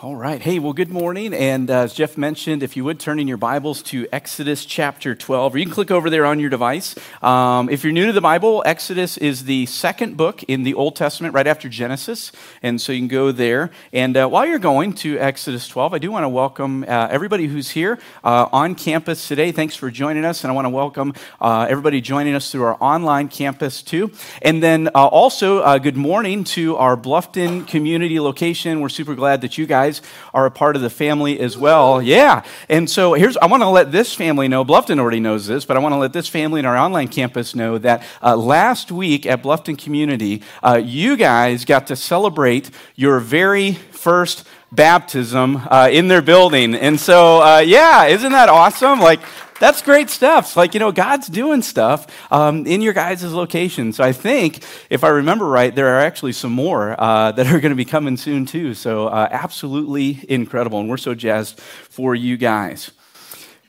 All 0.00 0.14
right. 0.14 0.40
Hey, 0.40 0.60
well, 0.60 0.74
good 0.74 0.92
morning. 0.92 1.34
And 1.34 1.68
uh, 1.68 1.80
as 1.80 1.92
Jeff 1.92 2.16
mentioned, 2.16 2.62
if 2.62 2.76
you 2.76 2.84
would 2.84 3.00
turn 3.00 3.18
in 3.18 3.26
your 3.26 3.36
Bibles 3.36 3.82
to 3.82 4.06
Exodus 4.12 4.64
chapter 4.64 5.16
12, 5.16 5.56
or 5.56 5.58
you 5.58 5.64
can 5.64 5.74
click 5.74 5.90
over 5.90 6.08
there 6.08 6.24
on 6.24 6.38
your 6.38 6.50
device. 6.50 6.94
Um, 7.20 7.68
if 7.68 7.82
you're 7.82 7.92
new 7.92 8.06
to 8.06 8.12
the 8.12 8.20
Bible, 8.20 8.62
Exodus 8.64 9.16
is 9.16 9.42
the 9.42 9.66
second 9.66 10.16
book 10.16 10.44
in 10.44 10.62
the 10.62 10.74
Old 10.74 10.94
Testament, 10.94 11.34
right 11.34 11.48
after 11.48 11.68
Genesis. 11.68 12.30
And 12.62 12.80
so 12.80 12.92
you 12.92 13.00
can 13.00 13.08
go 13.08 13.32
there. 13.32 13.72
And 13.92 14.16
uh, 14.16 14.28
while 14.28 14.46
you're 14.46 14.60
going 14.60 14.92
to 14.98 15.18
Exodus 15.18 15.66
12, 15.66 15.94
I 15.94 15.98
do 15.98 16.12
want 16.12 16.22
to 16.22 16.28
welcome 16.28 16.84
uh, 16.86 17.08
everybody 17.10 17.48
who's 17.48 17.70
here 17.70 17.98
uh, 18.22 18.46
on 18.52 18.76
campus 18.76 19.26
today. 19.26 19.50
Thanks 19.50 19.74
for 19.74 19.90
joining 19.90 20.24
us. 20.24 20.44
And 20.44 20.52
I 20.52 20.54
want 20.54 20.66
to 20.66 20.70
welcome 20.70 21.12
uh, 21.40 21.66
everybody 21.68 22.00
joining 22.00 22.36
us 22.36 22.52
through 22.52 22.62
our 22.62 22.76
online 22.80 23.26
campus, 23.26 23.82
too. 23.82 24.12
And 24.42 24.62
then 24.62 24.90
uh, 24.94 25.08
also, 25.08 25.76
good 25.80 25.96
morning 25.96 26.44
to 26.44 26.76
our 26.76 26.96
Bluffton 26.96 27.66
community 27.66 28.20
location. 28.20 28.80
We're 28.80 28.90
super 28.90 29.16
glad 29.16 29.40
that 29.40 29.58
you 29.58 29.66
guys 29.66 29.87
guys 29.88 30.02
are 30.34 30.46
a 30.46 30.50
part 30.50 30.76
of 30.76 30.82
the 30.82 30.90
family 30.90 31.40
as 31.40 31.56
well. 31.56 32.02
Yeah. 32.02 32.44
And 32.68 32.88
so 32.88 33.14
here's, 33.14 33.36
I 33.36 33.46
want 33.46 33.62
to 33.62 33.68
let 33.68 33.90
this 33.92 34.14
family 34.14 34.48
know, 34.48 34.64
Bluffton 34.64 34.98
already 34.98 35.20
knows 35.20 35.46
this, 35.46 35.64
but 35.64 35.76
I 35.76 35.80
want 35.80 35.94
to 35.94 35.98
let 35.98 36.12
this 36.12 36.28
family 36.28 36.60
in 36.60 36.66
our 36.66 36.76
online 36.76 37.08
campus 37.08 37.54
know 37.54 37.78
that 37.78 38.04
uh, 38.22 38.36
last 38.36 38.92
week 38.92 39.26
at 39.26 39.42
Bluffton 39.42 39.78
Community, 39.78 40.42
uh, 40.62 40.80
you 40.82 41.16
guys 41.16 41.64
got 41.64 41.86
to 41.88 41.96
celebrate 41.96 42.70
your 42.94 43.20
very 43.20 43.72
first 43.72 44.46
baptism 44.70 45.56
uh, 45.56 45.88
in 45.90 46.08
their 46.08 46.22
building. 46.22 46.74
And 46.74 47.00
so, 47.00 47.42
uh, 47.42 47.58
yeah, 47.60 48.04
isn't 48.04 48.32
that 48.32 48.48
awesome? 48.50 49.00
Like, 49.00 49.20
that's 49.60 49.82
great 49.82 50.10
stuff. 50.10 50.56
Like, 50.56 50.74
you 50.74 50.80
know, 50.80 50.92
God's 50.92 51.26
doing 51.28 51.62
stuff 51.62 52.06
um, 52.32 52.66
in 52.66 52.80
your 52.80 52.92
guys' 52.92 53.24
location. 53.24 53.92
So 53.92 54.04
I 54.04 54.12
think, 54.12 54.62
if 54.90 55.04
I 55.04 55.08
remember 55.08 55.46
right, 55.46 55.74
there 55.74 55.88
are 55.96 56.00
actually 56.00 56.32
some 56.32 56.52
more 56.52 56.94
uh, 56.98 57.32
that 57.32 57.46
are 57.46 57.60
going 57.60 57.70
to 57.70 57.76
be 57.76 57.84
coming 57.84 58.16
soon, 58.16 58.46
too. 58.46 58.74
So 58.74 59.08
uh, 59.08 59.28
absolutely 59.30 60.24
incredible. 60.28 60.80
And 60.80 60.88
we're 60.88 60.96
so 60.96 61.14
jazzed 61.14 61.58
for 61.60 62.14
you 62.14 62.36
guys. 62.36 62.90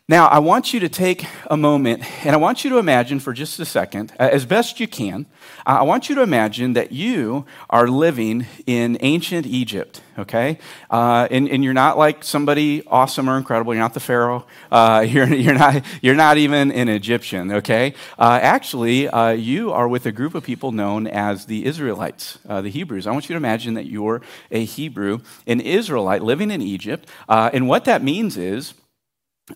Now, 0.09 0.25
I 0.25 0.39
want 0.39 0.73
you 0.73 0.79
to 0.79 0.89
take 0.89 1.27
a 1.51 1.55
moment 1.55 2.03
and 2.25 2.33
I 2.33 2.37
want 2.37 2.63
you 2.63 2.71
to 2.71 2.79
imagine 2.79 3.19
for 3.19 3.31
just 3.31 3.59
a 3.59 3.65
second, 3.65 4.11
uh, 4.19 4.27
as 4.31 4.43
best 4.43 4.79
you 4.79 4.87
can, 4.87 5.27
uh, 5.67 5.77
I 5.81 5.83
want 5.83 6.09
you 6.09 6.15
to 6.15 6.23
imagine 6.23 6.73
that 6.73 6.91
you 6.91 7.45
are 7.69 7.87
living 7.87 8.47
in 8.65 8.97
ancient 9.01 9.45
Egypt, 9.45 10.01
okay? 10.17 10.57
Uh, 10.89 11.27
and, 11.29 11.47
and, 11.47 11.63
you're 11.63 11.75
not 11.75 11.95
like 11.95 12.23
somebody 12.23 12.81
awesome 12.87 13.29
or 13.29 13.37
incredible. 13.37 13.71
You're 13.75 13.83
not 13.83 13.93
the 13.93 13.99
Pharaoh. 13.99 14.47
Uh, 14.71 15.05
you're, 15.07 15.31
you're, 15.31 15.53
not, 15.53 15.85
you're 16.01 16.15
not 16.15 16.39
even 16.39 16.71
an 16.71 16.89
Egyptian, 16.89 17.51
okay? 17.51 17.93
Uh, 18.17 18.39
actually, 18.41 19.07
uh, 19.09 19.29
you 19.29 19.71
are 19.71 19.87
with 19.87 20.07
a 20.07 20.11
group 20.11 20.33
of 20.33 20.43
people 20.43 20.71
known 20.71 21.05
as 21.05 21.45
the 21.45 21.65
Israelites, 21.65 22.39
the 22.45 22.69
Hebrews. 22.69 23.05
I 23.05 23.11
want 23.11 23.29
you 23.29 23.35
to 23.35 23.37
imagine 23.37 23.75
that 23.75 23.85
you're 23.85 24.23
a 24.49 24.65
Hebrew, 24.65 25.19
an 25.45 25.61
Israelite 25.61 26.23
living 26.23 26.49
in 26.49 26.63
Egypt. 26.63 27.07
and 27.27 27.67
what 27.67 27.85
that 27.85 28.01
means 28.01 28.37
is, 28.37 28.73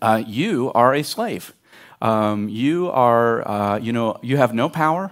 uh, 0.02 0.24
you 0.26 0.72
are 0.74 0.94
a 0.94 1.04
slave. 1.04 1.54
Um, 2.02 2.50
you 2.50 2.90
are, 2.92 3.48
uh, 3.48 3.78
you 3.80 3.94
know, 3.94 4.20
you 4.22 4.38
have 4.38 4.54
no 4.54 4.70
power. 4.70 5.12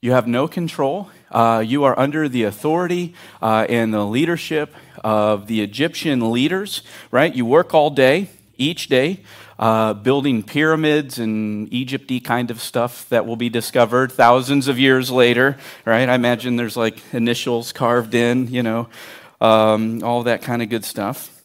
You 0.00 0.12
have 0.12 0.26
no 0.26 0.48
control. 0.48 1.10
Uh, 1.30 1.62
you 1.66 1.84
are 1.84 1.98
under 1.98 2.28
the 2.28 2.44
authority 2.44 3.14
uh, 3.42 3.66
and 3.68 3.92
the 3.92 4.04
leadership 4.04 4.74
of 5.04 5.46
the 5.46 5.60
Egyptian 5.60 6.32
leaders, 6.32 6.82
right? 7.10 7.34
You 7.34 7.44
work 7.44 7.74
all 7.74 7.90
day, 7.90 8.30
each 8.56 8.88
day, 8.88 9.20
uh, 9.58 9.92
building 9.92 10.42
pyramids 10.42 11.18
and 11.18 11.70
Egypty 11.70 12.24
kind 12.24 12.50
of 12.50 12.60
stuff 12.60 13.08
that 13.10 13.26
will 13.26 13.36
be 13.36 13.50
discovered 13.50 14.10
thousands 14.10 14.68
of 14.68 14.78
years 14.78 15.10
later, 15.10 15.58
right? 15.84 16.08
I 16.08 16.14
imagine 16.14 16.56
there's 16.56 16.78
like 16.78 16.98
initials 17.12 17.72
carved 17.72 18.14
in, 18.14 18.48
you 18.48 18.62
know, 18.62 18.88
um, 19.40 20.02
all 20.02 20.22
that 20.22 20.42
kind 20.42 20.62
of 20.62 20.70
good 20.70 20.84
stuff. 20.84 21.42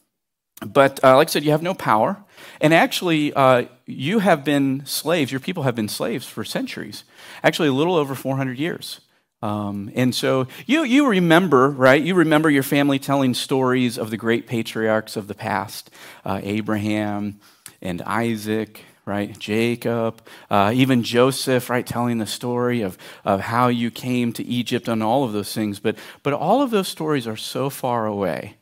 But 0.65 1.03
uh, 1.03 1.17
like 1.17 1.27
I 1.27 1.31
said, 1.31 1.43
you 1.43 1.51
have 1.51 1.61
no 1.61 1.73
power. 1.73 2.23
And 2.61 2.73
actually, 2.73 3.33
uh, 3.33 3.65
you 3.85 4.19
have 4.19 4.43
been 4.43 4.85
slaves, 4.85 5.31
your 5.31 5.39
people 5.39 5.63
have 5.63 5.75
been 5.75 5.89
slaves 5.89 6.25
for 6.25 6.43
centuries, 6.43 7.03
actually, 7.43 7.67
a 7.67 7.73
little 7.73 7.95
over 7.95 8.15
400 8.15 8.57
years. 8.57 9.01
Um, 9.41 9.91
and 9.93 10.15
so 10.15 10.47
you, 10.65 10.83
you 10.83 11.07
remember, 11.07 11.69
right? 11.69 12.01
You 12.01 12.15
remember 12.15 12.49
your 12.49 12.63
family 12.63 12.97
telling 12.97 13.33
stories 13.33 13.97
of 13.97 14.09
the 14.09 14.17
great 14.17 14.47
patriarchs 14.47 15.15
of 15.17 15.27
the 15.27 15.35
past 15.35 15.91
uh, 16.25 16.39
Abraham 16.41 17.39
and 17.81 18.01
Isaac, 18.01 18.81
right? 19.05 19.37
Jacob, 19.37 20.21
uh, 20.49 20.71
even 20.73 21.03
Joseph, 21.03 21.69
right? 21.69 21.85
Telling 21.85 22.17
the 22.17 22.25
story 22.25 22.81
of, 22.81 22.97
of 23.23 23.41
how 23.41 23.67
you 23.67 23.91
came 23.91 24.33
to 24.33 24.43
Egypt 24.43 24.87
and 24.87 25.03
all 25.03 25.23
of 25.23 25.33
those 25.33 25.53
things. 25.53 25.79
But, 25.79 25.97
but 26.23 26.33
all 26.33 26.63
of 26.63 26.71
those 26.71 26.87
stories 26.87 27.27
are 27.27 27.37
so 27.37 27.69
far 27.69 28.07
away 28.07 28.55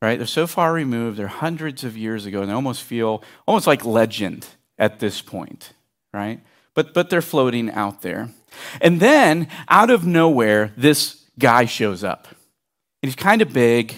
right? 0.00 0.18
They're 0.18 0.26
so 0.26 0.46
far 0.46 0.72
removed, 0.72 1.18
they're 1.18 1.28
hundreds 1.28 1.84
of 1.84 1.96
years 1.96 2.26
ago, 2.26 2.40
and 2.40 2.50
they 2.50 2.54
almost 2.54 2.82
feel 2.82 3.22
almost 3.46 3.66
like 3.66 3.84
legend 3.84 4.46
at 4.78 5.00
this 5.00 5.20
point, 5.20 5.72
right? 6.12 6.40
But, 6.74 6.94
but 6.94 7.10
they're 7.10 7.22
floating 7.22 7.70
out 7.70 8.02
there. 8.02 8.30
And 8.80 9.00
then, 9.00 9.48
out 9.68 9.90
of 9.90 10.06
nowhere, 10.06 10.72
this 10.76 11.24
guy 11.38 11.64
shows 11.64 12.04
up. 12.04 12.28
And 13.02 13.08
he's 13.08 13.16
kind 13.16 13.42
of 13.42 13.52
big, 13.52 13.94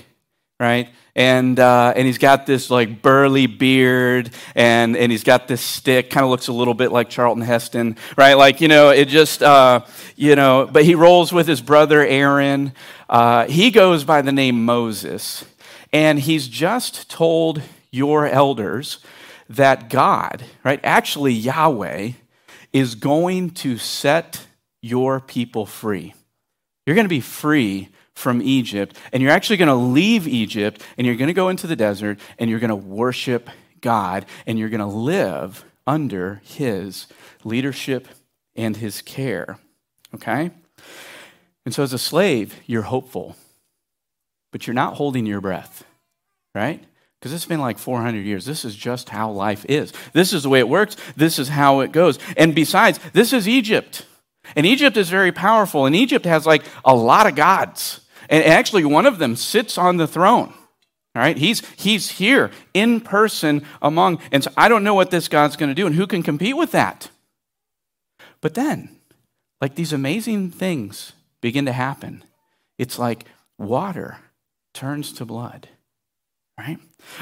right? 0.59 0.89
And, 1.17 1.59
uh, 1.59 1.93
and 1.97 2.07
he's 2.07 2.19
got 2.19 2.47
this 2.47 2.71
like 2.71 3.03
burly 3.03 3.47
beard 3.47 4.31
and, 4.55 4.97
and 4.97 5.11
he's 5.11 5.25
got 5.25 5.49
this 5.49 5.61
stick, 5.61 6.11
kind 6.11 6.25
of 6.25 6.31
looks 6.31 6.49
a 6.49 6.53
little 6.53 6.75
bit 6.75 6.93
like 6.93 7.11
Charlton 7.11 7.43
Heston, 7.43 7.97
right? 8.17 8.35
Like, 8.35 8.61
you 8.61 8.69
know, 8.69 8.91
it 8.91 9.09
just, 9.09 9.43
uh, 9.43 9.85
you 10.17 10.37
know, 10.37 10.69
but 10.71 10.85
he 10.85 10.95
rolls 10.95 11.33
with 11.33 11.49
his 11.49 11.61
brother 11.61 12.07
Aaron. 12.07 12.73
Uh, 13.09 13.47
he 13.47 13.71
goes 13.71 14.05
by 14.05 14.23
the 14.23 14.33
name 14.33 14.65
Moses. 14.65 15.45
And 15.93 16.19
he's 16.21 16.49
just 16.49 17.11
told 17.11 17.63
your 17.91 18.27
elders 18.27 18.99
that 19.49 19.91
God, 19.91 20.45
right, 20.63 20.81
actually 20.85 21.33
Yahweh, 21.33 22.13
is 22.73 22.95
going 22.95 23.51
to 23.51 23.79
set 23.79 24.47
your 24.81 25.21
people 25.21 25.67
free. 25.67 26.15
You're 26.87 26.95
going 26.95 27.05
to 27.05 27.09
be 27.09 27.21
free 27.21 27.89
from 28.15 28.41
Egypt, 28.43 28.97
and 29.13 29.23
you're 29.23 29.33
actually 29.33 29.57
going 29.57 29.69
to 29.69 29.75
leave 29.75 30.29
Egypt, 30.29 30.83
and 30.97 31.07
you're 31.07 31.17
going 31.17 31.29
to 31.29 31.35
go 31.35 31.49
into 31.49 31.67
the 31.67 31.77
desert, 31.77 32.21
and 32.39 32.49
you're 32.49 32.61
going 32.61 32.69
to 32.69 32.77
worship 32.77 33.51
God, 33.81 34.27
and 34.47 34.59
you're 34.59 34.69
going 34.69 34.81
to 34.81 34.87
live 34.87 35.65
under 35.87 36.41
his 36.45 37.07
leadership 37.45 38.07
and 38.55 38.77
his 38.77 39.03
care. 39.03 39.59
Okay? 40.15 40.51
And 41.65 41.75
so, 41.75 41.83
as 41.83 41.93
a 41.93 41.99
slave, 41.99 42.57
you're 42.67 42.83
hopeful 42.83 43.37
but 44.51 44.67
you're 44.67 44.75
not 44.75 44.95
holding 44.95 45.27
your 45.27 45.41
breath, 45.41 45.85
right? 46.55 46.83
Because 47.19 47.33
it's 47.33 47.47
been 47.47 47.61
like 47.61 47.79
400 47.79 48.19
years. 48.25 48.45
This 48.45 48.65
is 48.65 48.75
just 48.75 49.11
how 49.11 49.31
life 49.31 49.67
is. 49.69 49.93
This 50.13 50.33
is 50.33 50.43
the 50.43 50.49
way 50.49 50.59
it 50.59 50.69
works. 50.69 50.97
This 51.17 51.39
is 51.39 51.49
how 51.49 51.81
it 51.81 51.93
goes. 51.93 52.19
And 52.37 52.55
besides, 52.55 52.99
this 53.13 53.33
is 53.33 53.47
Egypt. 53.47 54.07
And 54.57 54.65
Egypt 54.65 54.97
is 54.97 55.11
very 55.11 55.31
powerful. 55.31 55.87
And 55.87 55.95
Egypt 55.95 56.25
has 56.25 56.47
like 56.47 56.65
a 56.85 56.95
lot 56.95 57.27
of 57.27 57.35
gods. 57.35 58.01
And 58.31 58.45
actually, 58.45 58.85
one 58.85 59.07
of 59.07 59.19
them 59.19 59.37
sits 59.37 59.77
on 59.77 59.99
the 59.99 60.07
throne. 60.07 60.55
All 61.15 61.23
right, 61.23 61.37
he's, 61.37 61.67
he's 61.77 62.13
here 62.13 62.53
in 62.73 63.01
person 63.01 63.67
among, 63.83 64.21
and 64.31 64.45
so 64.45 64.53
I 64.57 64.69
don't 64.69 64.85
know 64.85 64.95
what 64.95 65.11
this 65.11 65.27
God's 65.27 65.57
going 65.57 65.69
to 65.69 65.75
do 65.75 65.87
and 65.87 65.97
who 65.97 66.07
can 66.07 66.23
compete 66.23 66.57
with 66.57 66.71
that. 66.71 67.11
But 68.41 68.55
then, 68.55 68.97
like 69.61 69.75
these 69.75 69.93
amazing 69.93 70.51
things 70.53 71.13
begin 71.41 71.67
to 71.67 71.73
happen. 71.73 72.23
It's 72.79 72.97
like 72.97 73.25
water 73.59 74.19
turns 74.73 75.13
to 75.15 75.25
blood, 75.25 75.69
right? 76.59 76.79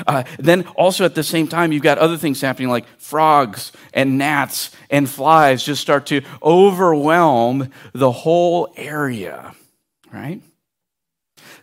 Uh, 0.06 0.24
then 0.38 0.66
also 0.76 1.04
at 1.04 1.14
the 1.14 1.22
same 1.22 1.46
time, 1.46 1.72
you've 1.72 1.82
got 1.82 1.98
other 1.98 2.16
things 2.16 2.40
happening 2.40 2.68
like 2.68 2.86
frogs 2.98 3.72
and 3.92 4.18
gnats 4.18 4.70
and 4.90 5.08
flies 5.08 5.62
just 5.64 5.80
start 5.80 6.06
to 6.06 6.22
overwhelm 6.42 7.70
the 7.92 8.12
whole 8.12 8.72
area, 8.76 9.54
right? 10.12 10.42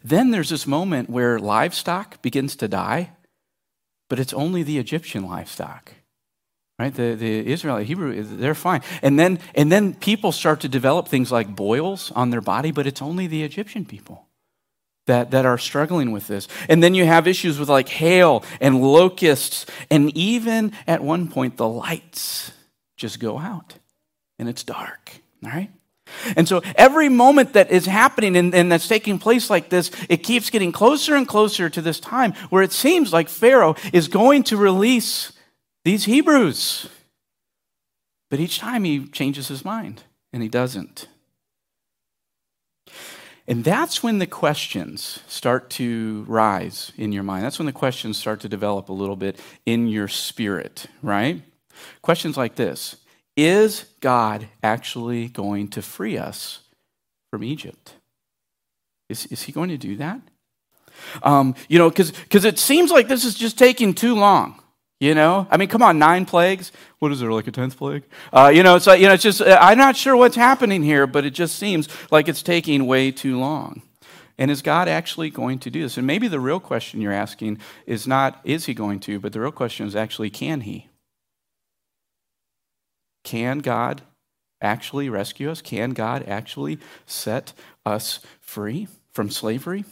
Then 0.03 0.31
there's 0.31 0.49
this 0.49 0.67
moment 0.67 1.09
where 1.09 1.39
livestock 1.39 2.21
begins 2.21 2.55
to 2.57 2.67
die, 2.67 3.11
but 4.09 4.19
it's 4.19 4.33
only 4.33 4.63
the 4.63 4.77
Egyptian 4.77 5.25
livestock. 5.25 5.91
Right? 6.77 6.93
The, 6.93 7.15
the 7.15 7.47
Israelite, 7.47 7.87
Hebrew, 7.87 8.21
they're 8.21 8.53
fine. 8.53 8.81
And 9.01 9.17
then, 9.17 9.39
and 9.55 9.71
then 9.71 9.93
people 9.93 10.33
start 10.33 10.59
to 10.59 10.67
develop 10.67 11.07
things 11.07 11.31
like 11.31 11.55
boils 11.55 12.11
on 12.11 12.31
their 12.31 12.41
body, 12.41 12.71
but 12.71 12.85
it's 12.85 13.01
only 13.01 13.27
the 13.27 13.43
Egyptian 13.43 13.85
people 13.85 14.27
that, 15.05 15.31
that 15.31 15.45
are 15.45 15.57
struggling 15.57 16.11
with 16.11 16.27
this. 16.27 16.47
And 16.67 16.81
then 16.81 16.95
you 16.95 17.05
have 17.05 17.27
issues 17.27 17.59
with 17.59 17.69
like 17.69 17.89
hail 17.89 18.43
and 18.59 18.81
locusts, 18.81 19.65
and 19.89 20.15
even 20.17 20.71
at 20.87 21.01
one 21.01 21.27
point, 21.27 21.57
the 21.57 21.67
lights 21.67 22.51
just 22.97 23.19
go 23.19 23.37
out 23.37 23.75
and 24.39 24.49
it's 24.49 24.63
dark, 24.63 25.11
all 25.43 25.51
right? 25.51 25.69
And 26.35 26.47
so 26.47 26.61
every 26.75 27.09
moment 27.09 27.53
that 27.53 27.71
is 27.71 27.85
happening 27.85 28.37
and, 28.37 28.53
and, 28.53 28.71
that's 28.71 28.87
taking 28.87 29.17
place 29.17 29.49
like 29.49 29.69
this, 29.69 29.91
it 30.07 30.17
keeps 30.17 30.49
getting 30.49 30.71
closer 30.71 31.15
and 31.15 31.27
closer 31.27 31.69
to 31.69 31.81
this 31.81 31.99
time 31.99 32.33
where 32.49 32.63
it 32.63 32.71
seems 32.71 33.11
like 33.11 33.27
Pharaoh 33.27 33.75
is 33.91 34.07
going 34.07 34.43
to 34.43 34.57
release 34.57 35.31
these 35.83 36.05
Hebrews. 36.05 36.89
But 38.29 38.39
each 38.39 38.59
time 38.59 38.83
he 38.83 39.07
changes 39.07 39.47
his 39.47 39.65
mind 39.65 40.03
and 40.31 40.43
he 40.43 40.49
doesn't. 40.49 41.07
And 43.47 43.63
that's 43.63 44.01
when 44.01 44.17
the 44.17 44.25
questions 44.25 45.19
start 45.27 45.69
to 45.71 46.25
rise 46.27 46.91
in 46.97 47.11
your 47.11 47.23
mind. 47.23 47.45
That's 47.45 47.59
when 47.59 47.67
the 47.67 47.71
questions 47.71 48.17
start 48.17 48.39
to 48.41 48.49
develop 48.49 48.89
a 48.89 48.93
little 48.93 49.15
bit 49.15 49.39
in 49.65 49.87
your 49.87 50.07
spirit, 50.07 50.87
right? 51.03 51.43
Questions 52.01 52.37
like 52.37 52.55
this 52.55 52.97
Is 53.37 53.85
God 53.99 54.47
actually 54.63 55.27
going 55.27 55.67
to 55.69 55.81
free 55.81 56.17
us 56.17 56.61
from 57.29 57.43
Egypt? 57.43 57.93
Is, 59.09 59.27
is 59.27 59.43
he 59.43 59.51
going 59.51 59.69
to 59.69 59.77
do 59.77 59.95
that? 59.97 60.21
Um, 61.21 61.53
you 61.67 61.77
know, 61.77 61.89
because 61.89 62.45
it 62.45 62.57
seems 62.57 62.89
like 62.89 63.07
this 63.07 63.25
is 63.25 63.35
just 63.35 63.59
taking 63.59 63.93
too 63.93 64.15
long. 64.15 64.61
You 65.01 65.13
know, 65.13 65.45
I 65.51 65.57
mean, 65.57 65.67
come 65.67 65.81
on, 65.81 65.99
nine 65.99 66.25
plagues. 66.25 66.71
What 66.99 67.11
is 67.11 67.19
there, 67.19 67.31
like 67.31 67.47
a 67.47 67.51
tenth 67.51 67.77
plague? 67.77 68.03
Uh, 68.31 68.51
you 68.53 68.63
know, 68.63 68.77
it's 68.77 68.87
like, 68.87 69.01
you 69.01 69.07
know, 69.07 69.13
it's 69.13 69.23
just, 69.23 69.41
uh, 69.41 69.57
I'm 69.59 69.77
not 69.77 69.97
sure 69.97 70.15
what's 70.15 70.37
happening 70.37 70.83
here, 70.83 71.05
but 71.05 71.25
it 71.25 71.31
just 71.31 71.57
seems 71.57 71.89
like 72.11 72.29
it's 72.29 72.41
taking 72.41 72.85
way 72.85 73.11
too 73.11 73.37
long. 73.37 73.81
And 74.37 74.49
is 74.49 74.61
God 74.61 74.87
actually 74.87 75.29
going 75.29 75.59
to 75.59 75.69
do 75.69 75.81
this? 75.81 75.97
And 75.97 76.07
maybe 76.07 76.29
the 76.29 76.39
real 76.39 76.61
question 76.61 77.01
you're 77.01 77.11
asking 77.11 77.59
is 77.85 78.07
not, 78.07 78.39
is 78.45 78.65
he 78.65 78.73
going 78.73 79.01
to, 79.01 79.19
but 79.19 79.33
the 79.33 79.41
real 79.41 79.51
question 79.51 79.85
is 79.85 79.95
actually, 79.95 80.29
can 80.29 80.61
he? 80.61 80.87
Can 83.25 83.59
God 83.59 84.01
actually 84.61 85.09
rescue 85.09 85.51
us? 85.51 85.61
Can 85.61 85.91
God 85.91 86.23
actually 86.27 86.79
set 87.05 87.53
us 87.85 88.19
free 88.39 88.87
from 89.11 89.29
slavery? 89.29 89.83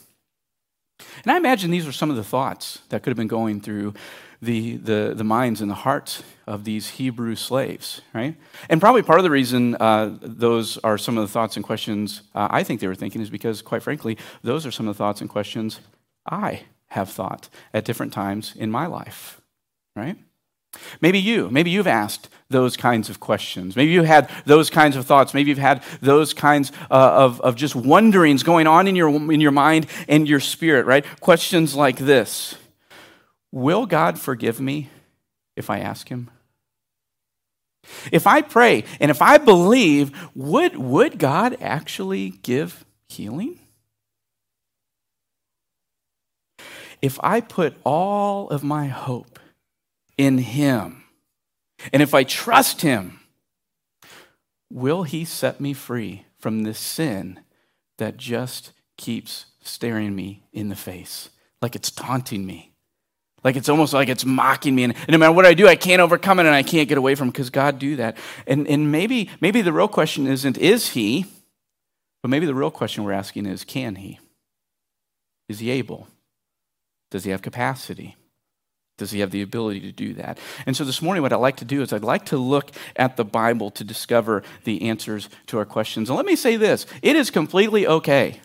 And 1.23 1.31
I 1.31 1.37
imagine 1.37 1.71
these 1.71 1.87
are 1.87 1.91
some 1.91 2.09
of 2.09 2.15
the 2.15 2.23
thoughts 2.23 2.79
that 2.89 3.03
could 3.03 3.11
have 3.11 3.17
been 3.17 3.27
going 3.27 3.59
through 3.59 3.93
the, 4.43 4.77
the, 4.77 5.13
the 5.15 5.23
minds 5.23 5.61
and 5.61 5.71
the 5.71 5.75
hearts 5.75 6.21
of 6.45 6.65
these 6.65 6.89
Hebrew 6.89 7.35
slaves, 7.35 8.01
right? 8.13 8.35
And 8.69 8.81
probably 8.81 9.01
part 9.01 9.19
of 9.19 9.23
the 9.23 9.31
reason 9.31 9.75
uh, 9.75 10.17
those 10.21 10.77
are 10.79 10.97
some 10.97 11.17
of 11.17 11.25
the 11.25 11.31
thoughts 11.31 11.55
and 11.55 11.65
questions 11.65 12.23
uh, 12.35 12.47
I 12.51 12.63
think 12.63 12.81
they 12.81 12.87
were 12.87 12.95
thinking 12.95 13.21
is 13.21 13.29
because, 13.29 13.61
quite 13.61 13.81
frankly, 13.81 14.17
those 14.41 14.65
are 14.65 14.71
some 14.71 14.87
of 14.87 14.95
the 14.95 14.97
thoughts 14.97 15.21
and 15.21 15.29
questions 15.29 15.79
I 16.25 16.63
have 16.87 17.09
thought 17.09 17.49
at 17.73 17.85
different 17.85 18.13
times 18.13 18.53
in 18.55 18.69
my 18.69 18.85
life, 18.85 19.41
right? 19.95 20.17
Maybe 21.01 21.19
you, 21.19 21.49
maybe 21.49 21.69
you've 21.69 21.87
asked 21.87 22.29
those 22.49 22.75
kinds 22.75 23.09
of 23.09 23.19
questions. 23.19 23.75
Maybe 23.75 23.91
you 23.91 24.03
had 24.03 24.29
those 24.45 24.69
kinds 24.69 24.95
of 24.95 25.05
thoughts. 25.05 25.33
Maybe 25.33 25.49
you've 25.49 25.59
had 25.59 25.83
those 26.01 26.33
kinds 26.33 26.71
uh, 26.89 26.95
of, 26.95 27.39
of 27.41 27.55
just 27.55 27.75
wonderings 27.75 28.43
going 28.43 28.67
on 28.67 28.87
in 28.87 28.95
your, 28.95 29.09
in 29.09 29.39
your 29.39 29.51
mind 29.51 29.85
and 30.07 30.27
your 30.27 30.39
spirit, 30.39 30.85
right? 30.85 31.05
Questions 31.19 31.75
like 31.75 31.97
this 31.97 32.55
Will 33.53 33.85
God 33.85 34.17
forgive 34.17 34.59
me 34.59 34.89
if 35.55 35.69
I 35.69 35.77
ask 35.77 36.09
Him? 36.09 36.31
If 38.11 38.25
I 38.25 38.41
pray 38.41 38.83
and 38.99 39.11
if 39.11 39.21
I 39.21 39.37
believe, 39.37 40.11
would, 40.33 40.75
would 40.75 41.19
God 41.19 41.57
actually 41.61 42.31
give 42.31 42.83
healing? 43.07 43.59
If 46.99 47.19
I 47.21 47.41
put 47.41 47.75
all 47.83 48.49
of 48.49 48.63
my 48.63 48.87
hope 48.87 49.37
in 50.17 50.39
Him, 50.39 51.03
and 51.91 52.01
if 52.01 52.15
I 52.15 52.23
trust 52.23 52.81
Him, 52.81 53.19
will 54.71 55.03
He 55.03 55.25
set 55.25 55.61
me 55.61 55.73
free 55.73 56.25
from 56.39 56.63
this 56.63 56.79
sin 56.79 57.39
that 57.99 58.17
just 58.17 58.71
keeps 58.97 59.45
staring 59.61 60.15
me 60.15 60.41
in 60.51 60.69
the 60.69 60.75
face, 60.75 61.29
like 61.61 61.75
it's 61.75 61.91
taunting 61.91 62.47
me? 62.47 62.72
Like 63.43 63.55
it's 63.55 63.69
almost 63.69 63.93
like 63.93 64.09
it's 64.09 64.25
mocking 64.25 64.75
me. 64.75 64.83
And, 64.85 64.95
no 65.09 65.17
matter 65.17 65.33
what 65.33 65.45
I 65.45 65.53
do, 65.53 65.67
I 65.67 65.75
can't 65.75 66.01
overcome 66.01 66.39
it 66.39 66.45
and 66.45 66.55
I 66.55 66.63
can't 66.63 66.87
get 66.87 66.97
away 66.97 67.15
from 67.15 67.29
it 67.29 67.31
because 67.31 67.49
God 67.49 67.79
do 67.79 67.97
that. 67.97 68.17
And, 68.47 68.67
and 68.67 68.91
maybe, 68.91 69.29
maybe 69.41 69.61
the 69.61 69.73
real 69.73 69.87
question 69.87 70.27
isn't, 70.27 70.57
is 70.57 70.89
he? 70.89 71.25
But 72.21 72.29
maybe 72.29 72.45
the 72.45 72.55
real 72.55 72.71
question 72.71 73.03
we're 73.03 73.11
asking 73.11 73.45
is, 73.45 73.65
can 73.65 73.95
he? 73.95 74.19
Is 75.49 75.59
he 75.59 75.71
able? 75.71 76.07
Does 77.11 77.25
he 77.25 77.31
have 77.31 77.41
capacity? 77.41 78.15
Does 78.97 79.11
he 79.11 79.19
have 79.19 79.31
the 79.31 79.41
ability 79.41 79.81
to 79.81 79.91
do 79.91 80.13
that? 80.13 80.37
And 80.65 80.77
so 80.77 80.85
this 80.85 81.01
morning, 81.01 81.23
what 81.23 81.33
I'd 81.33 81.37
like 81.37 81.57
to 81.57 81.65
do 81.65 81.81
is 81.81 81.91
I'd 81.91 82.03
like 82.03 82.27
to 82.27 82.37
look 82.37 82.71
at 82.95 83.17
the 83.17 83.25
Bible 83.25 83.71
to 83.71 83.83
discover 83.83 84.43
the 84.63 84.87
answers 84.87 85.29
to 85.47 85.57
our 85.57 85.65
questions. 85.65 86.09
And 86.09 86.15
let 86.15 86.25
me 86.25 86.35
say 86.35 86.55
this 86.55 86.85
it 87.01 87.15
is 87.15 87.29
completely 87.29 87.87
okay 87.87 88.39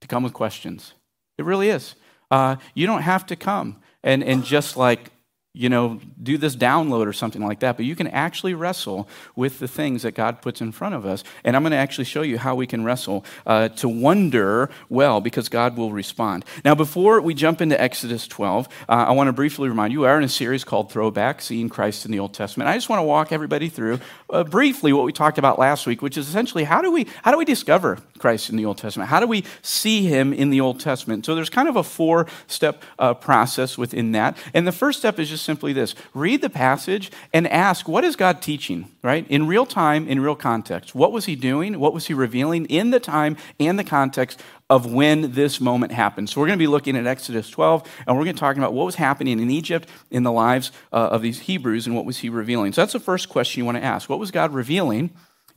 to 0.00 0.08
come 0.08 0.22
with 0.22 0.32
questions. 0.32 0.92
It 1.38 1.44
really 1.44 1.70
is. 1.70 1.94
Uh, 2.30 2.56
you 2.74 2.86
don't 2.86 3.02
have 3.02 3.24
to 3.26 3.36
come 3.36 3.76
and, 4.04 4.22
and 4.22 4.44
just 4.44 4.76
like 4.76 5.10
you 5.56 5.68
know, 5.68 6.00
do 6.20 6.36
this 6.36 6.56
download 6.56 7.06
or 7.06 7.12
something 7.12 7.40
like 7.40 7.60
that, 7.60 7.76
but 7.76 7.86
you 7.86 7.94
can 7.94 8.08
actually 8.08 8.54
wrestle 8.54 9.08
with 9.36 9.60
the 9.60 9.68
things 9.68 10.02
that 10.02 10.12
God 10.12 10.42
puts 10.42 10.60
in 10.60 10.72
front 10.72 10.96
of 10.96 11.06
us. 11.06 11.22
And 11.44 11.54
I'm 11.54 11.62
going 11.62 11.70
to 11.70 11.76
actually 11.76 12.06
show 12.06 12.22
you 12.22 12.38
how 12.38 12.56
we 12.56 12.66
can 12.66 12.84
wrestle 12.84 13.24
uh, 13.46 13.68
to 13.68 13.88
wonder 13.88 14.68
well, 14.88 15.20
because 15.20 15.48
God 15.48 15.76
will 15.76 15.92
respond. 15.92 16.44
Now, 16.64 16.74
before 16.74 17.20
we 17.20 17.34
jump 17.34 17.60
into 17.60 17.80
Exodus 17.80 18.26
12, 18.26 18.68
uh, 18.88 18.92
I 18.92 19.12
want 19.12 19.28
to 19.28 19.32
briefly 19.32 19.68
remind 19.68 19.92
you 19.92 20.00
we 20.00 20.08
are 20.08 20.18
in 20.18 20.24
a 20.24 20.28
series 20.28 20.64
called 20.64 20.90
Throwback 20.90 21.40
Seeing 21.40 21.68
Christ 21.68 22.04
in 22.04 22.10
the 22.10 22.18
Old 22.18 22.34
Testament. 22.34 22.68
I 22.68 22.74
just 22.74 22.88
want 22.88 22.98
to 22.98 23.04
walk 23.04 23.30
everybody 23.30 23.68
through 23.68 24.00
uh, 24.30 24.42
briefly 24.42 24.92
what 24.92 25.04
we 25.04 25.12
talked 25.12 25.38
about 25.38 25.60
last 25.60 25.86
week, 25.86 26.02
which 26.02 26.18
is 26.18 26.28
essentially 26.28 26.64
how 26.64 26.82
do 26.82 26.90
we, 26.90 27.06
how 27.22 27.30
do 27.30 27.38
we 27.38 27.44
discover 27.44 27.98
Christ 28.18 28.50
in 28.50 28.56
the 28.56 28.64
Old 28.64 28.78
Testament? 28.78 29.08
How 29.08 29.20
do 29.20 29.28
we 29.28 29.44
see 29.62 30.02
him 30.02 30.32
in 30.32 30.50
the 30.50 30.60
Old 30.60 30.80
Testament? 30.80 31.24
So 31.24 31.36
there's 31.36 31.50
kind 31.50 31.68
of 31.68 31.76
a 31.76 31.84
four 31.84 32.26
step 32.48 32.82
uh, 32.98 33.14
process 33.14 33.78
within 33.78 34.10
that. 34.12 34.36
And 34.52 34.66
the 34.66 34.72
first 34.72 34.98
step 34.98 35.20
is 35.20 35.28
just 35.28 35.43
simply 35.44 35.72
this 35.72 35.94
read 36.14 36.40
the 36.40 36.50
passage 36.50 37.10
and 37.32 37.46
ask, 37.46 37.86
what 37.86 38.02
is 38.02 38.16
God 38.16 38.42
teaching, 38.42 38.90
right? 39.02 39.26
In 39.28 39.46
real 39.46 39.66
time, 39.66 40.08
in 40.08 40.20
real 40.20 40.34
context. 40.34 40.94
What 40.94 41.12
was 41.12 41.26
he 41.26 41.36
doing? 41.36 41.78
What 41.78 41.94
was 41.94 42.06
he 42.06 42.14
revealing 42.14 42.66
in 42.66 42.90
the 42.90 43.00
time 43.00 43.36
and 43.60 43.78
the 43.78 43.84
context 43.84 44.40
of 44.70 44.92
when 44.92 45.32
this 45.32 45.60
moment 45.60 45.92
happened. 45.92 46.30
So 46.30 46.40
we're 46.40 46.46
going 46.46 46.58
to 46.58 46.62
be 46.62 46.68
looking 46.68 46.96
at 46.96 47.06
Exodus 47.06 47.50
12, 47.50 47.88
and 48.06 48.16
we're 48.16 48.24
going 48.24 48.34
to 48.34 48.40
talk 48.40 48.56
about 48.56 48.72
what 48.72 48.86
was 48.86 48.94
happening 48.94 49.38
in 49.38 49.50
Egypt 49.50 49.88
in 50.10 50.22
the 50.22 50.32
lives 50.32 50.72
uh, 50.92 50.96
of 50.96 51.22
these 51.22 51.40
Hebrews 51.40 51.86
and 51.86 51.94
what 51.94 52.06
was 52.06 52.18
he 52.18 52.28
revealing. 52.28 52.72
So 52.72 52.80
that's 52.80 52.94
the 52.94 53.00
first 53.00 53.28
question 53.28 53.60
you 53.60 53.64
want 53.64 53.76
to 53.76 53.84
ask. 53.84 54.08
What 54.08 54.18
was 54.18 54.30
God 54.30 54.54
revealing 54.54 55.10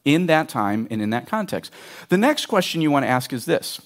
in 0.04 0.28
that 0.28 0.50
time 0.50 0.88
and 0.92 1.02
in 1.02 1.10
that 1.12 1.28
context? 1.28 1.72
The 2.10 2.18
next 2.18 2.48
question 2.48 2.82
you 2.82 2.92
want 2.92 3.06
to 3.06 3.10
ask 3.10 3.32
is 3.32 3.46
this 3.46 3.82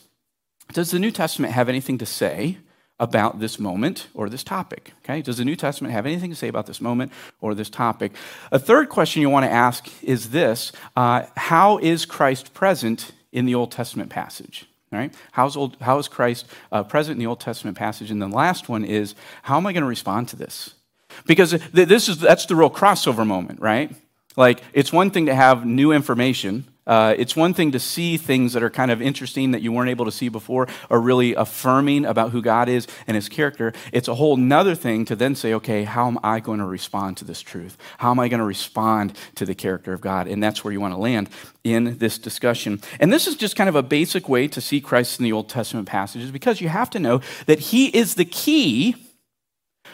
Does 0.74 0.91
the 0.91 1.00
New 1.00 1.12
Testament 1.12 1.53
have 1.53 1.70
anything 1.70 1.98
to 2.00 2.05
say 2.05 2.58
about 3.01 3.39
this 3.39 3.60
moment 3.60 4.08
or 4.13 4.29
this 4.29 4.43
topic. 4.43 4.93
Okay? 5.03 5.22
Does 5.24 5.38
the 5.38 5.43
New 5.43 5.55
Testament 5.55 5.91
have 5.91 6.05
anything 6.05 6.29
to 6.29 6.36
say 6.36 6.48
about 6.48 6.67
this 6.67 6.79
moment 6.79 7.12
or 7.41 7.55
this 7.55 7.70
topic? 7.70 8.13
A 8.51 8.60
third 8.60 8.89
question 8.89 9.24
you 9.24 9.29
want 9.29 9.43
to 9.43 9.51
ask 9.51 9.89
is 10.03 10.29
this 10.29 10.72
uh, 10.96 11.24
How 11.36 11.79
is 11.79 12.05
Christ 12.05 12.53
present 12.53 13.12
in 13.31 13.46
the 13.46 13.55
Old 13.55 13.72
Testament 13.72 14.12
passage? 14.12 14.67
All 14.93 15.00
right? 15.00 15.13
How's 15.31 15.58
old, 15.58 15.77
how 15.81 15.98
is 15.98 16.08
Christ 16.08 16.46
uh, 16.72 16.84
present 16.84 17.15
in 17.15 17.20
the 17.20 17.25
Old 17.25 17.39
Testament 17.39 17.75
passage? 17.75 18.12
And 18.12 18.22
the 18.22 18.27
last 18.27 18.70
one 18.70 18.86
is 18.86 19.15
How 19.41 19.58
am 19.58 19.65
I 19.65 19.74
going 19.74 19.81
to 19.81 19.89
respond 19.89 20.29
to 20.29 20.36
this? 20.36 20.75
Because 21.25 21.51
this 21.74 22.08
is, 22.08 22.20
that's 22.20 22.46
the 22.46 22.55
real 22.55 22.70
crossover 22.70 23.25
moment, 23.25 23.60
right? 23.60 23.93
Like, 24.38 24.62
it's 24.74 24.93
one 24.93 25.10
thing 25.10 25.25
to 25.25 25.36
have 25.36 25.65
new 25.65 25.91
information 25.91 26.65
uh, 26.88 27.13
it's 27.17 27.35
one 27.35 27.53
thing 27.53 27.71
to 27.71 27.79
see 27.79 28.17
things 28.17 28.53
that 28.53 28.63
are 28.63 28.69
kind 28.69 28.89
of 28.89 29.01
interesting 29.01 29.51
that 29.51 29.61
you 29.61 29.71
weren't 29.71 29.89
able 29.89 30.05
to 30.05 30.11
see 30.11 30.29
before 30.29 30.67
or 30.89 31.00
really 31.00 31.35
affirming 31.35 32.05
about 32.05 32.31
who 32.31 32.41
God 32.41 32.67
is 32.69 32.88
and 33.05 33.13
his 33.13 33.29
character. 33.29 33.71
It's 33.93 34.07
a 34.07 34.15
whole 34.15 34.35
nother 34.35 34.73
thing 34.73 35.05
to 35.05 35.15
then 35.15 35.35
say, 35.35 35.53
okay, 35.53 35.83
how 35.83 36.07
am 36.07 36.17
I 36.23 36.39
going 36.39 36.59
to 36.59 36.65
respond 36.65 37.17
to 37.17 37.25
this 37.25 37.41
truth? 37.41 37.77
How 38.00 38.09
am 38.09 38.19
I 38.19 38.29
going 38.29 38.39
to 38.39 38.45
respond 38.45 39.15
to 39.35 39.45
the 39.45 39.53
character 39.53 39.93
of 39.93 40.01
God? 40.01 40.27
And 40.27 40.41
that's 40.41 40.63
where 40.63 40.73
you 40.73 40.81
want 40.81 40.95
to 40.95 41.00
land 41.00 41.29
in 41.63 42.00
this 42.00 42.17
discussion. 42.17 42.81
And 43.00 43.13
this 43.13 43.27
is 43.27 43.35
just 43.35 43.55
kind 43.55 43.69
of 43.69 43.75
a 43.75 43.83
basic 43.83 44.27
way 44.27 44.47
to 44.47 44.59
see 44.59 44.81
Christ 44.81 45.19
in 45.19 45.23
the 45.23 45.33
Old 45.33 45.50
Testament 45.50 45.88
passages 45.88 46.31
because 46.31 46.61
you 46.61 46.69
have 46.69 46.89
to 46.91 47.00
know 47.00 47.21
that 47.45 47.59
he 47.59 47.88
is 47.88 48.15
the 48.15 48.25
key 48.25 48.95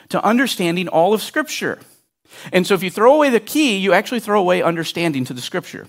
to 0.09 0.23
understanding 0.23 0.87
all 0.87 1.13
of 1.13 1.21
Scripture. 1.21 1.79
And 2.53 2.65
so 2.65 2.73
if 2.73 2.83
you 2.83 2.89
throw 2.89 3.15
away 3.15 3.29
the 3.29 3.39
key, 3.41 3.77
you 3.77 3.91
actually 3.91 4.19
throw 4.21 4.39
away 4.39 4.61
understanding 4.61 5.25
to 5.25 5.33
the 5.33 5.41
Scripture. 5.41 5.87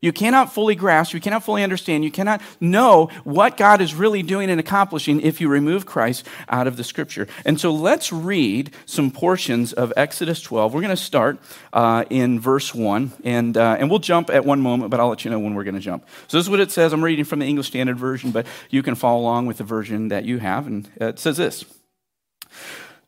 You 0.00 0.12
cannot 0.12 0.52
fully 0.52 0.74
grasp, 0.74 1.14
you 1.14 1.20
cannot 1.20 1.44
fully 1.44 1.62
understand, 1.62 2.04
you 2.04 2.10
cannot 2.10 2.40
know 2.60 3.06
what 3.24 3.56
God 3.56 3.80
is 3.80 3.94
really 3.94 4.22
doing 4.22 4.50
and 4.50 4.60
accomplishing 4.60 5.20
if 5.20 5.40
you 5.40 5.48
remove 5.48 5.86
Christ 5.86 6.26
out 6.48 6.66
of 6.66 6.76
the 6.76 6.84
scripture. 6.84 7.26
And 7.44 7.60
so 7.60 7.72
let's 7.72 8.12
read 8.12 8.74
some 8.84 9.10
portions 9.10 9.72
of 9.72 9.92
Exodus 9.96 10.40
12. 10.42 10.74
We're 10.74 10.80
going 10.80 10.90
to 10.90 10.96
start 10.96 11.38
uh, 11.72 12.04
in 12.10 12.38
verse 12.38 12.74
1, 12.74 13.12
and, 13.24 13.56
uh, 13.56 13.76
and 13.78 13.90
we'll 13.90 13.98
jump 13.98 14.30
at 14.30 14.44
one 14.44 14.60
moment, 14.60 14.90
but 14.90 15.00
I'll 15.00 15.08
let 15.08 15.24
you 15.24 15.30
know 15.30 15.38
when 15.38 15.54
we're 15.54 15.64
going 15.64 15.74
to 15.74 15.80
jump. 15.80 16.06
So 16.28 16.36
this 16.36 16.46
is 16.46 16.50
what 16.50 16.60
it 16.60 16.70
says. 16.70 16.92
I'm 16.92 17.02
reading 17.02 17.24
from 17.24 17.38
the 17.38 17.46
English 17.46 17.68
Standard 17.68 17.98
Version, 17.98 18.30
but 18.30 18.46
you 18.70 18.82
can 18.82 18.94
follow 18.94 19.20
along 19.20 19.46
with 19.46 19.58
the 19.58 19.64
version 19.64 20.08
that 20.08 20.24
you 20.24 20.38
have. 20.38 20.66
And 20.66 20.88
it 20.96 21.18
says 21.18 21.36
this. 21.36 21.64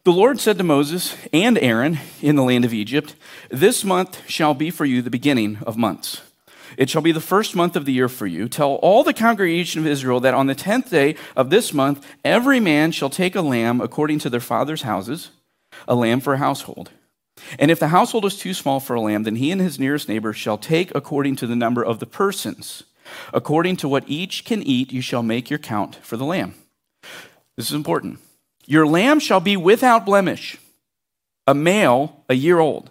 The 0.04 0.12
Lord 0.12 0.40
said 0.40 0.57
to 0.59 0.64
Moses 0.64 1.16
and 1.35 1.59
Aaron 1.59 1.99
in 2.23 2.37
the 2.37 2.42
land 2.42 2.64
of 2.64 2.73
Egypt, 2.73 3.14
This 3.50 3.85
month 3.85 4.26
shall 4.28 4.54
be 4.54 4.71
for 4.71 4.87
you 4.87 5.02
the 5.02 5.11
beginning 5.11 5.59
of 5.66 5.76
months. 5.76 6.23
It 6.79 6.89
shall 6.89 7.03
be 7.03 7.11
the 7.11 7.21
first 7.21 7.57
month 7.57 7.75
of 7.75 7.87
the 7.87 7.93
year 7.93 8.09
for 8.09 8.29
you. 8.29 8.49
Tell 8.49 8.75
all 8.77 9.03
the 9.03 9.13
congregation 9.13 9.81
of 9.81 9.87
Israel 9.89 10.21
that 10.21 10.33
on 10.33 10.47
the 10.47 10.55
tenth 10.55 10.91
day 10.91 11.17
of 11.35 11.51
this 11.51 11.75
month, 11.75 12.07
every 12.25 12.61
man 12.61 12.93
shall 12.93 13.11
take 13.11 13.35
a 13.35 13.43
lamb 13.43 13.81
according 13.81 14.21
to 14.21 14.31
their 14.31 14.39
father's 14.39 14.83
houses, 14.83 15.31
a 15.89 15.97
lamb 15.97 16.21
for 16.21 16.35
a 16.35 16.39
household. 16.39 16.91
And 17.59 17.73
if 17.73 17.81
the 17.81 17.89
household 17.89 18.25
is 18.27 18.39
too 18.39 18.55
small 18.55 18.79
for 18.79 18.95
a 18.95 19.01
lamb, 19.01 19.25
then 19.25 19.35
he 19.37 19.51
and 19.51 19.61
his 19.61 19.81
nearest 19.81 20.09
neighbor 20.09 20.33
shall 20.33 20.57
take 20.57 20.95
according 20.95 21.35
to 21.37 21.49
the 21.49 21.57
number 21.57 21.85
of 21.85 21.99
the 21.99 22.07
persons. 22.07 22.85
According 23.35 23.77
to 23.79 23.89
what 23.89 24.05
each 24.07 24.45
can 24.45 24.63
eat, 24.63 24.93
you 24.93 25.01
shall 25.01 25.25
make 25.25 25.51
your 25.51 25.59
count 25.59 25.97
for 25.97 26.17
the 26.17 26.25
lamb. 26.25 26.55
This 27.57 27.67
is 27.67 27.73
important. 27.73 28.21
Your 28.67 28.87
lamb 28.87 29.19
shall 29.19 29.41
be 29.41 29.57
without 29.57 30.07
blemish, 30.07 30.59
a 31.45 31.55
male, 31.55 32.25
a 32.29 32.35
year 32.35 32.61
old. 32.61 32.91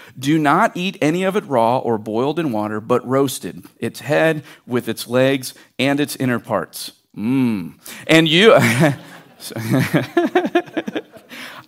Do 0.17 0.37
not 0.37 0.75
eat 0.75 0.97
any 1.01 1.23
of 1.23 1.35
it 1.35 1.45
raw 1.45 1.79
or 1.79 1.97
boiled 1.97 2.39
in 2.39 2.51
water, 2.51 2.79
but 2.79 3.07
roasted, 3.07 3.65
its 3.79 4.01
head 4.01 4.43
with 4.65 4.87
its 4.87 5.07
legs 5.07 5.53
and 5.79 5.99
its 5.99 6.15
inner 6.15 6.39
parts. 6.39 6.91
Mmm. 7.15 7.73
And 8.07 8.27
you. 8.27 8.53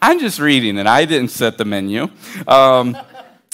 I'm 0.02 0.20
just 0.20 0.40
reading 0.40 0.78
it. 0.78 0.86
I 0.86 1.06
didn't 1.06 1.30
set 1.30 1.58
the 1.58 1.66
menu. 1.66 2.10
Um, 2.48 2.98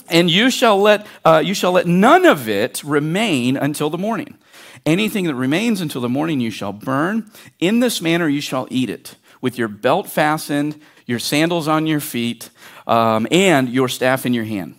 and 0.10 0.30
you 0.30 0.50
shall 0.50 0.82
let 0.82 1.06
uh, 1.24 1.42
you 1.46 1.54
shall 1.54 1.72
let 1.74 1.86
none 1.86 2.26
of 2.26 2.50
it 2.50 2.84
remain 2.84 3.56
until 3.56 3.90
the 3.90 3.98
morning. 3.98 4.38
Anything 4.86 5.26
that 5.26 5.36
remains 5.36 5.82
until 5.82 6.02
the 6.02 6.10
morning 6.10 6.40
you 6.40 6.52
shall 6.52 6.74
burn. 6.74 7.30
In 7.60 7.80
this 7.80 8.02
manner 8.02 8.28
you 8.28 8.42
shall 8.42 8.68
eat 8.72 8.90
it, 8.90 9.16
with 9.42 9.58
your 9.58 9.68
belt 9.68 10.08
fastened, 10.08 10.82
your 11.06 11.20
sandals 11.20 11.68
on 11.68 11.86
your 11.86 12.00
feet, 12.00 12.50
um, 12.88 13.28
and 13.30 13.70
your 13.70 13.90
staff 13.90 14.26
in 14.26 14.34
your 14.34 14.46
hand. 14.46 14.79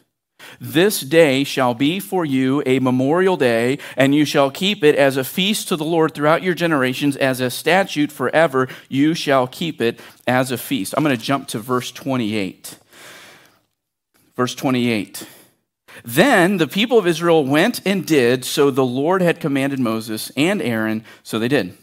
This 0.59 1.01
day 1.01 1.43
shall 1.43 1.73
be 1.73 1.99
for 1.99 2.25
you 2.25 2.61
a 2.65 2.79
memorial 2.79 3.37
day, 3.37 3.79
and 3.95 4.13
you 4.13 4.25
shall 4.25 4.51
keep 4.51 4.83
it 4.83 4.95
as 4.95 5.17
a 5.17 5.23
feast 5.23 5.67
to 5.69 5.75
the 5.75 5.85
Lord 5.85 6.13
throughout 6.13 6.43
your 6.43 6.53
generations, 6.53 7.17
as 7.17 7.39
a 7.39 7.49
statute 7.49 8.11
forever. 8.11 8.67
You 8.89 9.13
shall 9.13 9.47
keep 9.47 9.81
it 9.81 9.99
as 10.27 10.51
a 10.51 10.57
feast. 10.57 10.93
I'm 10.95 11.03
going 11.03 11.15
to 11.15 11.21
jump 11.21 11.47
to 11.49 11.59
verse 11.59 11.91
28. 11.91 12.77
Verse 14.35 14.55
28. 14.55 15.27
Then 16.03 16.57
the 16.57 16.67
people 16.67 16.97
of 16.97 17.07
Israel 17.07 17.45
went 17.45 17.81
and 17.85 18.05
did 18.05 18.45
so 18.45 18.71
the 18.71 18.85
Lord 18.85 19.21
had 19.21 19.39
commanded 19.39 19.79
Moses 19.79 20.31
and 20.37 20.61
Aaron, 20.61 21.03
so 21.23 21.37
they 21.37 21.47
did. 21.47 21.77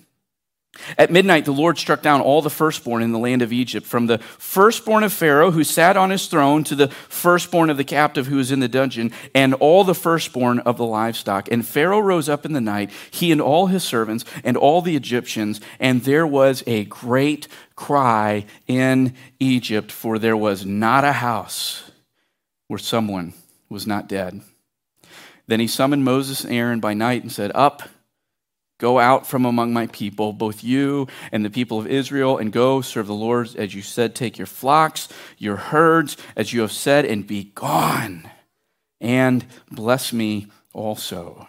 At 0.96 1.10
midnight, 1.10 1.44
the 1.44 1.52
Lord 1.52 1.78
struck 1.78 2.02
down 2.02 2.20
all 2.20 2.42
the 2.42 2.50
firstborn 2.50 3.02
in 3.02 3.12
the 3.12 3.18
land 3.18 3.42
of 3.42 3.52
Egypt, 3.52 3.86
from 3.86 4.06
the 4.06 4.18
firstborn 4.18 5.04
of 5.04 5.12
Pharaoh 5.12 5.50
who 5.50 5.64
sat 5.64 5.96
on 5.96 6.10
his 6.10 6.26
throne 6.26 6.64
to 6.64 6.74
the 6.74 6.88
firstborn 6.88 7.70
of 7.70 7.76
the 7.76 7.84
captive 7.84 8.26
who 8.26 8.36
was 8.36 8.52
in 8.52 8.60
the 8.60 8.68
dungeon, 8.68 9.12
and 9.34 9.54
all 9.54 9.84
the 9.84 9.94
firstborn 9.94 10.60
of 10.60 10.76
the 10.76 10.86
livestock. 10.86 11.50
And 11.50 11.66
Pharaoh 11.66 12.00
rose 12.00 12.28
up 12.28 12.44
in 12.44 12.52
the 12.52 12.60
night, 12.60 12.90
he 13.10 13.32
and 13.32 13.40
all 13.40 13.66
his 13.66 13.84
servants, 13.84 14.24
and 14.44 14.56
all 14.56 14.82
the 14.82 14.96
Egyptians, 14.96 15.60
and 15.78 16.02
there 16.02 16.26
was 16.26 16.62
a 16.66 16.84
great 16.84 17.48
cry 17.74 18.46
in 18.66 19.14
Egypt, 19.38 19.92
for 19.92 20.18
there 20.18 20.36
was 20.36 20.64
not 20.64 21.04
a 21.04 21.12
house 21.12 21.90
where 22.68 22.78
someone 22.78 23.32
was 23.68 23.86
not 23.86 24.08
dead. 24.08 24.40
Then 25.46 25.60
he 25.60 25.66
summoned 25.66 26.04
Moses 26.04 26.44
and 26.44 26.52
Aaron 26.52 26.80
by 26.80 26.94
night 26.94 27.22
and 27.22 27.32
said, 27.32 27.50
Up, 27.54 27.82
go 28.78 28.98
out 28.98 29.26
from 29.26 29.44
among 29.44 29.72
my 29.72 29.86
people, 29.88 30.32
both 30.32 30.64
you 30.64 31.06
and 31.32 31.44
the 31.44 31.50
people 31.50 31.78
of 31.78 31.86
Israel, 31.86 32.38
and 32.38 32.52
go 32.52 32.80
serve 32.80 33.06
the 33.06 33.14
Lord 33.14 33.54
as 33.56 33.74
you 33.74 33.82
said. 33.82 34.14
Take 34.14 34.38
your 34.38 34.46
flocks, 34.46 35.08
your 35.36 35.56
herds, 35.56 36.16
as 36.36 36.52
you 36.52 36.60
have 36.62 36.72
said, 36.72 37.04
and 37.04 37.26
be 37.26 37.44
gone, 37.54 38.30
and 39.00 39.44
bless 39.70 40.12
me 40.12 40.46
also. 40.72 41.48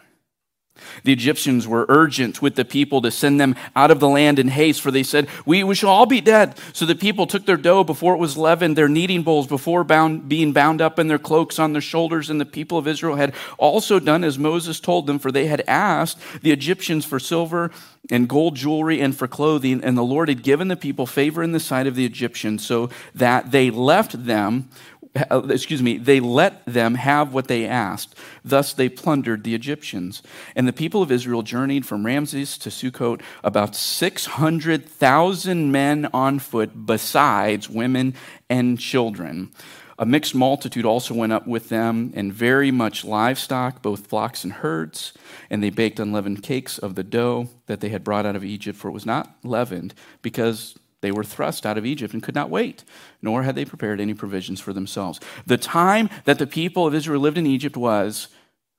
The 1.04 1.14
Egyptians 1.14 1.68
were 1.68 1.86
urgent 1.90 2.42
with 2.42 2.56
the 2.56 2.66
people 2.66 3.02
to 3.02 3.12
send 3.12 3.40
them 3.40 3.56
out 3.76 3.92
of 3.92 4.00
the 4.00 4.10
land 4.10 4.40
in 4.40 4.48
haste, 4.48 4.82
for 4.82 4.92
they 4.92 5.04
said, 5.04 5.28
we, 5.46 5.64
we 5.64 5.76
shall 5.76 5.90
all 5.90 6.06
be 6.06 6.22
dead. 6.22 6.56
So 6.74 6.86
the 6.86 6.96
people 6.96 7.28
took 7.28 7.46
their 7.46 7.58
dough 7.58 7.84
before 7.84 8.14
it 8.14 8.20
was 8.20 8.38
leavened, 8.38 8.78
their 8.78 8.90
kneading 8.90 9.24
bowls 9.24 9.48
before 9.48 9.84
bound, 9.84 10.30
being 10.30 10.54
bound 10.54 10.82
up, 10.82 11.00
and 11.00 11.10
their 11.10 11.20
cloaks 11.20 11.60
on 11.60 11.74
their 11.74 11.82
shoulders. 11.82 12.30
And 12.30 12.40
the 12.40 12.46
people 12.46 12.78
of 12.78 12.88
Israel 12.88 13.16
had 13.16 13.34
also 13.58 14.00
done 14.00 14.24
as 14.24 14.40
Moses 14.40 14.80
told 14.80 15.08
them, 15.08 15.20
for 15.20 15.32
they 15.32 15.48
had 15.48 15.62
asked 15.68 16.20
the 16.42 16.52
Egyptians 16.52 17.06
for 17.06 17.20
silver 17.20 17.72
and 18.10 18.28
gold 18.28 18.56
jewelry 18.56 19.02
and 19.02 19.16
for 19.16 19.28
clothing. 19.28 19.84
And 19.84 19.98
the 19.98 20.04
Lord 20.04 20.30
had 20.30 20.44
given 20.44 20.68
the 20.68 20.78
people 20.78 21.06
favor 21.06 21.44
in 21.44 21.52
the 21.52 21.60
sight 21.60 21.88
of 21.88 21.96
the 21.96 22.06
Egyptians, 22.06 22.66
so 22.66 22.90
that 23.14 23.52
they 23.52 23.70
left 23.70 24.26
them 24.26 24.70
excuse 25.50 25.82
me, 25.82 25.98
they 25.98 26.20
let 26.20 26.66
them 26.66 26.96
have 26.96 27.34
what 27.34 27.48
they 27.48 27.66
asked. 27.66 28.16
Thus 28.44 28.74
they 28.74 28.90
plundered 28.90 29.44
the 29.44 29.56
Egyptians. 29.56 30.22
And 30.56 30.68
the 30.68 30.74
people 30.74 31.02
of 31.02 31.12
Israel 31.12 31.42
journeyed 31.42 31.86
from 31.86 32.06
Ramses 32.06 32.58
to 32.60 32.70
Sukkot, 32.70 33.22
about 33.44 33.76
600,000 33.76 35.72
men 35.72 36.08
on 36.14 36.40
foot, 36.40 36.86
besides 36.86 37.70
women 37.70 38.14
and 38.50 38.80
children. 38.80 39.52
A 39.98 40.06
mixed 40.06 40.34
multitude 40.34 40.86
also 40.86 41.14
went 41.14 41.34
up 41.34 41.46
with 41.46 41.68
them, 41.68 42.14
and 42.16 42.32
very 42.32 42.72
much 42.72 43.04
livestock, 43.04 43.82
both 43.82 44.08
flocks 44.08 44.46
and 44.46 44.54
herds. 44.54 45.14
And 45.50 45.62
they 45.62 45.72
baked 45.72 46.00
unleavened 46.00 46.42
cakes 46.42 46.78
of 46.78 46.96
the 46.96 47.04
dough 47.04 47.50
that 47.66 47.82
they 47.82 47.90
had 47.90 48.06
brought 48.06 48.26
out 48.26 48.38
of 48.38 48.46
Egypt, 48.46 48.78
for 48.78 48.88
it 48.88 48.94
was 48.94 49.06
not 49.06 49.36
leavened, 49.44 49.94
because 50.22 50.78
they 51.02 51.12
were 51.12 51.24
thrust 51.24 51.66
out 51.66 51.78
of 51.78 51.86
Egypt 51.86 52.14
and 52.14 52.22
could 52.22 52.36
not 52.36 52.50
wait, 52.50 52.84
nor 53.22 53.44
had 53.44 53.56
they 53.56 53.66
prepared 53.66 54.02
any 54.02 54.14
provisions 54.14 54.60
for 54.60 54.74
themselves. 54.74 55.20
The 55.46 55.58
time 55.58 56.10
that 56.26 56.40
the 56.40 56.48
people 56.48 56.86
of 56.86 56.94
Israel 56.94 57.22
lived 57.22 57.38
in 57.38 57.48
Egypt 57.48 57.78
was 57.78 58.28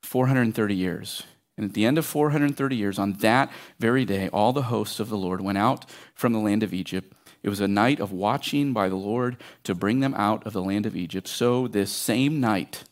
430 0.03 0.75
years. 0.75 1.23
And 1.57 1.69
at 1.69 1.73
the 1.73 1.85
end 1.85 1.97
of 1.97 2.05
430 2.05 2.75
years, 2.75 2.97
on 2.97 3.13
that 3.13 3.51
very 3.79 4.05
day, 4.05 4.29
all 4.29 4.53
the 4.53 4.63
hosts 4.63 4.99
of 4.99 5.09
the 5.09 5.17
Lord 5.17 5.41
went 5.41 5.57
out 5.57 5.85
from 6.13 6.33
the 6.33 6.39
land 6.39 6.63
of 6.63 6.73
Egypt. 6.73 7.13
It 7.43 7.49
was 7.49 7.59
a 7.59 7.67
night 7.67 7.99
of 7.99 8.11
watching 8.11 8.71
by 8.71 8.87
the 8.87 8.95
Lord 8.95 9.37
to 9.63 9.75
bring 9.75 9.99
them 9.99 10.13
out 10.13 10.45
of 10.45 10.53
the 10.53 10.61
land 10.61 10.85
of 10.85 10.95
Egypt. 10.95 11.27
So 11.27 11.67
this 11.67 11.91
same 11.91 12.39
night 12.39 12.83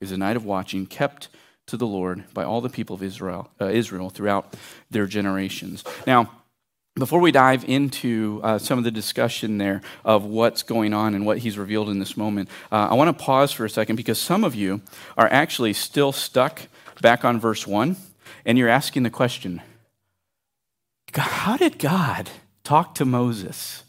is 0.00 0.12
a 0.12 0.16
night 0.16 0.36
of 0.36 0.44
watching 0.44 0.86
kept 0.86 1.28
to 1.66 1.76
the 1.76 1.86
Lord 1.86 2.24
by 2.32 2.44
all 2.44 2.60
the 2.60 2.68
people 2.68 2.94
of 2.94 3.02
Israel, 3.02 3.50
uh, 3.60 3.66
Israel 3.66 4.10
throughout 4.10 4.54
their 4.90 5.06
generations. 5.06 5.84
Now, 6.06 6.30
before 6.98 7.20
we 7.20 7.30
dive 7.30 7.64
into 7.68 8.40
uh, 8.42 8.58
some 8.58 8.78
of 8.78 8.84
the 8.84 8.90
discussion 8.90 9.58
there 9.58 9.82
of 10.04 10.24
what's 10.24 10.62
going 10.62 10.94
on 10.94 11.14
and 11.14 11.26
what 11.26 11.38
he's 11.38 11.58
revealed 11.58 11.90
in 11.90 11.98
this 11.98 12.16
moment, 12.16 12.48
uh, 12.72 12.88
I 12.90 12.94
want 12.94 13.16
to 13.16 13.24
pause 13.24 13.52
for 13.52 13.64
a 13.64 13.70
second 13.70 13.96
because 13.96 14.18
some 14.18 14.44
of 14.44 14.54
you 14.54 14.80
are 15.16 15.28
actually 15.30 15.74
still 15.74 16.10
stuck 16.12 16.62
back 17.02 17.24
on 17.24 17.38
verse 17.38 17.66
1 17.66 17.96
and 18.46 18.56
you're 18.56 18.68
asking 18.68 19.02
the 19.02 19.10
question 19.10 19.62
how 21.14 21.56
did 21.56 21.78
God 21.78 22.28
talk 22.64 22.94
to 22.96 23.04
Moses? 23.04 23.84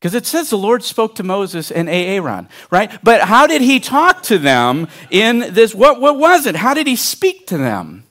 Because 0.00 0.14
it 0.14 0.26
says 0.26 0.48
the 0.48 0.56
Lord 0.56 0.82
spoke 0.82 1.16
to 1.16 1.22
Moses 1.22 1.70
and 1.70 1.88
Aaron, 1.88 2.48
right? 2.70 2.90
But 3.02 3.22
how 3.22 3.46
did 3.46 3.62
he 3.62 3.80
talk 3.80 4.22
to 4.24 4.38
them 4.38 4.88
in 5.10 5.40
this? 5.52 5.74
What, 5.74 6.00
what 6.00 6.18
was 6.18 6.46
it? 6.46 6.56
How 6.56 6.72
did 6.72 6.86
he 6.86 6.96
speak 6.96 7.48
to 7.48 7.58
them? 7.58 8.04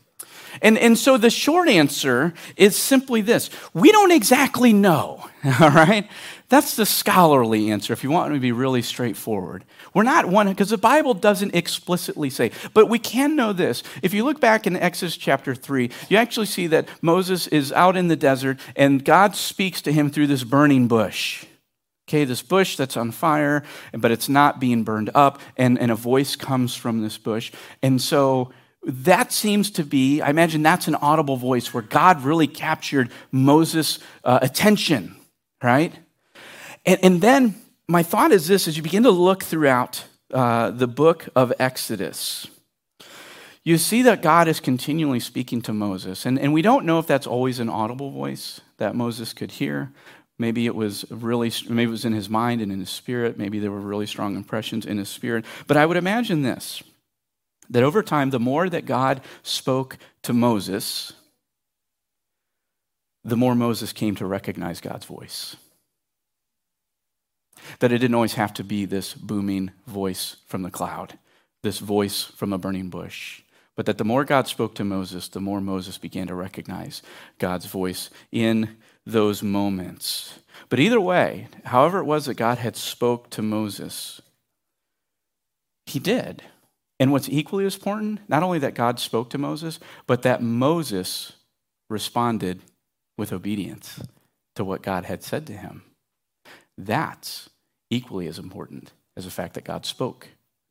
And, 0.62 0.78
and 0.78 0.98
so 0.98 1.18
the 1.18 1.30
short 1.30 1.70
answer 1.70 2.34
is 2.56 2.76
simply 2.76 3.22
this 3.22 3.50
we 3.74 3.92
don't 3.92 4.12
exactly 4.12 4.74
know, 4.74 5.28
all 5.60 5.70
right? 5.70 6.08
That's 6.50 6.78
the 6.78 6.86
scholarly 6.86 7.72
answer 7.72 7.92
if 7.92 8.04
you 8.04 8.10
want 8.10 8.34
to 8.34 8.40
be 8.40 8.54
really 8.54 8.82
straightforward. 8.82 9.66
We're 9.94 10.04
not 10.04 10.28
one, 10.28 10.48
because 10.48 10.70
the 10.70 10.78
Bible 10.78 11.14
doesn't 11.14 11.54
explicitly 11.54 12.30
say, 12.30 12.52
but 12.74 12.88
we 12.88 13.00
can 13.00 13.36
know 13.36 13.52
this. 13.52 13.84
If 14.02 14.14
you 14.14 14.24
look 14.24 14.40
back 14.40 14.66
in 14.66 14.78
Exodus 14.78 15.18
chapter 15.18 15.54
3, 15.54 15.90
you 16.08 16.16
actually 16.16 16.46
see 16.46 16.68
that 16.68 16.88
Moses 17.02 17.48
is 17.48 17.74
out 17.74 17.98
in 17.98 18.08
the 18.08 18.16
desert 18.16 18.60
and 18.78 19.04
God 19.04 19.36
speaks 19.36 19.82
to 19.82 19.92
him 19.92 20.10
through 20.10 20.28
this 20.28 20.46
burning 20.46 20.88
bush. 20.88 21.46
Okay, 22.08 22.24
this 22.24 22.42
bush 22.42 22.78
that's 22.78 22.96
on 22.96 23.12
fire, 23.12 23.64
but 23.92 24.12
it's 24.12 24.30
not 24.30 24.62
being 24.62 24.84
burned 24.84 25.10
up, 25.14 25.42
and, 25.58 25.78
and 25.78 25.92
a 25.92 25.96
voice 25.96 26.38
comes 26.38 26.74
from 26.74 27.02
this 27.02 27.18
bush. 27.18 27.52
And 27.82 28.02
so 28.02 28.54
that 28.88 29.34
seems 29.34 29.70
to 29.72 29.84
be, 29.84 30.22
I 30.22 30.30
imagine 30.30 30.64
that's 30.64 30.88
an 30.88 30.96
audible 30.96 31.36
voice 31.36 31.74
where 31.74 31.84
God 31.84 32.24
really 32.24 32.48
captured 32.48 33.12
Moses' 33.32 34.00
uh, 34.24 34.40
attention, 34.42 35.16
right? 35.62 35.94
And, 36.86 37.00
and, 37.04 37.22
then 37.22 37.56
my 37.90 38.02
thought 38.02 38.32
is 38.32 38.48
this 38.48 38.66
as 38.66 38.78
you 38.78 38.84
begin 38.84 39.04
to 39.04 39.12
look 39.12 39.44
throughout 39.44 40.06
uh, 40.34 40.72
the 40.72 40.88
book 40.88 41.28
of 41.36 41.52
Exodus, 41.60 42.48
you 43.66 43.78
see 43.78 44.04
that 44.04 44.22
God 44.22 44.48
is 44.48 44.62
continually 44.62 45.20
speaking 45.20 45.62
to 45.64 45.74
Moses. 45.74 46.26
And, 46.26 46.40
and 46.40 46.54
we 46.54 46.62
don't 46.62 46.86
know 46.86 47.00
if 47.00 47.08
that's 47.08 47.28
always 47.28 47.60
an 47.60 47.68
audible 47.68 48.12
voice 48.12 48.62
that 48.78 48.96
Moses 48.96 49.34
could 49.34 49.52
hear. 49.52 49.92
Maybe 50.40 50.66
it 50.66 50.76
was 50.76 51.04
really, 51.10 51.52
maybe 51.68 51.90
it 51.90 51.92
was 51.92 52.06
in 52.06 52.14
his 52.14 52.30
mind 52.30 52.62
and 52.62 52.72
in 52.72 52.80
his 52.80 52.90
spirit. 52.90 53.38
Maybe 53.38 53.60
there 53.60 53.72
were 53.72 53.82
really 53.82 54.06
strong 54.06 54.38
impressions 54.38 54.86
in 54.86 54.98
his 54.98 55.10
spirit. 55.10 55.44
But 55.66 55.76
I 55.76 55.86
would 55.86 55.98
imagine 55.98 56.44
this 56.44 56.84
that 57.70 57.84
over 57.84 58.02
time, 58.02 58.30
the 58.30 58.40
more 58.40 58.70
that 58.70 58.86
God 58.86 59.22
spoke 59.44 59.98
to 60.24 60.34
Moses, 60.34 61.14
the 63.24 63.38
more 63.38 63.56
Moses 63.56 63.92
came 63.94 64.16
to 64.16 64.26
recognize 64.26 64.80
God's 64.80 65.06
voice. 65.06 65.58
That 67.80 67.92
it 67.92 67.98
didn't 67.98 68.16
always 68.16 68.36
have 68.36 68.54
to 68.54 68.64
be 68.64 68.86
this 68.86 69.14
booming 69.14 69.72
voice 69.86 70.38
from 70.48 70.62
the 70.62 70.72
cloud, 70.72 71.18
this 71.64 71.80
voice 71.80 72.24
from 72.24 72.54
a 72.54 72.58
burning 72.58 72.90
bush, 72.90 73.42
but 73.76 73.86
that 73.86 73.98
the 73.98 74.06
more 74.06 74.24
God 74.24 74.48
spoke 74.48 74.74
to 74.76 74.84
Moses, 74.84 75.28
the 75.28 75.42
more 75.42 75.62
Moses 75.62 75.98
began 75.98 76.28
to 76.28 76.36
recognize 76.36 77.02
God's 77.38 77.66
voice 77.66 78.10
in 78.32 78.78
those 79.06 79.44
moments. 79.44 80.40
But 80.70 80.80
either 80.80 81.00
way, 81.00 81.48
however 81.66 82.00
it 82.00 82.06
was 82.06 82.26
that 82.26 82.36
God 82.36 82.58
had 82.58 82.76
spoke 82.76 83.30
to 83.32 83.42
Moses, 83.42 84.22
he 85.86 86.00
did. 86.00 86.44
And 87.00 87.12
what's 87.12 87.30
equally 87.30 87.66
as 87.66 87.76
important, 87.76 88.22
not 88.28 88.44
only 88.44 88.60
that 88.60 88.74
God 88.74 89.00
spoke 89.00 89.30
to 89.32 89.38
Moses, 89.38 89.80
but 90.08 90.24
that 90.24 90.42
Moses 90.42 91.34
responded 91.90 92.62
with 93.18 93.32
obedience 93.32 94.02
to 94.56 94.64
what 94.64 94.82
God 94.82 95.06
had 95.06 95.24
said 95.24 95.46
to 95.48 95.54
him. 95.54 95.84
That's 96.78 97.50
equally 97.90 98.28
as 98.28 98.40
important 98.40 98.92
as 99.16 99.26
the 99.26 99.32
fact 99.32 99.54
that 99.54 99.64
God 99.64 99.86
spoke 99.86 100.30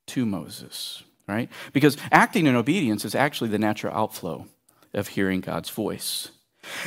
to 0.09 0.27
Moses, 0.27 1.03
right? 1.29 1.49
Because 1.73 1.97
acting 2.13 2.47
in 2.47 2.57
obedience 2.57 3.05
is 3.05 3.15
actually 3.15 3.51
the 3.51 3.59
natural 3.59 3.95
outflow 3.95 4.47
of 4.95 5.09
hearing 5.09 5.41
God's 5.41 5.71
voice. 5.71 6.31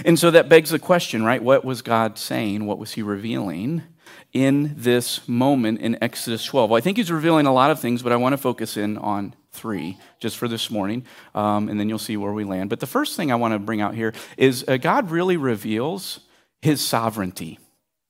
And 0.06 0.20
so 0.20 0.32
that 0.32 0.50
begs 0.50 0.72
the 0.72 0.80
question, 0.80 1.24
right? 1.24 1.42
What 1.42 1.64
was 1.64 1.82
God 1.82 2.18
saying? 2.18 2.66
What 2.66 2.80
was 2.80 2.94
he 2.94 3.02
revealing 3.02 3.84
in 4.34 4.74
this 4.78 5.28
moment 5.28 5.82
in 5.82 5.98
Exodus 6.02 6.44
12? 6.46 6.70
Well, 6.70 6.78
I 6.78 6.82
think 6.82 6.98
he's 6.98 7.12
revealing 7.12 7.46
a 7.46 7.54
lot 7.54 7.72
of 7.72 7.80
things, 7.80 8.02
but 8.02 8.12
I 8.12 8.16
want 8.16 8.34
to 8.34 8.38
focus 8.38 8.78
in 8.78 8.98
on 8.98 9.34
three 9.52 9.98
just 10.20 10.38
for 10.38 10.48
this 10.48 10.70
morning, 10.70 11.06
um, 11.36 11.70
and 11.70 11.80
then 11.80 11.90
you'll 11.90 12.00
see 12.00 12.18
where 12.18 12.34
we 12.34 12.44
land. 12.44 12.70
But 12.70 12.80
the 12.80 12.88
first 12.88 13.16
thing 13.16 13.32
I 13.32 13.36
want 13.36 13.54
to 13.54 13.60
bring 13.60 13.82
out 13.82 13.96
here 13.96 14.14
is 14.38 14.64
uh, 14.68 14.78
God 14.78 15.12
really 15.12 15.38
reveals 15.38 16.20
his 16.62 16.86
sovereignty. 16.86 17.60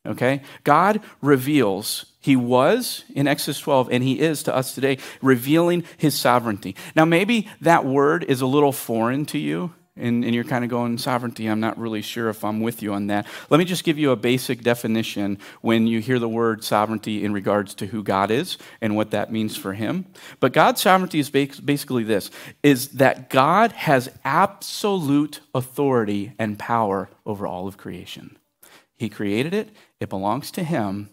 Okay? 0.06 0.41
God 0.63 1.01
reveals, 1.22 2.06
He 2.20 2.36
was 2.36 3.03
in 3.13 3.27
Exodus 3.27 3.60
12, 3.60 3.89
and 3.91 4.03
He 4.03 4.20
is 4.20 4.44
to 4.44 4.56
us 4.56 4.74
today, 4.74 4.98
revealing 5.22 5.84
His 5.98 6.15
sovereignty. 6.15 6.75
Now, 6.96 7.06
maybe 7.06 7.48
that 7.62 7.86
word 7.86 8.24
is 8.24 8.41
a 8.41 8.48
little 8.48 8.72
foreign 8.72 9.25
to 9.27 9.38
you 9.38 9.74
and, 10.00 10.24
and 10.24 10.34
you're 10.34 10.44
kind 10.44 10.63
of 10.63 10.70
going, 10.70 10.98
sovereignty, 10.98 11.48
I'm 11.48 11.60
not 11.60 11.77
really 11.77 12.01
sure 12.01 12.29
if 12.29 12.44
I'm 12.44 12.62
with 12.62 12.82
you 12.82 12.94
on 12.94 13.08
that. 13.08 13.27
Let 13.50 13.58
me 13.58 13.65
just 13.65 13.84
give 13.84 13.98
you 13.98 14.12
a 14.12 14.15
basic 14.15 14.62
definition 14.62 15.38
when 15.62 15.88
you 15.88 16.00
hear 16.00 16.20
the 16.20 16.29
word 16.29 16.63
sovereignty 16.63 17.24
in 17.24 17.34
regards 17.34 17.74
to 17.75 17.88
who 17.88 18.03
God 18.03 18.32
is 18.32 18.58
and 18.82 18.96
what 18.96 19.12
that 19.12 19.32
means 19.32 19.58
for 19.58 19.74
him. 19.74 20.06
But 20.39 20.53
God's 20.53 20.82
sovereignty 20.82 21.20
is 21.20 21.29
basically 21.29 22.03
this 22.03 22.32
is 22.63 22.89
that 22.89 23.30
God 23.30 23.71
has 23.73 24.10
absolute 24.23 25.41
authority 25.54 26.34
and 26.39 26.58
power 26.58 27.10
over 27.26 27.45
all 27.45 27.67
of 27.67 27.78
creation. 27.78 28.38
He 28.97 29.10
created 29.10 29.54
it, 29.54 29.69
it 30.00 30.10
belongs 30.10 30.52
to 30.52 30.63
him. 30.63 31.10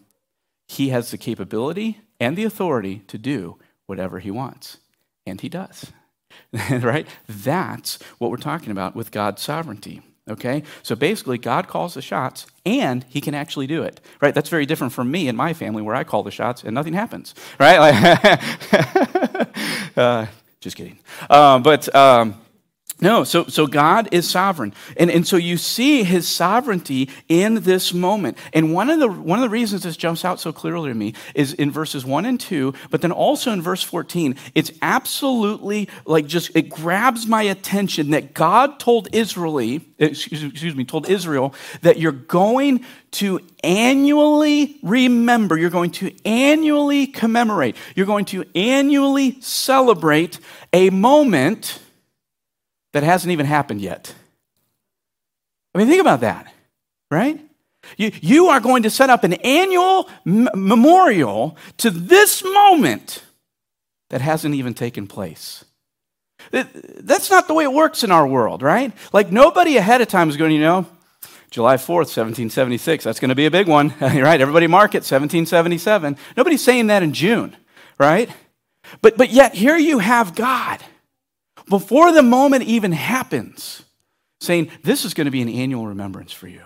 He 0.67 0.89
has 0.89 1.11
the 1.11 1.17
capability 1.17 2.01
and 2.19 2.35
the 2.35 2.43
authority 2.43 3.03
to 3.07 3.17
do 3.17 3.57
whatever 3.85 4.19
he 4.19 4.31
wants, 4.31 4.77
and 5.25 5.39
he 5.39 5.47
does. 5.47 5.93
right? 6.71 7.07
That's 7.27 7.99
what 8.17 8.31
we're 8.31 8.37
talking 8.37 8.71
about 8.71 8.95
with 8.95 9.11
God's 9.11 9.41
sovereignty. 9.41 10.01
Okay? 10.29 10.63
So 10.83 10.95
basically, 10.95 11.37
God 11.37 11.67
calls 11.67 11.93
the 11.93 12.01
shots 12.01 12.47
and 12.65 13.05
he 13.09 13.21
can 13.21 13.33
actually 13.33 13.67
do 13.67 13.83
it. 13.83 14.01
Right? 14.21 14.33
That's 14.33 14.49
very 14.49 14.65
different 14.65 14.93
from 14.93 15.09
me 15.09 15.27
and 15.27 15.37
my 15.37 15.53
family 15.53 15.81
where 15.81 15.95
I 15.95 16.03
call 16.03 16.23
the 16.23 16.31
shots 16.31 16.63
and 16.63 16.73
nothing 16.73 16.93
happens. 16.93 17.33
Right? 17.59 17.79
Like, 17.79 17.97
uh, 19.97 20.25
just 20.59 20.75
kidding. 20.75 20.99
Uh, 21.29 21.59
but. 21.59 21.93
Um, 21.95 22.41
no, 22.99 23.23
so, 23.23 23.45
so 23.45 23.67
God 23.67 24.09
is 24.11 24.27
sovereign. 24.27 24.73
And, 24.97 25.11
and 25.11 25.27
so 25.27 25.37
you 25.37 25.57
see 25.57 26.03
his 26.03 26.27
sovereignty 26.27 27.09
in 27.29 27.55
this 27.61 27.93
moment. 27.93 28.39
And 28.53 28.73
one 28.73 28.89
of, 28.89 28.99
the, 28.99 29.07
one 29.07 29.37
of 29.37 29.43
the 29.43 29.49
reasons 29.49 29.83
this 29.83 29.97
jumps 29.97 30.25
out 30.25 30.39
so 30.39 30.51
clearly 30.51 30.89
to 30.89 30.95
me 30.95 31.13
is 31.35 31.53
in 31.53 31.69
verses 31.69 32.03
1 32.03 32.25
and 32.25 32.39
2, 32.39 32.73
but 32.89 33.01
then 33.01 33.11
also 33.11 33.51
in 33.51 33.61
verse 33.61 33.83
14. 33.83 34.35
It's 34.55 34.71
absolutely 34.81 35.89
like 36.05 36.25
just, 36.25 36.55
it 36.55 36.69
grabs 36.69 37.27
my 37.27 37.43
attention 37.43 38.11
that 38.11 38.33
God 38.33 38.79
told 38.79 39.09
Israel, 39.13 39.59
excuse, 39.99 40.43
excuse 40.43 40.75
me, 40.75 40.83
told 40.83 41.07
Israel 41.07 41.53
that 41.81 41.99
you're 41.99 42.11
going 42.11 42.83
to 43.11 43.41
annually 43.63 44.79
remember, 44.81 45.55
you're 45.55 45.69
going 45.69 45.91
to 45.91 46.11
annually 46.25 47.05
commemorate, 47.05 47.75
you're 47.95 48.07
going 48.07 48.25
to 48.25 48.43
annually 48.55 49.39
celebrate 49.39 50.39
a 50.73 50.89
moment 50.89 51.79
that 52.97 53.03
hasn't 53.03 53.31
even 53.31 53.45
happened 53.45 53.79
yet. 53.79 54.15
I 55.75 55.77
mean, 55.77 55.87
think 55.87 56.01
about 56.01 56.21
that, 56.21 56.51
right? 57.11 57.39
You, 57.95 58.11
you 58.21 58.47
are 58.47 58.59
going 58.59 58.81
to 58.83 58.89
set 58.89 59.11
up 59.11 59.23
an 59.23 59.33
annual 59.33 60.09
m- 60.25 60.49
memorial 60.55 61.55
to 61.77 61.91
this 61.91 62.43
moment 62.43 63.21
that 64.09 64.21
hasn't 64.21 64.55
even 64.55 64.73
taken 64.73 65.05
place. 65.05 65.63
That's 66.49 67.29
not 67.29 67.47
the 67.47 67.53
way 67.53 67.65
it 67.65 67.71
works 67.71 68.03
in 68.03 68.11
our 68.11 68.25
world, 68.25 68.63
right? 68.63 68.91
Like 69.13 69.31
nobody 69.31 69.77
ahead 69.77 70.01
of 70.01 70.07
time 70.07 70.29
is 70.29 70.35
going, 70.35 70.51
you 70.51 70.59
know, 70.59 70.87
July 71.51 71.75
4th, 71.75 72.09
1776, 72.17 73.03
that's 73.03 73.19
going 73.19 73.29
to 73.29 73.35
be 73.35 73.45
a 73.45 73.51
big 73.51 73.67
one, 73.67 73.93
right? 74.01 74.41
Everybody 74.41 74.65
mark 74.65 74.95
it, 74.95 75.05
1777. 75.05 76.17
Nobody's 76.35 76.63
saying 76.63 76.87
that 76.87 77.03
in 77.03 77.13
June, 77.13 77.55
right? 77.99 78.27
But, 79.03 79.17
but 79.17 79.29
yet 79.29 79.53
here 79.53 79.77
you 79.77 79.99
have 79.99 80.33
God 80.33 80.83
before 81.69 82.11
the 82.11 82.23
moment 82.23 82.63
even 82.63 82.91
happens, 82.91 83.83
saying, 84.39 84.71
This 84.83 85.05
is 85.05 85.13
going 85.13 85.25
to 85.25 85.31
be 85.31 85.41
an 85.41 85.49
annual 85.49 85.87
remembrance 85.87 86.31
for 86.31 86.47
you. 86.47 86.61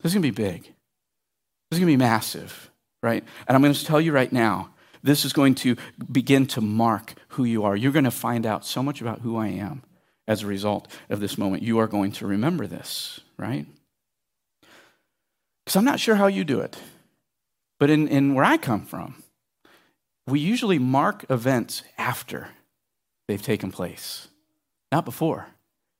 This 0.00 0.10
is 0.10 0.14
going 0.14 0.22
to 0.22 0.32
be 0.32 0.44
big. 0.44 0.62
This 0.62 1.78
is 1.78 1.80
going 1.80 1.92
to 1.92 1.96
be 1.98 2.04
massive, 2.04 2.70
right? 3.02 3.24
And 3.46 3.56
I'm 3.56 3.62
going 3.62 3.74
to 3.74 3.84
tell 3.84 4.00
you 4.00 4.12
right 4.12 4.32
now, 4.32 4.70
this 5.02 5.24
is 5.24 5.32
going 5.32 5.54
to 5.56 5.76
begin 6.10 6.46
to 6.48 6.60
mark 6.60 7.14
who 7.28 7.44
you 7.44 7.64
are. 7.64 7.76
You're 7.76 7.92
going 7.92 8.04
to 8.04 8.10
find 8.10 8.46
out 8.46 8.64
so 8.64 8.82
much 8.82 9.00
about 9.00 9.20
who 9.20 9.36
I 9.36 9.48
am 9.48 9.82
as 10.28 10.42
a 10.42 10.46
result 10.46 10.88
of 11.08 11.20
this 11.20 11.38
moment. 11.38 11.62
You 11.62 11.78
are 11.78 11.86
going 11.86 12.12
to 12.12 12.26
remember 12.26 12.66
this, 12.66 13.20
right? 13.36 13.66
Because 15.64 15.76
I'm 15.76 15.84
not 15.84 16.00
sure 16.00 16.16
how 16.16 16.26
you 16.26 16.44
do 16.44 16.60
it, 16.60 16.76
but 17.78 17.90
in, 17.90 18.08
in 18.08 18.34
where 18.34 18.44
I 18.44 18.56
come 18.56 18.84
from, 18.84 19.22
we 20.26 20.40
usually 20.40 20.78
mark 20.78 21.24
events 21.30 21.82
after 21.98 22.48
they've 23.28 23.42
taken 23.42 23.70
place, 23.70 24.28
not 24.92 25.04
before, 25.04 25.48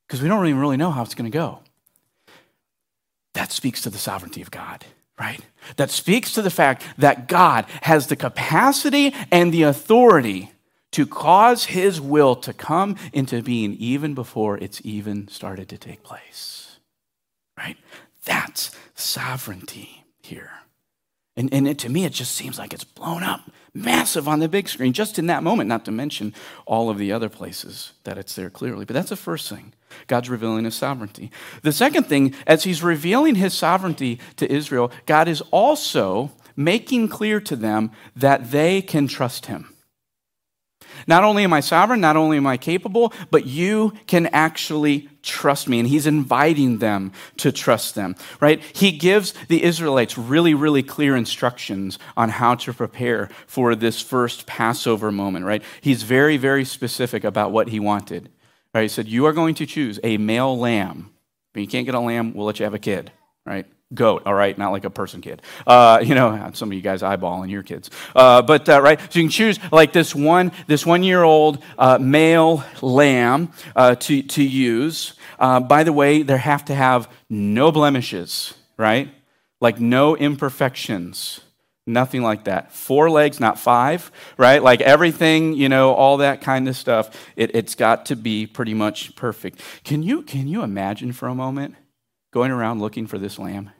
because 0.06 0.22
we 0.22 0.28
don't 0.28 0.46
even 0.46 0.60
really 0.60 0.76
know 0.76 0.90
how 0.90 1.02
it's 1.02 1.14
going 1.14 1.30
to 1.30 1.36
go. 1.36 1.60
That 3.34 3.52
speaks 3.52 3.82
to 3.82 3.90
the 3.90 3.98
sovereignty 3.98 4.40
of 4.42 4.50
God, 4.50 4.84
right? 5.18 5.40
That 5.76 5.90
speaks 5.90 6.32
to 6.34 6.42
the 6.42 6.50
fact 6.50 6.84
that 6.98 7.28
God 7.28 7.66
has 7.82 8.06
the 8.06 8.16
capacity 8.16 9.14
and 9.30 9.52
the 9.52 9.64
authority 9.64 10.52
to 10.92 11.06
cause 11.06 11.66
his 11.66 12.00
will 12.00 12.36
to 12.36 12.52
come 12.52 12.96
into 13.12 13.42
being 13.42 13.74
even 13.74 14.14
before 14.14 14.56
it's 14.56 14.80
even 14.84 15.28
started 15.28 15.68
to 15.68 15.76
take 15.76 16.02
place, 16.02 16.78
right? 17.58 17.76
That's 18.24 18.70
sovereignty 18.94 20.04
here. 20.22 20.50
And, 21.36 21.52
and 21.52 21.68
it, 21.68 21.78
to 21.80 21.90
me, 21.90 22.06
it 22.06 22.12
just 22.12 22.34
seems 22.34 22.58
like 22.58 22.72
it's 22.72 22.84
blown 22.84 23.22
up 23.22 23.42
massive 23.76 24.26
on 24.26 24.40
the 24.40 24.48
big 24.48 24.68
screen, 24.68 24.92
just 24.92 25.18
in 25.18 25.26
that 25.26 25.42
moment, 25.42 25.68
not 25.68 25.84
to 25.84 25.92
mention 25.92 26.34
all 26.64 26.90
of 26.90 26.98
the 26.98 27.12
other 27.12 27.28
places 27.28 27.92
that 28.04 28.18
it's 28.18 28.34
there 28.34 28.50
clearly. 28.50 28.84
But 28.84 28.94
that's 28.94 29.10
the 29.10 29.16
first 29.16 29.48
thing. 29.48 29.72
God's 30.06 30.30
revealing 30.30 30.64
his 30.64 30.74
sovereignty. 30.74 31.30
The 31.62 31.72
second 31.72 32.04
thing, 32.04 32.34
as 32.46 32.64
he's 32.64 32.82
revealing 32.82 33.36
his 33.36 33.54
sovereignty 33.54 34.18
to 34.36 34.50
Israel, 34.50 34.90
God 35.06 35.28
is 35.28 35.42
also 35.50 36.32
making 36.56 37.08
clear 37.08 37.40
to 37.40 37.56
them 37.56 37.90
that 38.14 38.50
they 38.50 38.82
can 38.82 39.06
trust 39.06 39.46
him. 39.46 39.75
Not 41.06 41.24
only 41.24 41.44
am 41.44 41.52
I 41.52 41.60
sovereign, 41.60 42.00
not 42.00 42.16
only 42.16 42.36
am 42.36 42.46
I 42.46 42.56
capable, 42.56 43.12
but 43.30 43.46
you 43.46 43.92
can 44.06 44.26
actually 44.28 45.08
trust 45.22 45.68
me. 45.68 45.78
And 45.78 45.88
he's 45.88 46.06
inviting 46.06 46.78
them 46.78 47.12
to 47.38 47.52
trust 47.52 47.94
them, 47.94 48.16
right? 48.40 48.62
He 48.62 48.92
gives 48.92 49.34
the 49.48 49.62
Israelites 49.62 50.16
really, 50.16 50.54
really 50.54 50.82
clear 50.82 51.16
instructions 51.16 51.98
on 52.16 52.30
how 52.30 52.54
to 52.56 52.72
prepare 52.72 53.28
for 53.46 53.74
this 53.74 54.00
first 54.00 54.46
Passover 54.46 55.10
moment, 55.10 55.44
right? 55.44 55.62
He's 55.80 56.02
very, 56.02 56.36
very 56.36 56.64
specific 56.64 57.24
about 57.24 57.52
what 57.52 57.68
he 57.68 57.80
wanted. 57.80 58.30
Right? 58.74 58.82
He 58.82 58.88
said, 58.88 59.08
You 59.08 59.24
are 59.24 59.32
going 59.32 59.54
to 59.54 59.64
choose 59.64 59.98
a 60.04 60.18
male 60.18 60.56
lamb. 60.58 61.10
But 61.54 61.60
you 61.62 61.66
can't 61.68 61.86
get 61.86 61.94
a 61.94 62.00
lamb, 62.00 62.34
we'll 62.34 62.44
let 62.44 62.58
you 62.58 62.64
have 62.64 62.74
a 62.74 62.78
kid, 62.78 63.10
right? 63.46 63.66
Goat, 63.94 64.22
all 64.26 64.34
right, 64.34 64.56
not 64.56 64.72
like 64.72 64.84
a 64.84 64.90
person 64.90 65.20
kid. 65.20 65.42
Uh, 65.66 66.00
you 66.02 66.14
know, 66.14 66.50
some 66.54 66.70
of 66.70 66.74
you 66.74 66.82
guys 66.82 67.02
eyeballing 67.02 67.50
your 67.50 67.62
kids, 67.62 67.90
uh, 68.14 68.42
but 68.42 68.68
uh, 68.68 68.80
right. 68.80 69.00
So 69.00 69.18
you 69.18 69.24
can 69.24 69.30
choose 69.30 69.58
like 69.72 69.92
this 69.92 70.14
one, 70.14 70.52
this 70.66 70.84
one 70.84 71.02
year 71.02 71.22
old 71.22 71.62
uh, 71.78 71.98
male 71.98 72.64
lamb 72.82 73.52
uh, 73.74 73.94
to 73.96 74.22
to 74.22 74.42
use. 74.42 75.14
Uh, 75.38 75.60
by 75.60 75.84
the 75.84 75.92
way, 75.92 76.22
they 76.22 76.38
have 76.38 76.64
to 76.66 76.74
have 76.74 77.10
no 77.28 77.70
blemishes, 77.70 78.54
right? 78.76 79.08
Like 79.60 79.80
no 79.80 80.16
imperfections. 80.16 81.40
Nothing 81.88 82.22
like 82.22 82.44
that. 82.44 82.72
Four 82.72 83.10
legs, 83.10 83.38
not 83.38 83.60
five, 83.60 84.10
right? 84.36 84.60
Like 84.60 84.80
everything, 84.80 85.52
you 85.52 85.68
know, 85.68 85.94
all 85.94 86.16
that 86.16 86.40
kind 86.40 86.68
of 86.68 86.76
stuff. 86.76 87.10
It, 87.36 87.54
it's 87.54 87.76
got 87.76 88.06
to 88.06 88.16
be 88.16 88.44
pretty 88.44 88.74
much 88.74 89.14
perfect. 89.14 89.60
Can 89.84 90.02
you 90.02 90.22
can 90.22 90.48
you 90.48 90.64
imagine 90.64 91.12
for 91.12 91.28
a 91.28 91.34
moment 91.34 91.76
going 92.32 92.50
around 92.50 92.80
looking 92.80 93.06
for 93.06 93.18
this 93.18 93.38
lamb? 93.38 93.70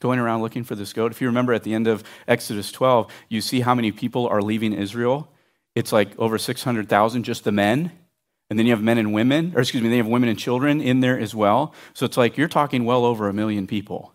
Going 0.00 0.18
around 0.18 0.42
looking 0.42 0.64
for 0.64 0.74
this 0.74 0.92
goat. 0.92 1.12
If 1.12 1.20
you 1.20 1.28
remember 1.28 1.52
at 1.52 1.62
the 1.62 1.74
end 1.74 1.86
of 1.86 2.02
Exodus 2.26 2.72
12, 2.72 3.10
you 3.28 3.40
see 3.40 3.60
how 3.60 3.74
many 3.74 3.92
people 3.92 4.26
are 4.26 4.42
leaving 4.42 4.72
Israel. 4.72 5.32
It's 5.74 5.92
like 5.92 6.18
over 6.18 6.38
600,000, 6.38 7.22
just 7.22 7.44
the 7.44 7.52
men. 7.52 7.92
And 8.48 8.58
then 8.58 8.66
you 8.66 8.72
have 8.72 8.82
men 8.82 8.98
and 8.98 9.12
women, 9.12 9.52
or 9.54 9.60
excuse 9.60 9.82
me, 9.82 9.88
they 9.88 9.98
have 9.98 10.08
women 10.08 10.28
and 10.28 10.38
children 10.38 10.80
in 10.80 10.98
there 11.00 11.18
as 11.18 11.34
well. 11.34 11.72
So 11.94 12.04
it's 12.04 12.16
like 12.16 12.36
you're 12.36 12.48
talking 12.48 12.84
well 12.84 13.04
over 13.04 13.28
a 13.28 13.32
million 13.32 13.68
people. 13.68 14.12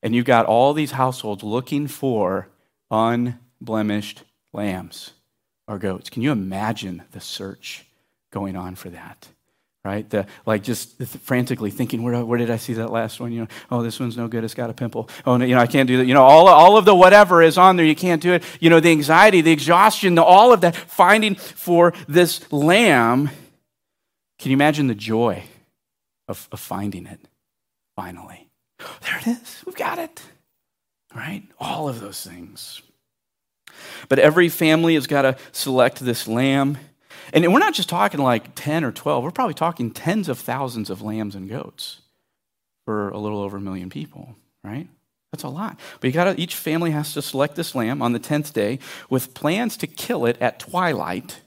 And 0.00 0.14
you've 0.14 0.26
got 0.26 0.46
all 0.46 0.74
these 0.74 0.92
households 0.92 1.42
looking 1.42 1.88
for 1.88 2.48
unblemished 2.90 4.22
lambs 4.52 5.12
or 5.66 5.78
goats. 5.78 6.10
Can 6.10 6.22
you 6.22 6.30
imagine 6.30 7.02
the 7.10 7.20
search 7.20 7.86
going 8.30 8.54
on 8.54 8.76
for 8.76 8.90
that? 8.90 9.28
Right? 9.84 10.08
The, 10.08 10.26
like 10.46 10.62
just 10.62 11.02
frantically 11.02 11.70
thinking, 11.70 12.02
where, 12.02 12.24
where 12.24 12.38
did 12.38 12.50
I 12.50 12.56
see 12.56 12.72
that 12.74 12.90
last 12.90 13.20
one? 13.20 13.32
You 13.32 13.42
know, 13.42 13.48
oh, 13.70 13.82
this 13.82 14.00
one's 14.00 14.16
no 14.16 14.28
good. 14.28 14.42
It's 14.42 14.54
got 14.54 14.70
a 14.70 14.72
pimple. 14.72 15.10
Oh, 15.26 15.36
no, 15.36 15.44
you 15.44 15.54
know, 15.54 15.60
I 15.60 15.66
can't 15.66 15.86
do 15.86 15.98
that. 15.98 16.06
You 16.06 16.14
know, 16.14 16.22
all, 16.22 16.48
all 16.48 16.76
of 16.76 16.84
the 16.84 16.94
whatever 16.94 17.42
is 17.42 17.58
on 17.58 17.76
there. 17.76 17.84
You 17.84 17.94
can't 17.94 18.22
do 18.22 18.32
it. 18.32 18.42
You 18.60 18.70
know, 18.70 18.80
the 18.80 18.90
anxiety, 18.90 19.42
the 19.42 19.52
exhaustion, 19.52 20.14
the, 20.14 20.24
all 20.24 20.52
of 20.52 20.62
that, 20.62 20.74
finding 20.74 21.34
for 21.34 21.92
this 22.08 22.50
lamb. 22.50 23.30
Can 24.38 24.50
you 24.50 24.56
imagine 24.56 24.86
the 24.86 24.94
joy 24.94 25.44
of, 26.28 26.48
of 26.50 26.60
finding 26.60 27.06
it 27.06 27.20
finally? 27.94 28.48
There 28.78 29.18
it 29.18 29.26
is. 29.26 29.62
We've 29.66 29.76
got 29.76 29.98
it. 29.98 30.20
Right? 31.14 31.44
All 31.60 31.88
of 31.88 32.00
those 32.00 32.24
things. 32.26 32.82
But 34.08 34.18
every 34.18 34.48
family 34.48 34.94
has 34.94 35.06
got 35.06 35.22
to 35.22 35.36
select 35.52 36.00
this 36.00 36.26
lamb. 36.26 36.78
And 37.34 37.52
we're 37.52 37.58
not 37.58 37.74
just 37.74 37.88
talking 37.88 38.20
like 38.20 38.54
10 38.54 38.84
or 38.84 38.92
12, 38.92 39.24
we're 39.24 39.32
probably 39.32 39.54
talking 39.54 39.90
tens 39.90 40.28
of 40.28 40.38
thousands 40.38 40.88
of 40.88 41.02
lambs 41.02 41.34
and 41.34 41.48
goats 41.48 42.00
for 42.84 43.08
a 43.10 43.18
little 43.18 43.40
over 43.40 43.56
a 43.56 43.60
million 43.60 43.90
people, 43.90 44.36
right? 44.62 44.88
That's 45.32 45.42
a 45.42 45.48
lot. 45.48 45.80
But 45.98 46.06
you 46.06 46.12
gotta, 46.12 46.40
each 46.40 46.54
family 46.54 46.92
has 46.92 47.12
to 47.14 47.22
select 47.22 47.56
this 47.56 47.74
lamb 47.74 48.02
on 48.02 48.12
the 48.12 48.20
10th 48.20 48.52
day 48.52 48.78
with 49.10 49.34
plans 49.34 49.76
to 49.78 49.88
kill 49.88 50.26
it 50.26 50.40
at 50.40 50.60
twilight 50.60 51.40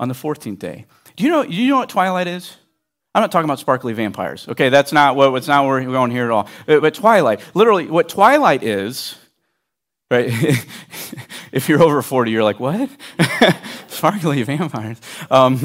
on 0.00 0.08
the 0.08 0.14
14th 0.14 0.58
day. 0.58 0.86
Do 1.16 1.24
you 1.24 1.30
know, 1.30 1.44
do 1.44 1.52
you 1.52 1.68
know 1.68 1.78
what 1.78 1.90
twilight 1.90 2.28
is? 2.28 2.56
I'm 3.14 3.20
not 3.20 3.30
talking 3.30 3.44
about 3.44 3.58
sparkly 3.58 3.92
vampires. 3.92 4.48
Okay, 4.48 4.70
that's 4.70 4.92
not 4.92 5.16
what, 5.16 5.32
what's 5.32 5.48
not 5.48 5.66
where 5.66 5.82
we're 5.82 5.90
going 5.90 6.10
here 6.10 6.24
at 6.24 6.30
all. 6.30 6.48
Uh, 6.66 6.80
but 6.80 6.94
twilight, 6.94 7.40
literally, 7.52 7.86
what 7.88 8.08
twilight 8.08 8.62
is 8.62 9.16
Right? 10.10 10.28
if 11.52 11.68
you're 11.68 11.82
over 11.82 12.00
40, 12.00 12.30
you're 12.30 12.44
like, 12.44 12.60
what? 12.60 12.88
Sparkly 13.88 14.42
vampires. 14.44 15.00
Um, 15.30 15.60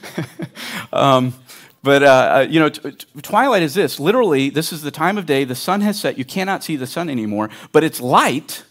um, 0.92 1.34
but, 1.82 2.02
uh, 2.02 2.06
uh, 2.06 2.46
you 2.50 2.60
know, 2.60 2.68
t- 2.68 2.90
t- 2.90 3.06
twilight 3.22 3.62
is 3.62 3.74
this. 3.74 3.98
Literally, 3.98 4.50
this 4.50 4.72
is 4.72 4.82
the 4.82 4.90
time 4.90 5.16
of 5.16 5.24
day, 5.24 5.44
the 5.44 5.54
sun 5.54 5.80
has 5.82 5.98
set, 5.98 6.18
you 6.18 6.24
cannot 6.24 6.64
see 6.64 6.76
the 6.76 6.86
sun 6.86 7.08
anymore, 7.08 7.48
but 7.72 7.84
its 7.84 8.00
light 8.00 8.64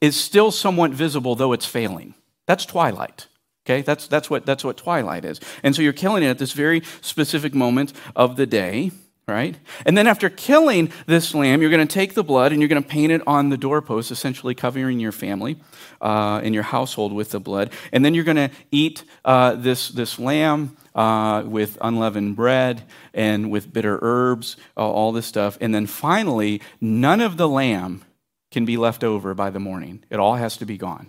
is 0.00 0.16
still 0.18 0.50
somewhat 0.50 0.92
visible, 0.92 1.34
though 1.34 1.52
it's 1.52 1.66
failing. 1.66 2.14
That's 2.46 2.64
twilight. 2.64 3.26
Okay, 3.66 3.82
that's, 3.82 4.06
that's, 4.06 4.30
what, 4.30 4.46
that's 4.46 4.64
what 4.64 4.78
twilight 4.78 5.24
is. 5.24 5.38
And 5.62 5.76
so 5.76 5.82
you're 5.82 5.92
killing 5.92 6.22
it 6.22 6.28
at 6.28 6.38
this 6.38 6.52
very 6.52 6.82
specific 7.02 7.54
moment 7.54 7.92
of 8.16 8.36
the 8.36 8.46
day 8.46 8.90
right? 9.30 9.56
And 9.86 9.96
then 9.96 10.06
after 10.06 10.28
killing 10.28 10.92
this 11.06 11.34
lamb, 11.34 11.62
you're 11.62 11.70
going 11.70 11.86
to 11.86 11.92
take 11.92 12.14
the 12.14 12.24
blood 12.24 12.52
and 12.52 12.60
you're 12.60 12.68
going 12.68 12.82
to 12.82 12.88
paint 12.88 13.12
it 13.12 13.22
on 13.26 13.48
the 13.48 13.56
doorpost, 13.56 14.10
essentially 14.10 14.54
covering 14.54 15.00
your 15.00 15.12
family 15.12 15.56
uh, 16.00 16.40
and 16.42 16.52
your 16.52 16.64
household 16.64 17.12
with 17.12 17.30
the 17.30 17.40
blood. 17.40 17.72
And 17.92 18.04
then 18.04 18.14
you're 18.14 18.24
going 18.24 18.36
to 18.36 18.50
eat 18.70 19.04
uh, 19.24 19.54
this, 19.54 19.88
this 19.88 20.18
lamb 20.18 20.76
uh, 20.94 21.44
with 21.46 21.78
unleavened 21.80 22.36
bread 22.36 22.82
and 23.14 23.50
with 23.50 23.72
bitter 23.72 23.98
herbs, 24.02 24.56
all 24.76 25.12
this 25.12 25.26
stuff. 25.26 25.56
And 25.60 25.74
then 25.74 25.86
finally, 25.86 26.60
none 26.80 27.20
of 27.20 27.36
the 27.36 27.48
lamb 27.48 28.04
can 28.50 28.64
be 28.64 28.76
left 28.76 29.04
over 29.04 29.32
by 29.32 29.50
the 29.50 29.60
morning, 29.60 30.04
it 30.10 30.18
all 30.18 30.34
has 30.34 30.56
to 30.56 30.66
be 30.66 30.76
gone. 30.76 31.08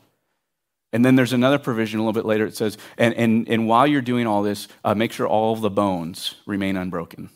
And 0.94 1.06
then 1.06 1.16
there's 1.16 1.34
another 1.34 1.58
provision 1.58 2.00
a 2.00 2.04
little 2.04 2.14
bit 2.14 2.26
later. 2.26 2.46
It 2.46 2.56
says, 2.56 2.78
and, 2.98 3.14
and, 3.14 3.48
and 3.48 3.66
while 3.66 3.88
you're 3.88 4.02
doing 4.02 4.28
all 4.28 4.44
this, 4.44 4.68
uh, 4.84 4.94
make 4.94 5.14
sure 5.14 5.26
all 5.26 5.56
the 5.56 5.70
bones 5.70 6.36
remain 6.46 6.76
unbroken 6.76 7.30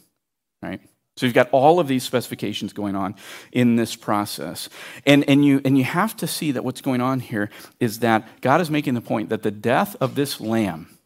right? 0.65 0.81
So 1.17 1.25
you've 1.25 1.35
got 1.35 1.49
all 1.51 1.79
of 1.79 1.87
these 1.87 2.03
specifications 2.03 2.73
going 2.73 2.95
on 2.95 3.15
in 3.51 3.77
this 3.77 3.95
process. 3.95 4.67
And, 5.05 5.27
and, 5.29 5.45
you, 5.45 5.61
and 5.63 5.77
you 5.77 5.85
have 5.85 6.15
to 6.17 6.27
see 6.27 6.51
that 6.51 6.65
what's 6.65 6.81
going 6.81 6.99
on 6.99 7.21
here 7.21 7.49
is 7.79 7.99
that 7.99 8.27
God 8.41 8.59
is 8.59 8.69
making 8.69 8.95
the 8.95 9.01
point 9.01 9.29
that 9.29 9.43
the 9.43 9.51
death 9.51 9.95
of 10.01 10.15
this 10.15 10.41
lamb 10.41 10.97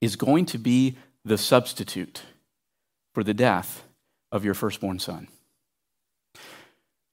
is 0.00 0.16
going 0.16 0.46
to 0.46 0.58
be 0.58 0.96
the 1.24 1.36
substitute 1.36 2.22
for 3.12 3.22
the 3.22 3.34
death 3.34 3.84
of 4.32 4.44
your 4.44 4.54
firstborn 4.54 4.98
son. 4.98 5.28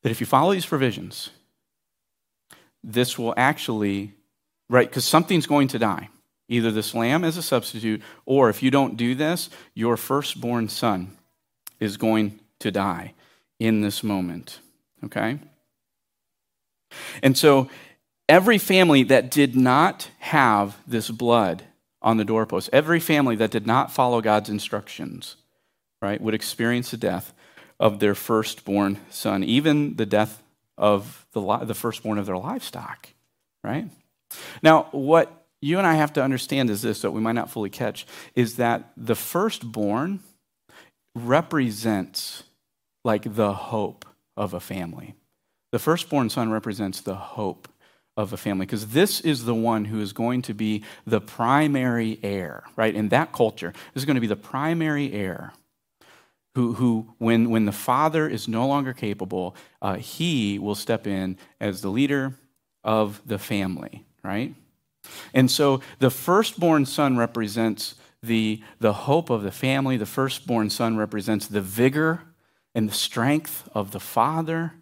That 0.03 0.11
if 0.11 0.21
you 0.21 0.25
follow 0.25 0.53
these 0.53 0.65
provisions, 0.65 1.29
this 2.83 3.19
will 3.19 3.33
actually, 3.35 4.13
right, 4.69 4.89
because 4.89 5.05
something's 5.05 5.45
going 5.45 5.67
to 5.69 5.79
die. 5.79 6.09
Either 6.47 6.71
this 6.71 6.95
lamb 6.95 7.23
as 7.23 7.37
a 7.37 7.41
substitute, 7.41 8.01
or 8.25 8.49
if 8.49 8.63
you 8.63 8.71
don't 8.71 8.97
do 8.97 9.13
this, 9.13 9.49
your 9.73 9.95
firstborn 9.95 10.67
son 10.67 11.15
is 11.81 11.97
going 11.97 12.39
to 12.59 12.71
die 12.71 13.13
in 13.59 13.81
this 13.81 14.03
moment. 14.03 14.59
Okay? 15.03 15.39
And 17.21 17.37
so 17.37 17.69
every 18.29 18.57
family 18.57 19.03
that 19.03 19.29
did 19.29 19.55
not 19.55 20.09
have 20.19 20.77
this 20.87 21.09
blood 21.09 21.63
on 22.01 22.17
the 22.17 22.25
doorpost, 22.25 22.69
every 22.71 22.99
family 22.99 23.35
that 23.35 23.51
did 23.51 23.67
not 23.67 23.91
follow 23.91 24.21
God's 24.21 24.49
instructions, 24.49 25.35
right, 26.01 26.21
would 26.21 26.33
experience 26.33 26.91
the 26.91 26.97
death 26.97 27.33
of 27.79 27.99
their 27.99 28.15
firstborn 28.15 28.99
son, 29.09 29.43
even 29.43 29.95
the 29.95 30.05
death 30.05 30.41
of 30.77 31.25
the, 31.33 31.57
the 31.57 31.73
firstborn 31.73 32.17
of 32.17 32.25
their 32.25 32.37
livestock, 32.37 33.09
right? 33.63 33.89
Now, 34.63 34.87
what 34.91 35.45
you 35.61 35.77
and 35.77 35.85
I 35.85 35.95
have 35.95 36.13
to 36.13 36.23
understand 36.23 36.69
is 36.69 36.81
this 36.81 37.01
that 37.01 37.11
we 37.11 37.21
might 37.21 37.33
not 37.33 37.51
fully 37.51 37.69
catch 37.69 38.07
is 38.35 38.55
that 38.55 38.91
the 38.97 39.15
firstborn 39.15 40.21
represents 41.15 42.43
like 43.03 43.35
the 43.35 43.53
hope 43.53 44.05
of 44.37 44.53
a 44.53 44.59
family. 44.59 45.15
The 45.71 45.79
firstborn 45.79 46.29
son 46.29 46.51
represents 46.51 47.01
the 47.01 47.15
hope 47.15 47.67
of 48.17 48.33
a 48.33 48.37
family 48.37 48.65
because 48.65 48.87
this 48.87 49.21
is 49.21 49.45
the 49.45 49.55
one 49.55 49.85
who 49.85 50.01
is 50.01 50.13
going 50.13 50.41
to 50.43 50.53
be 50.53 50.83
the 51.05 51.21
primary 51.21 52.19
heir, 52.23 52.63
right? 52.75 52.93
In 52.93 53.09
that 53.09 53.31
culture, 53.31 53.73
this 53.93 54.01
is 54.01 54.05
going 54.05 54.15
to 54.15 54.21
be 54.21 54.27
the 54.27 54.35
primary 54.35 55.13
heir. 55.13 55.53
Who, 56.55 56.73
who 56.73 57.13
when, 57.17 57.49
when 57.49 57.63
the 57.63 57.71
father 57.71 58.27
is 58.27 58.49
no 58.49 58.67
longer 58.67 58.91
capable, 58.91 59.55
uh, 59.81 59.95
he 59.95 60.59
will 60.59 60.75
step 60.75 61.07
in 61.07 61.37
as 61.61 61.81
the 61.81 61.89
leader 61.89 62.33
of 62.83 63.21
the 63.25 63.39
family, 63.39 64.05
right? 64.21 64.53
And 65.33 65.49
so 65.49 65.81
the 65.99 66.09
firstborn 66.09 66.85
son 66.85 67.15
represents 67.17 67.95
the, 68.23 68.61
the 68.79 68.93
hope 68.93 69.29
of 69.29 69.43
the 69.43 69.51
family. 69.51 69.97
The 69.97 70.05
firstborn 70.05 70.69
son 70.69 70.97
represents 70.97 71.47
the 71.47 71.61
vigor 71.61 72.21
and 72.75 72.87
the 72.87 72.93
strength 72.93 73.67
of 73.73 73.91
the 73.91 73.99
father, 73.99 74.73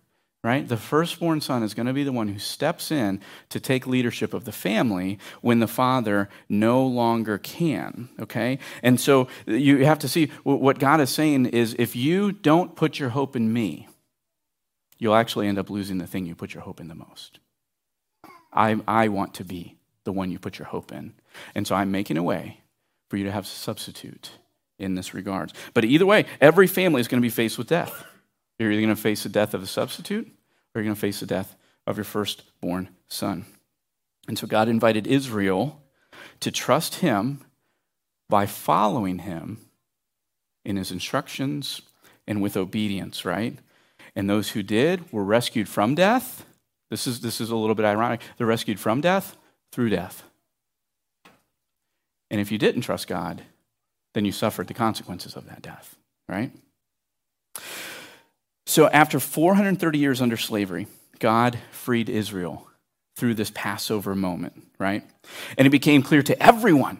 right? 0.43 0.67
The 0.67 0.77
firstborn 0.77 1.41
son 1.41 1.63
is 1.63 1.73
going 1.73 1.87
to 1.87 1.93
be 1.93 2.03
the 2.03 2.11
one 2.11 2.27
who 2.27 2.39
steps 2.39 2.91
in 2.91 3.21
to 3.49 3.59
take 3.59 3.87
leadership 3.87 4.33
of 4.33 4.45
the 4.45 4.51
family 4.51 5.19
when 5.41 5.59
the 5.59 5.67
father 5.67 6.29
no 6.47 6.85
longer 6.85 7.37
can, 7.37 8.09
okay? 8.19 8.59
And 8.83 8.99
so 8.99 9.27
you 9.45 9.85
have 9.85 9.99
to 9.99 10.07
see 10.07 10.27
what 10.43 10.79
God 10.79 11.01
is 11.01 11.09
saying 11.09 11.47
is 11.47 11.75
if 11.79 11.95
you 11.95 12.31
don't 12.31 12.75
put 12.75 12.99
your 12.99 13.09
hope 13.09 13.35
in 13.35 13.51
me, 13.51 13.87
you'll 14.97 15.15
actually 15.15 15.47
end 15.47 15.57
up 15.57 15.69
losing 15.69 15.97
the 15.97 16.07
thing 16.07 16.25
you 16.25 16.35
put 16.35 16.53
your 16.53 16.63
hope 16.63 16.79
in 16.79 16.89
the 16.89 16.95
most. 16.95 17.39
I, 18.51 18.79
I 18.87 19.07
want 19.07 19.35
to 19.35 19.43
be 19.43 19.77
the 20.03 20.11
one 20.11 20.31
you 20.31 20.39
put 20.39 20.59
your 20.59 20.67
hope 20.67 20.91
in. 20.91 21.13
And 21.55 21.65
so 21.65 21.75
I'm 21.75 21.91
making 21.91 22.17
a 22.17 22.23
way 22.23 22.61
for 23.09 23.17
you 23.17 23.25
to 23.25 23.31
have 23.31 23.43
a 23.43 23.47
substitute 23.47 24.31
in 24.77 24.95
this 24.95 25.13
regards. 25.13 25.53
But 25.73 25.85
either 25.85 26.05
way, 26.05 26.25
every 26.39 26.67
family 26.67 27.01
is 27.01 27.07
going 27.07 27.21
to 27.21 27.25
be 27.25 27.29
faced 27.29 27.57
with 27.57 27.67
death. 27.67 28.05
You're 28.57 28.71
either 28.71 28.81
going 28.81 28.95
to 28.95 29.01
face 29.01 29.23
the 29.23 29.29
death 29.29 29.53
of 29.53 29.63
a 29.63 29.67
substitute 29.67 30.27
or 30.27 30.81
you're 30.81 30.85
going 30.85 30.95
to 30.95 31.01
face 31.01 31.19
the 31.19 31.25
death 31.25 31.55
of 31.85 31.97
your 31.97 32.03
firstborn 32.03 32.89
son. 33.07 33.45
And 34.27 34.37
so 34.37 34.47
God 34.47 34.69
invited 34.69 35.07
Israel 35.07 35.81
to 36.39 36.51
trust 36.51 36.95
him 36.95 37.43
by 38.29 38.45
following 38.45 39.19
him 39.19 39.57
in 40.63 40.77
his 40.77 40.91
instructions 40.91 41.81
and 42.27 42.41
with 42.41 42.55
obedience, 42.55 43.25
right? 43.25 43.57
And 44.15 44.29
those 44.29 44.49
who 44.49 44.61
did 44.61 45.11
were 45.11 45.23
rescued 45.23 45.67
from 45.67 45.95
death. 45.95 46.45
This 46.89 47.07
is, 47.07 47.21
this 47.21 47.41
is 47.41 47.49
a 47.49 47.55
little 47.55 47.75
bit 47.75 47.85
ironic. 47.85 48.21
They're 48.37 48.47
rescued 48.47 48.79
from 48.79 49.01
death 49.01 49.35
through 49.71 49.89
death. 49.89 50.23
And 52.31 52.39
if 52.39 52.51
you 52.51 52.57
didn't 52.57 52.81
trust 52.81 53.07
God, 53.07 53.43
then 54.13 54.25
you 54.25 54.31
suffered 54.31 54.67
the 54.67 54.73
consequences 54.73 55.35
of 55.35 55.47
that 55.47 55.61
death, 55.61 55.95
right? 56.27 56.51
So 58.65 58.87
after 58.87 59.19
430 59.19 59.97
years 59.97 60.21
under 60.21 60.37
slavery, 60.37 60.87
God 61.19 61.57
freed 61.71 62.09
Israel 62.09 62.67
through 63.15 63.33
this 63.33 63.51
Passover 63.53 64.15
moment, 64.15 64.63
right? 64.77 65.03
And 65.57 65.67
it 65.67 65.71
became 65.71 66.01
clear 66.01 66.21
to 66.23 66.41
everyone. 66.41 66.99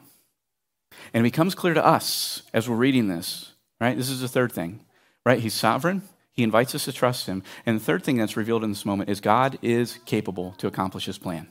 And 1.13 1.25
it 1.25 1.31
becomes 1.31 1.55
clear 1.55 1.73
to 1.73 1.85
us 1.85 2.43
as 2.53 2.67
we're 2.67 2.75
reading 2.75 3.07
this, 3.07 3.53
right? 3.79 3.95
This 3.95 4.09
is 4.09 4.21
the 4.21 4.27
third 4.27 4.51
thing, 4.51 4.81
right? 5.25 5.39
He's 5.39 5.53
sovereign. 5.53 6.01
He 6.31 6.43
invites 6.43 6.75
us 6.75 6.85
to 6.85 6.91
trust 6.91 7.27
him. 7.27 7.43
And 7.65 7.79
the 7.79 7.83
third 7.83 8.03
thing 8.03 8.17
that's 8.17 8.37
revealed 8.37 8.63
in 8.63 8.71
this 8.71 8.85
moment 8.85 9.09
is 9.09 9.21
God 9.21 9.57
is 9.61 9.99
capable 10.05 10.53
to 10.57 10.67
accomplish 10.67 11.05
his 11.05 11.17
plan. 11.17 11.47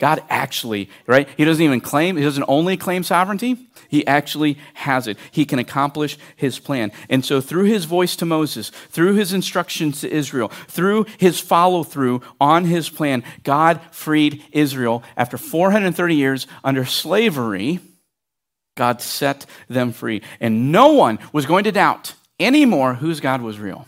God 0.00 0.24
actually, 0.30 0.88
right? 1.06 1.28
He 1.36 1.44
doesn't 1.44 1.62
even 1.62 1.80
claim, 1.80 2.16
he 2.16 2.24
doesn't 2.24 2.44
only 2.48 2.76
claim 2.76 3.04
sovereignty, 3.04 3.68
he 3.88 4.06
actually 4.06 4.56
has 4.74 5.06
it. 5.06 5.18
He 5.30 5.44
can 5.44 5.58
accomplish 5.58 6.16
his 6.36 6.58
plan. 6.58 6.90
And 7.08 7.24
so, 7.24 7.40
through 7.40 7.64
his 7.64 7.84
voice 7.84 8.16
to 8.16 8.26
Moses, 8.26 8.70
through 8.70 9.14
his 9.14 9.32
instructions 9.32 10.00
to 10.00 10.10
Israel, 10.10 10.48
through 10.68 11.06
his 11.18 11.38
follow 11.38 11.82
through 11.82 12.22
on 12.40 12.64
his 12.64 12.88
plan, 12.88 13.22
God 13.42 13.80
freed 13.90 14.42
Israel 14.52 15.02
after 15.16 15.36
430 15.36 16.14
years 16.14 16.46
under 16.64 16.84
slavery. 16.84 17.80
God 18.76 19.02
set 19.02 19.44
them 19.68 19.92
free. 19.92 20.22
And 20.40 20.72
no 20.72 20.92
one 20.92 21.18
was 21.32 21.44
going 21.44 21.64
to 21.64 21.72
doubt 21.72 22.14
anymore 22.38 22.94
whose 22.94 23.20
God 23.20 23.42
was 23.42 23.58
real, 23.58 23.86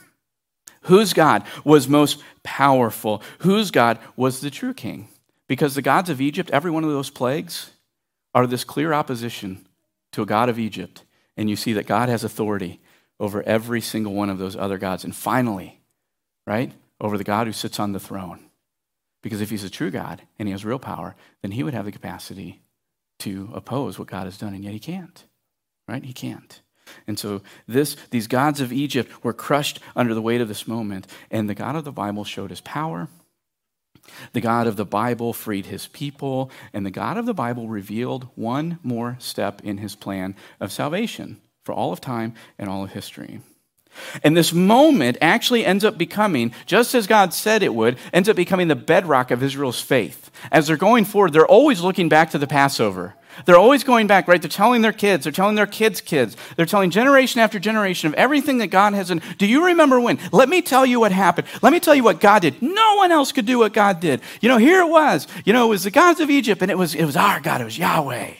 whose 0.83 1.15
God 1.15 1.45
was 1.65 1.89
most 1.89 2.23
powerful, 2.43 3.23
whose 3.39 3.71
God 3.71 3.99
was 4.17 4.41
the 4.41 4.51
true 4.51 4.75
king. 4.75 5.09
Because 5.53 5.75
the 5.75 5.83
gods 5.83 6.09
of 6.09 6.23
Egypt, 6.23 6.49
every 6.51 6.71
one 6.71 6.83
of 6.83 6.89
those 6.89 7.11
plagues, 7.11 7.73
are 8.35 8.47
this 8.47 8.65
clear 8.65 8.95
opposition 8.95 9.67
to 10.13 10.23
a 10.23 10.25
God 10.25 10.49
of 10.49 10.59
Egypt. 10.59 11.03
And 11.37 11.51
you 11.51 11.57
see 11.57 11.75
that 11.75 11.87
God 11.87 12.09
has 12.09 12.25
authority 12.25 12.81
over 13.21 13.43
every 13.43 13.83
single 13.83 14.15
one 14.15 14.31
of 14.31 14.39
those 14.39 14.57
other 14.57 14.79
gods. 14.79 15.05
And 15.05 15.15
finally, 15.15 15.79
right, 16.47 16.73
over 17.03 17.19
the 17.19 17.23
God 17.23 17.47
who 17.47 17.53
sits 17.53 17.79
on 17.79 17.93
the 17.93 18.01
throne. 18.01 18.41
Because 19.23 19.43
if 19.43 19.51
he's 19.51 19.63
a 19.63 19.69
true 19.69 19.91
God 19.91 20.23
and 20.39 20.49
he 20.49 20.53
has 20.53 20.65
real 20.65 20.79
power, 20.79 21.17
then 21.43 21.51
he 21.51 21.63
would 21.63 21.75
have 21.75 21.85
the 21.85 21.93
capacity 21.93 22.63
to 23.19 23.51
oppose 23.53 23.99
what 23.99 24.09
God 24.09 24.25
has 24.25 24.39
done, 24.39 24.55
and 24.55 24.65
yet 24.65 24.73
he 24.73 24.79
can't. 24.79 25.23
Right? 25.87 26.03
He 26.03 26.15
can't. 26.15 26.63
And 27.07 27.19
so 27.19 27.43
this, 27.69 27.95
these 28.09 28.27
gods 28.27 28.63
of 28.63 28.73
Egypt 28.73 29.23
were 29.23 29.35
crushed 29.35 29.81
under 29.95 30.15
the 30.15 30.23
weight 30.23 30.41
of 30.41 30.49
this 30.49 30.67
moment, 30.67 31.07
and 31.31 31.47
the 31.47 31.55
God 31.55 31.77
of 31.77 31.85
the 31.85 31.93
Bible 31.93 32.25
showed 32.25 32.49
his 32.49 32.63
power 32.63 33.09
the 34.33 34.41
God 34.41 34.67
of 34.67 34.77
the 34.77 34.85
Bible 34.85 35.33
freed 35.33 35.67
his 35.67 35.87
people, 35.89 36.51
and 36.73 36.85
the 36.85 36.91
God 36.91 37.17
of 37.17 37.27
the 37.27 37.35
Bible 37.35 37.69
revealed 37.69 38.29
one 38.35 38.79
more 38.83 39.17
step 39.19 39.61
in 39.65 39.79
his 39.79 39.95
plan 39.95 40.35
of 40.61 40.73
salvation 40.73 41.41
for 41.65 41.73
all 41.73 41.93
of 41.93 42.01
time 42.01 42.35
and 42.59 42.69
all 42.69 42.85
of 42.85 42.93
history. 42.93 43.41
And 44.25 44.37
this 44.37 44.53
moment 44.53 45.19
actually 45.21 45.65
ends 45.65 45.85
up 45.85 45.99
becoming, 45.99 46.55
just 46.67 46.95
as 46.95 47.07
God 47.07 47.35
said 47.35 47.63
it 47.63 47.75
would, 47.75 47.99
ends 48.13 48.29
up 48.29 48.37
becoming 48.37 48.69
the 48.69 48.75
bedrock 48.75 49.31
of 49.31 49.43
Israel's 49.43 49.81
faith. 49.81 50.31
As 50.51 50.67
they're 50.67 50.77
going 50.77 51.05
forward, 51.05 51.33
they're 51.33 51.47
always 51.47 51.83
looking 51.83 52.09
back 52.09 52.31
to 52.31 52.39
the 52.39 52.47
Passover. 52.47 53.15
They're 53.45 53.57
always 53.57 53.85
going 53.85 54.07
back, 54.07 54.29
right? 54.29 54.41
They're 54.41 54.49
telling 54.49 54.83
their 54.83 54.93
kids, 54.93 55.25
they're 55.25 55.33
telling 55.33 55.55
their 55.55 55.67
kids' 55.67 56.01
kids, 56.01 56.37
they're 56.57 56.67
telling 56.67 56.91
generation 56.91 57.41
after 57.41 57.59
generation 57.59 58.09
of 58.09 58.15
everything 58.15 58.59
that 58.59 58.69
God 58.69 58.95
has 58.95 59.09
done. 59.09 59.23
Do 59.39 59.47
you 59.47 59.67
remember 59.67 60.01
when? 60.01 60.19
Let 60.33 60.49
me 60.49 60.63
tell 60.63 60.85
you 60.87 61.01
what 61.01 61.13
happened. 61.13 61.47
Let 61.63 61.73
me 61.73 61.81
tell 61.81 61.95
you 61.95 62.05
what 62.05 62.21
God 62.21 62.43
did. 62.43 62.61
No 62.63 62.97
one 62.97 63.13
else 63.13 63.33
could 63.33 63.47
do 63.47 63.59
what 63.59 63.73
God 63.73 64.01
did. 64.01 64.21
You 64.41 64.49
know, 64.49 64.59
here 64.59 64.81
it 64.81 64.89
was. 64.89 65.27
You 65.45 65.53
know, 65.53 65.67
it 65.67 65.71
was 65.71 65.85
the 65.85 65.91
gods 65.91 66.21
of 66.21 66.31
Egypt, 66.31 66.63
and 66.63 66.71
it 66.71 66.79
was 66.79 66.95
it 66.95 67.05
was 67.05 67.17
our 67.17 67.41
God, 67.41 67.61
it 67.61 67.65
was 67.65 67.79
Yahweh. 67.79 68.33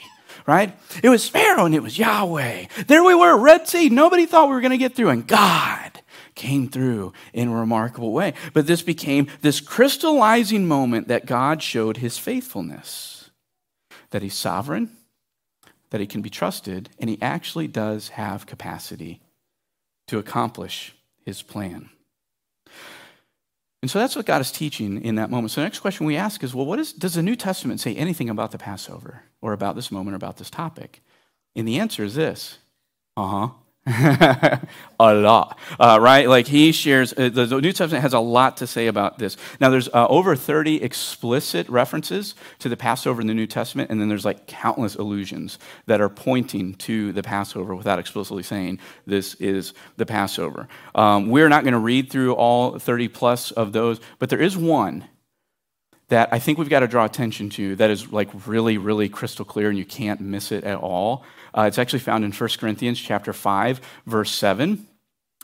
Right? 0.45 0.77
It 1.05 1.09
was 1.09 1.29
Pharaoh 1.29 1.67
and 1.67 1.75
it 1.75 1.85
was 1.85 1.97
Yahweh. 1.97 2.67
There 2.89 3.05
we 3.05 3.15
were, 3.15 3.37
Red 3.39 3.69
Sea. 3.69 3.89
Nobody 3.89 4.27
thought 4.27 4.49
we 4.49 4.55
were 4.57 4.61
going 4.61 4.73
to 4.73 4.77
get 4.77 4.97
through, 4.97 5.11
and 5.11 5.25
God 5.25 6.01
came 6.35 6.69
through 6.69 7.13
in 7.33 7.47
a 7.47 7.55
remarkable 7.55 8.13
way. 8.13 8.35
But 8.53 8.67
this 8.67 8.83
became 8.83 9.29
this 9.43 9.61
crystallizing 9.61 10.67
moment 10.67 11.07
that 11.07 11.27
God 11.27 11.63
showed 11.63 11.99
his 11.99 12.19
faithfulness 12.19 13.12
that 14.13 14.23
he's 14.23 14.35
sovereign, 14.35 14.97
that 15.91 16.01
he 16.01 16.07
can 16.07 16.23
be 16.23 16.31
trusted, 16.31 16.89
and 16.99 17.11
he 17.11 17.21
actually 17.21 17.67
does 17.67 18.11
have 18.11 18.47
capacity 18.47 19.21
to 20.07 20.19
accomplish 20.19 20.95
his 21.25 21.43
plan. 21.43 21.91
And 23.83 23.91
so 23.91 23.99
that's 23.99 24.15
what 24.15 24.27
God 24.27 24.41
is 24.41 24.53
teaching 24.53 25.03
in 25.03 25.17
that 25.17 25.31
moment. 25.31 25.51
So 25.51 25.61
the 25.61 25.67
next 25.67 25.81
question 25.81 26.07
we 26.07 26.17
ask 26.17 26.45
is 26.45 26.55
well, 26.55 26.67
what 26.67 26.79
is, 26.79 26.93
does 26.93 27.15
the 27.15 27.23
New 27.23 27.35
Testament 27.35 27.81
say 27.81 27.95
anything 27.97 28.31
about 28.31 28.53
the 28.53 28.59
Passover 28.59 29.23
or 29.41 29.53
about 29.53 29.75
this 29.75 29.91
moment 29.91 30.15
or 30.15 30.17
about 30.17 30.37
this 30.37 30.51
topic? 30.51 31.03
And 31.57 31.67
the 31.67 31.81
answer 31.81 32.05
is 32.05 32.15
this 32.15 32.59
uh 33.17 33.27
huh. 33.27 33.49
a 33.87 34.61
lot, 35.01 35.59
uh, 35.81 35.99
right? 36.01 36.29
Like 36.29 36.47
he 36.47 36.71
shares, 36.71 37.13
uh, 37.15 37.31
the, 37.31 37.47
New 37.61 37.73
Testament 37.73 38.03
has 38.03 38.13
a 38.13 38.21
lot 38.21 38.59
to 38.59 38.67
say 38.67 38.87
about 38.87 39.19
this. 39.19 39.37
Now, 39.61 39.71
there's 39.71 39.89
uh, 39.89 40.07
over 40.07 40.37
30 40.37 40.81
explicit 40.85 41.69
references 41.69 42.37
to 42.61 42.69
the 42.69 42.77
Passover 42.77 43.21
in 43.21 43.27
the 43.27 43.35
New 43.35 43.49
Testament, 43.49 43.91
and 43.91 44.01
then 44.01 44.09
there's 44.09 44.25
like 44.25 44.47
countless 44.47 44.95
allusions 44.95 45.59
that 45.87 46.01
are 46.01 46.09
pointing 46.09 46.75
to 46.75 47.11
the 47.11 47.25
Passover 47.25 47.75
without 47.75 47.99
explicitly 47.99 48.45
saying 48.45 48.79
this 49.05 49.35
is 49.35 49.75
the 49.97 50.07
Passover. 50.07 50.69
Um, 50.95 51.29
we're 51.29 51.49
not 51.49 51.65
going 51.65 51.73
to 51.73 51.81
read 51.81 52.09
through 52.09 52.35
all 52.35 52.79
30 52.79 53.09
plus 53.09 53.51
of 53.51 53.73
those, 53.73 54.01
but 54.21 54.31
there 54.31 54.41
is 54.41 54.57
one 54.57 55.09
that 56.13 56.29
I 56.31 56.39
think 56.39 56.59
we've 56.59 56.69
got 56.69 56.81
to 56.81 56.87
draw 56.87 57.07
attention 57.07 57.49
to 57.51 57.75
that 57.77 57.91
is 57.91 58.13
like 58.13 58.29
really, 58.47 58.77
really 58.77 59.09
crystal 59.09 59.47
clear, 59.47 59.71
and 59.71 59.79
you 59.79 59.87
can't 59.87 60.21
miss 60.21 60.53
it 60.53 60.63
at 60.63 60.77
all. 60.77 61.25
Uh, 61.55 61.63
it's 61.63 61.79
actually 61.79 61.99
found 61.99 62.25
in 62.25 62.33
1 62.33 62.51
Corinthians 62.59 63.01
chapter 63.01 63.33
5, 63.33 63.81
verse 64.07 64.31
7. 64.33 64.87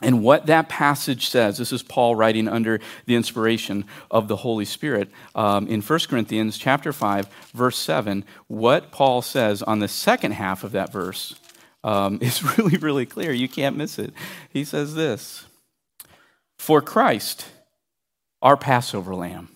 And 0.01 0.23
what 0.23 0.45
that 0.45 0.69
passage 0.69 1.27
says, 1.27 1.57
this 1.57 1.73
is 1.73 1.83
Paul 1.83 2.15
writing 2.15 2.47
under 2.47 2.79
the 3.05 3.15
inspiration 3.15 3.85
of 4.09 4.27
the 4.27 4.37
Holy 4.37 4.63
Spirit. 4.63 5.09
Um, 5.35 5.67
in 5.67 5.81
1 5.81 5.99
Corinthians 6.09 6.57
chapter 6.57 6.93
5, 6.93 7.27
verse 7.53 7.77
7, 7.77 8.23
what 8.47 8.91
Paul 8.91 9.21
says 9.21 9.61
on 9.61 9.79
the 9.79 9.89
second 9.89 10.31
half 10.31 10.63
of 10.63 10.71
that 10.71 10.91
verse 10.91 11.35
um, 11.83 12.19
is 12.21 12.57
really, 12.57 12.77
really 12.77 13.05
clear. 13.05 13.31
You 13.31 13.49
can't 13.49 13.75
miss 13.75 13.99
it. 13.99 14.13
He 14.49 14.63
says 14.63 14.95
this 14.95 15.45
For 16.57 16.81
Christ, 16.81 17.47
our 18.41 18.55
Passover 18.55 19.13
lamb, 19.15 19.49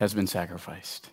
has 0.00 0.14
been 0.14 0.26
sacrificed. 0.26 1.10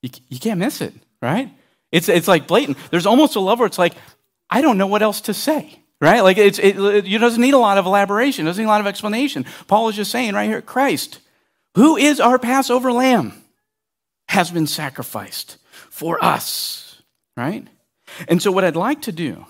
You, 0.00 0.10
you 0.28 0.40
can't 0.40 0.58
miss 0.58 0.80
it, 0.80 0.94
right? 1.20 1.50
It's, 1.92 2.08
it's 2.08 2.26
like 2.26 2.48
blatant. 2.48 2.78
There's 2.90 3.06
almost 3.06 3.36
a 3.36 3.40
level 3.40 3.60
where 3.62 3.66
it's 3.66 3.78
like, 3.78 3.94
I 4.50 4.62
don't 4.62 4.78
know 4.78 4.86
what 4.86 5.02
else 5.02 5.20
to 5.22 5.34
say, 5.34 5.78
right? 6.00 6.22
Like 6.22 6.38
it's, 6.38 6.58
it, 6.58 6.78
it 6.78 7.18
doesn't 7.18 7.40
need 7.40 7.54
a 7.54 7.58
lot 7.58 7.78
of 7.78 7.86
elaboration, 7.86 8.46
doesn't 8.46 8.60
need 8.60 8.66
a 8.66 8.70
lot 8.70 8.80
of 8.80 8.86
explanation. 8.86 9.44
Paul 9.66 9.88
is 9.90 9.96
just 9.96 10.10
saying 10.10 10.34
right 10.34 10.48
here, 10.48 10.62
Christ, 10.62 11.20
who 11.74 11.96
is 11.96 12.18
our 12.18 12.38
Passover 12.38 12.92
lamb, 12.92 13.34
has 14.28 14.50
been 14.50 14.66
sacrificed 14.66 15.58
for 15.90 16.22
us, 16.24 17.02
right? 17.36 17.66
And 18.28 18.42
so 18.42 18.50
what 18.50 18.64
I'd 18.64 18.76
like 18.76 19.02
to 19.02 19.12
do, 19.12 19.46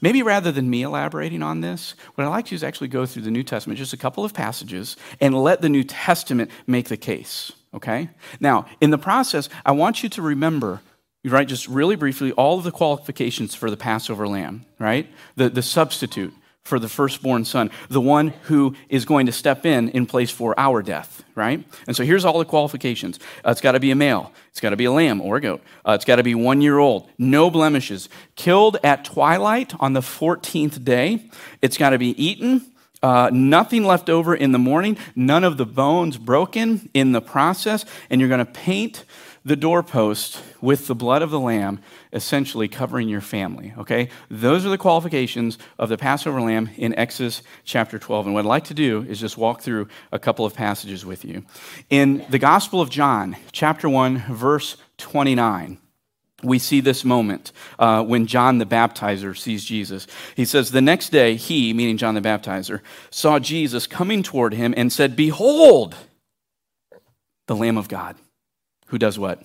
maybe 0.00 0.22
rather 0.22 0.50
than 0.50 0.70
me 0.70 0.82
elaborating 0.82 1.42
on 1.42 1.60
this, 1.60 1.94
what 2.14 2.24
I'd 2.24 2.30
like 2.30 2.46
to 2.46 2.50
do 2.50 2.56
is 2.56 2.64
actually 2.64 2.88
go 2.88 3.04
through 3.04 3.22
the 3.22 3.30
New 3.30 3.42
Testament, 3.42 3.78
just 3.78 3.92
a 3.92 3.98
couple 3.98 4.24
of 4.24 4.32
passages, 4.32 4.96
and 5.20 5.34
let 5.34 5.60
the 5.60 5.68
New 5.68 5.84
Testament 5.84 6.50
make 6.66 6.88
the 6.88 6.96
case, 6.96 7.52
okay? 7.74 8.08
Now, 8.38 8.66
in 8.80 8.90
the 8.90 8.98
process, 8.98 9.50
I 9.66 9.72
want 9.72 10.02
you 10.02 10.08
to 10.10 10.22
remember 10.22 10.80
right? 11.24 11.46
Just 11.46 11.68
really 11.68 11.96
briefly, 11.96 12.32
all 12.32 12.58
of 12.58 12.64
the 12.64 12.72
qualifications 12.72 13.54
for 13.54 13.70
the 13.70 13.76
Passover 13.76 14.26
lamb, 14.26 14.64
right? 14.78 15.06
The, 15.36 15.50
the 15.50 15.62
substitute 15.62 16.32
for 16.62 16.78
the 16.78 16.88
firstborn 16.88 17.44
son, 17.44 17.70
the 17.88 18.00
one 18.00 18.28
who 18.44 18.76
is 18.88 19.04
going 19.04 19.26
to 19.26 19.32
step 19.32 19.66
in 19.66 19.88
in 19.90 20.06
place 20.06 20.30
for 20.30 20.58
our 20.58 20.82
death, 20.82 21.24
right? 21.34 21.64
And 21.86 21.96
so 21.96 22.04
here's 22.04 22.24
all 22.24 22.38
the 22.38 22.44
qualifications 22.44 23.18
uh, 23.44 23.50
it's 23.50 23.60
got 23.60 23.72
to 23.72 23.80
be 23.80 23.90
a 23.90 23.94
male, 23.94 24.32
it's 24.50 24.60
got 24.60 24.70
to 24.70 24.76
be 24.76 24.84
a 24.84 24.92
lamb 24.92 25.20
or 25.20 25.36
a 25.36 25.40
goat, 25.40 25.62
uh, 25.86 25.92
it's 25.92 26.04
got 26.04 26.16
to 26.16 26.22
be 26.22 26.34
one 26.34 26.60
year 26.60 26.78
old, 26.78 27.10
no 27.18 27.50
blemishes, 27.50 28.08
killed 28.36 28.76
at 28.84 29.04
twilight 29.04 29.74
on 29.80 29.94
the 29.94 30.00
14th 30.00 30.84
day, 30.84 31.24
it's 31.60 31.76
got 31.76 31.90
to 31.90 31.98
be 31.98 32.10
eaten 32.22 32.66
Uh, 33.02 33.30
nothing 33.32 33.82
left 33.82 34.10
over 34.10 34.34
in 34.34 34.52
the 34.52 34.58
morning, 34.58 34.94
none 35.16 35.42
of 35.42 35.56
the 35.56 35.64
bones 35.64 36.18
broken 36.18 36.90
in 36.92 37.12
the 37.12 37.20
process, 37.22 37.86
and 38.10 38.20
you're 38.20 38.28
going 38.28 38.44
to 38.44 38.52
paint 38.52 39.06
the 39.42 39.56
doorpost 39.56 40.42
with 40.60 40.86
the 40.86 40.94
blood 40.94 41.22
of 41.22 41.30
the 41.30 41.40
lamb, 41.40 41.80
essentially 42.12 42.68
covering 42.68 43.08
your 43.08 43.20
family. 43.20 43.72
Okay? 43.78 44.08
Those 44.28 44.66
are 44.66 44.70
the 44.70 44.78
qualifications 44.78 45.58
of 45.78 45.88
the 45.88 45.98
Passover 45.98 46.40
lamb 46.40 46.70
in 46.76 46.94
Exodus 46.98 47.42
chapter 47.64 47.98
12. 47.98 48.26
And 48.26 48.34
what 48.34 48.40
I'd 48.40 48.48
like 48.48 48.64
to 48.64 48.74
do 48.74 49.04
is 49.08 49.20
just 49.20 49.38
walk 49.38 49.62
through 49.62 49.88
a 50.12 50.18
couple 50.18 50.44
of 50.44 50.54
passages 50.54 51.04
with 51.04 51.24
you. 51.24 51.44
In 51.88 52.24
the 52.28 52.38
Gospel 52.38 52.80
of 52.80 52.90
John, 52.90 53.36
chapter 53.52 53.88
1, 53.88 54.18
verse 54.28 54.76
29, 54.98 55.78
we 56.42 56.58
see 56.58 56.80
this 56.80 57.04
moment 57.04 57.52
uh, 57.78 58.02
when 58.02 58.26
John 58.26 58.58
the 58.58 58.66
Baptizer 58.66 59.36
sees 59.36 59.64
Jesus. 59.64 60.06
He 60.36 60.44
says, 60.44 60.70
The 60.70 60.80
next 60.80 61.10
day, 61.10 61.36
he, 61.36 61.72
meaning 61.74 61.96
John 61.96 62.14
the 62.14 62.20
Baptizer, 62.20 62.80
saw 63.10 63.38
Jesus 63.38 63.86
coming 63.86 64.22
toward 64.22 64.54
him 64.54 64.72
and 64.76 64.92
said, 64.92 65.16
Behold, 65.16 65.94
the 67.46 67.56
Lamb 67.56 67.76
of 67.76 67.88
God, 67.88 68.16
who 68.86 68.98
does 68.98 69.18
what? 69.18 69.42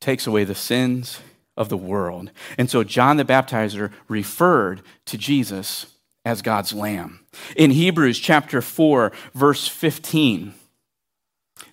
Takes 0.00 0.26
away 0.26 0.44
the 0.44 0.54
sins 0.54 1.20
of 1.56 1.68
the 1.68 1.76
world. 1.76 2.30
And 2.56 2.70
so 2.70 2.84
John 2.84 3.16
the 3.16 3.24
Baptizer 3.24 3.92
referred 4.08 4.82
to 5.06 5.18
Jesus 5.18 5.86
as 6.24 6.42
God's 6.42 6.72
Lamb. 6.72 7.20
In 7.56 7.70
Hebrews 7.70 8.18
chapter 8.18 8.60
4, 8.60 9.12
verse 9.34 9.66
15, 9.66 10.54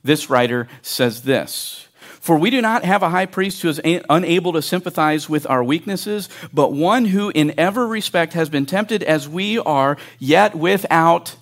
this 0.04 0.30
writer 0.30 0.68
says 0.82 1.24
this. 1.24 1.88
For 2.26 2.38
we 2.38 2.50
do 2.50 2.62
not 2.62 2.84
have 2.84 3.04
a 3.04 3.10
high 3.10 3.28
priest 3.28 3.62
who 3.62 3.70
is 3.70 3.80
unable 3.84 4.54
to 4.54 4.62
sympathize 4.62 5.30
with 5.30 5.48
our 5.48 5.64
weaknesses, 5.64 6.28
but 6.52 6.74
one 6.74 7.06
who 7.06 7.32
in 7.36 7.54
every 7.60 7.86
respect 7.86 8.34
has 8.34 8.50
been 8.50 8.66
tempted 8.66 9.04
as 9.04 9.30
we 9.30 9.60
are, 9.60 9.98
yet 10.18 10.56
without 10.56 11.36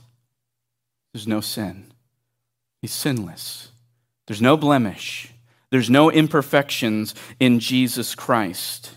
there's 1.13 1.28
no 1.28 1.41
sin. 1.41 1.86
He's 2.82 2.91
sinless. 2.91 3.69
There's 4.28 4.41
no 4.41 4.58
blemish. 4.58 5.33
There's 5.74 5.90
no 5.90 6.12
imperfections 6.12 7.16
in 7.40 7.60
Jesus 7.60 8.14
Christ. 8.14 8.92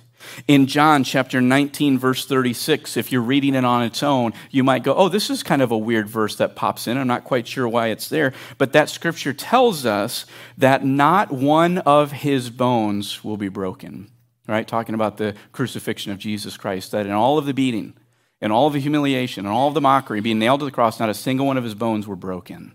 In 0.46 0.66
John 0.66 1.04
chapter 1.04 1.40
19, 1.40 1.98
verse 1.98 2.26
36, 2.26 2.98
if 2.98 3.10
you're 3.10 3.22
reading 3.22 3.54
it 3.54 3.64
on 3.64 3.82
its 3.82 4.02
own, 4.02 4.34
you 4.50 4.62
might 4.62 4.82
go, 4.82 4.94
oh, 4.94 5.08
this 5.08 5.30
is 5.30 5.42
kind 5.42 5.62
of 5.62 5.70
a 5.70 5.78
weird 5.78 6.06
verse 6.06 6.36
that 6.36 6.54
pops 6.54 6.86
in. 6.86 6.98
I'm 6.98 7.06
not 7.06 7.24
quite 7.24 7.48
sure 7.48 7.66
why 7.66 7.86
it's 7.86 8.10
there. 8.10 8.34
But 8.58 8.74
that 8.74 8.90
scripture 8.90 9.32
tells 9.32 9.86
us 9.86 10.26
that 10.58 10.84
not 10.84 11.32
one 11.32 11.78
of 11.78 12.12
his 12.12 12.50
bones 12.50 13.24
will 13.24 13.38
be 13.38 13.48
broken. 13.48 14.10
Right? 14.46 14.68
Talking 14.68 14.94
about 14.94 15.16
the 15.16 15.34
crucifixion 15.52 16.12
of 16.12 16.18
Jesus 16.18 16.58
Christ, 16.58 16.90
that 16.90 17.06
in 17.06 17.12
all 17.12 17.38
of 17.38 17.46
the 17.46 17.54
beating, 17.54 17.94
in 18.42 18.52
all 18.52 18.66
of 18.66 18.74
the 18.74 18.80
humiliation, 18.80 19.46
and 19.46 19.54
all 19.54 19.68
of 19.68 19.74
the 19.74 19.80
mockery, 19.80 20.20
being 20.20 20.38
nailed 20.38 20.60
to 20.60 20.66
the 20.66 20.70
cross, 20.70 21.00
not 21.00 21.08
a 21.08 21.14
single 21.14 21.46
one 21.46 21.56
of 21.56 21.64
his 21.64 21.74
bones 21.74 22.06
were 22.06 22.16
broken. 22.16 22.72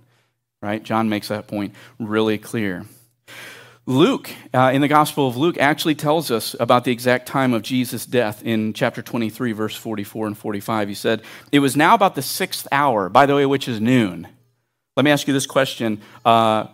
Right? 0.60 0.82
John 0.82 1.08
makes 1.08 1.28
that 1.28 1.46
point 1.46 1.76
really 2.00 2.40
clear. 2.40 2.88
Luke, 3.88 4.30
uh, 4.54 4.72
in 4.74 4.82
the 4.82 4.88
Gospel 4.88 5.28
of 5.28 5.38
Luke, 5.38 5.58
actually 5.58 5.96
tells 5.96 6.30
us 6.30 6.56
about 6.60 6.84
the 6.84 6.92
exact 6.92 7.28
time 7.28 7.54
of 7.54 7.64
Jesus' 7.64 8.06
death 8.06 8.44
in 8.44 8.74
chapter 8.74 9.02
23, 9.02 9.54
verse 9.54 9.76
44 9.76 10.28
and 10.28 10.38
45. 10.38 10.88
He 10.88 10.94
said, 10.94 11.24
It 11.52 11.60
was 11.60 11.76
now 11.76 11.96
about 11.96 12.14
the 12.14 12.22
sixth 12.22 12.68
hour, 12.72 13.10
by 13.10 13.26
the 13.26 13.36
way, 13.36 13.46
which 13.46 13.68
is 13.68 13.82
noon. 13.82 14.28
Let 14.96 15.04
me 15.04 15.10
ask 15.12 15.28
you 15.28 15.34
this 15.34 15.48
question. 15.48 16.02
Uh, 16.24 16.68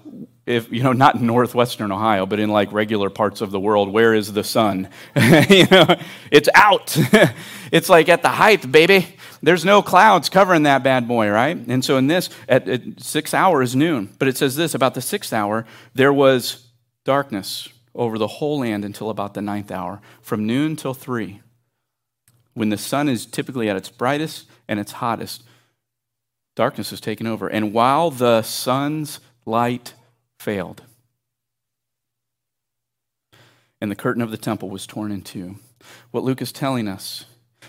if, 0.46 0.72
you 0.72 0.82
know, 0.82 0.94
not 0.94 1.16
in 1.16 1.28
northwestern 1.28 1.92
Ohio, 1.92 2.26
but 2.26 2.40
in 2.40 2.50
like 2.50 2.72
regular 2.72 3.10
parts 3.10 3.42
of 3.42 3.52
the 3.52 3.60
world, 3.60 3.92
where 3.92 4.14
is 4.14 4.32
the 4.32 4.44
sun? 4.44 4.90
you 5.50 5.68
know, 5.68 5.96
it's 6.32 6.50
out. 6.56 6.98
it's 7.72 7.90
like 7.90 8.10
at 8.10 8.22
the 8.22 8.30
height, 8.30 8.70
baby. 8.70 9.08
There's 9.42 9.64
no 9.64 9.82
clouds 9.82 10.30
covering 10.30 10.64
that 10.64 10.84
bad 10.84 11.08
boy, 11.08 11.30
right? 11.30 11.56
And 11.56 11.84
so 11.86 11.98
in 11.98 12.08
this, 12.08 12.30
at, 12.50 12.68
at 12.68 12.82
six 13.00 13.34
hours 13.34 13.76
noon, 13.76 14.14
but 14.20 14.28
it 14.28 14.38
says 14.38 14.56
this 14.56 14.74
about 14.74 14.94
the 14.94 15.02
sixth 15.02 15.32
hour, 15.32 15.66
there 15.94 16.14
was 16.14 16.67
darkness 17.08 17.70
over 17.96 18.18
the 18.18 18.28
whole 18.28 18.60
land 18.60 18.84
until 18.84 19.10
about 19.10 19.34
the 19.34 19.42
ninth 19.42 19.72
hour, 19.72 20.02
from 20.22 20.46
noon 20.46 20.76
till 20.76 20.94
three, 20.94 21.42
when 22.54 22.68
the 22.68 22.78
sun 22.78 23.08
is 23.08 23.26
typically 23.26 23.70
at 23.70 23.78
its 23.78 23.90
brightest 23.90 24.46
and 24.68 24.78
its 24.78 24.92
hottest. 24.92 25.42
Darkness 26.54 26.92
is 26.92 27.00
taken 27.00 27.26
over. 27.26 27.48
And 27.48 27.72
while 27.72 28.12
the 28.12 28.42
sun's 28.42 29.22
light 29.46 29.94
failed, 30.38 30.84
and 33.80 33.90
the 33.90 33.96
curtain 33.96 34.22
of 34.22 34.32
the 34.32 34.38
temple 34.38 34.70
was 34.70 34.86
torn 34.86 35.12
in 35.12 35.22
two, 35.22 35.56
what 36.12 36.26
Luke 36.26 36.42
is 36.42 36.52
telling 36.52 36.90
us 36.90 37.24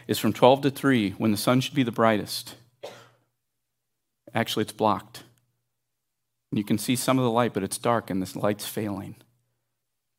is 0.08 0.18
from 0.18 0.32
12 0.32 0.62
to 0.62 0.70
3, 0.70 1.10
when 1.12 1.30
the 1.30 1.36
sun 1.36 1.60
should 1.60 1.74
be 1.74 1.84
the 1.84 1.92
brightest, 1.92 2.56
actually 4.34 4.62
it's 4.62 4.72
blocked. 4.72 5.22
You 6.50 6.64
can 6.64 6.78
see 6.78 6.96
some 6.96 7.18
of 7.18 7.24
the 7.24 7.30
light, 7.30 7.52
but 7.52 7.62
it's 7.62 7.78
dark 7.78 8.10
and 8.10 8.20
this 8.20 8.34
light's 8.34 8.66
failing 8.66 9.14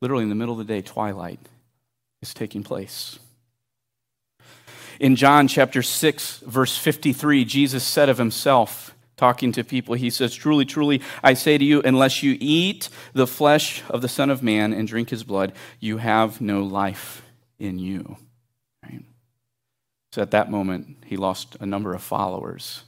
literally 0.00 0.22
in 0.22 0.28
the 0.28 0.34
middle 0.34 0.58
of 0.58 0.66
the 0.66 0.72
day, 0.72 0.82
twilight 0.82 1.40
is 2.22 2.34
taking 2.34 2.62
place. 2.62 3.18
In 4.98 5.16
John 5.16 5.48
chapter 5.48 5.82
6, 5.82 6.38
verse 6.40 6.76
53, 6.76 7.44
Jesus 7.44 7.82
said 7.82 8.08
of 8.08 8.18
himself, 8.18 8.94
talking 9.20 9.52
to 9.52 9.62
people, 9.62 9.94
he 9.94 10.10
says, 10.10 10.34
Truly, 10.34 10.64
truly, 10.64 11.02
I 11.22 11.34
say 11.34 11.58
to 11.58 11.64
you, 11.64 11.82
unless 11.82 12.22
you 12.22 12.36
eat 12.40 12.88
the 13.12 13.26
flesh 13.26 13.82
of 13.90 14.02
the 14.02 14.08
Son 14.08 14.30
of 14.30 14.42
Man 14.42 14.72
and 14.72 14.88
drink 14.88 15.10
his 15.10 15.24
blood, 15.24 15.52
you 15.78 15.98
have 15.98 16.40
no 16.40 16.62
life 16.62 17.22
in 17.58 17.78
you. 17.78 18.16
Right? 18.82 19.02
So 20.12 20.22
at 20.22 20.30
that 20.32 20.50
moment, 20.50 21.04
he 21.06 21.16
lost 21.16 21.56
a 21.60 21.66
number 21.66 21.94
of 21.94 22.02
followers 22.02 22.84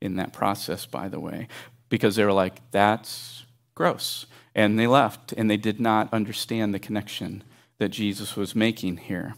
in 0.00 0.16
that 0.16 0.32
process, 0.32 0.84
by 0.84 1.08
the 1.08 1.20
way, 1.20 1.48
because 1.88 2.16
they 2.16 2.24
were 2.24 2.32
like, 2.32 2.60
That's 2.72 3.44
gross. 3.74 4.26
And 4.54 4.78
they 4.78 4.86
left, 4.86 5.32
and 5.32 5.50
they 5.50 5.56
did 5.56 5.80
not 5.80 6.12
understand 6.12 6.74
the 6.74 6.78
connection 6.78 7.44
that 7.78 7.90
Jesus 7.90 8.36
was 8.36 8.54
making 8.54 8.96
here. 8.96 9.34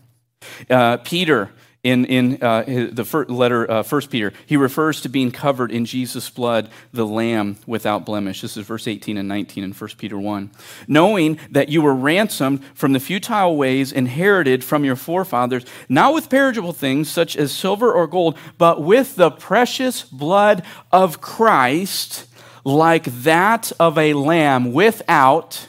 Uh, 0.68 0.96
Peter, 0.98 1.50
in, 1.82 2.04
in 2.04 2.42
uh, 2.42 2.88
the 2.92 3.04
first 3.04 3.30
letter, 3.30 3.70
uh, 3.70 3.82
1 3.82 4.02
Peter, 4.08 4.32
he 4.46 4.56
refers 4.56 5.00
to 5.00 5.08
being 5.08 5.30
covered 5.30 5.70
in 5.70 5.86
Jesus' 5.86 6.28
blood, 6.28 6.68
the 6.92 7.06
Lamb 7.06 7.56
without 7.66 8.04
blemish. 8.04 8.42
This 8.42 8.56
is 8.56 8.66
verse 8.66 8.86
18 8.86 9.16
and 9.16 9.28
19 9.28 9.64
in 9.64 9.72
1 9.72 9.90
Peter 9.96 10.18
1. 10.18 10.50
Knowing 10.88 11.38
that 11.50 11.70
you 11.70 11.80
were 11.80 11.94
ransomed 11.94 12.62
from 12.74 12.92
the 12.92 13.00
futile 13.00 13.56
ways 13.56 13.92
inherited 13.92 14.62
from 14.62 14.84
your 14.84 14.96
forefathers, 14.96 15.64
not 15.88 16.12
with 16.12 16.28
perishable 16.28 16.74
things 16.74 17.10
such 17.10 17.34
as 17.36 17.52
silver 17.52 17.90
or 17.90 18.06
gold, 18.06 18.36
but 18.58 18.82
with 18.82 19.16
the 19.16 19.30
precious 19.30 20.02
blood 20.02 20.62
of 20.92 21.20
Christ 21.22 22.26
like 22.64 23.04
that 23.04 23.72
of 23.80 23.96
a 23.98 24.14
lamb 24.14 24.72
without 24.72 25.68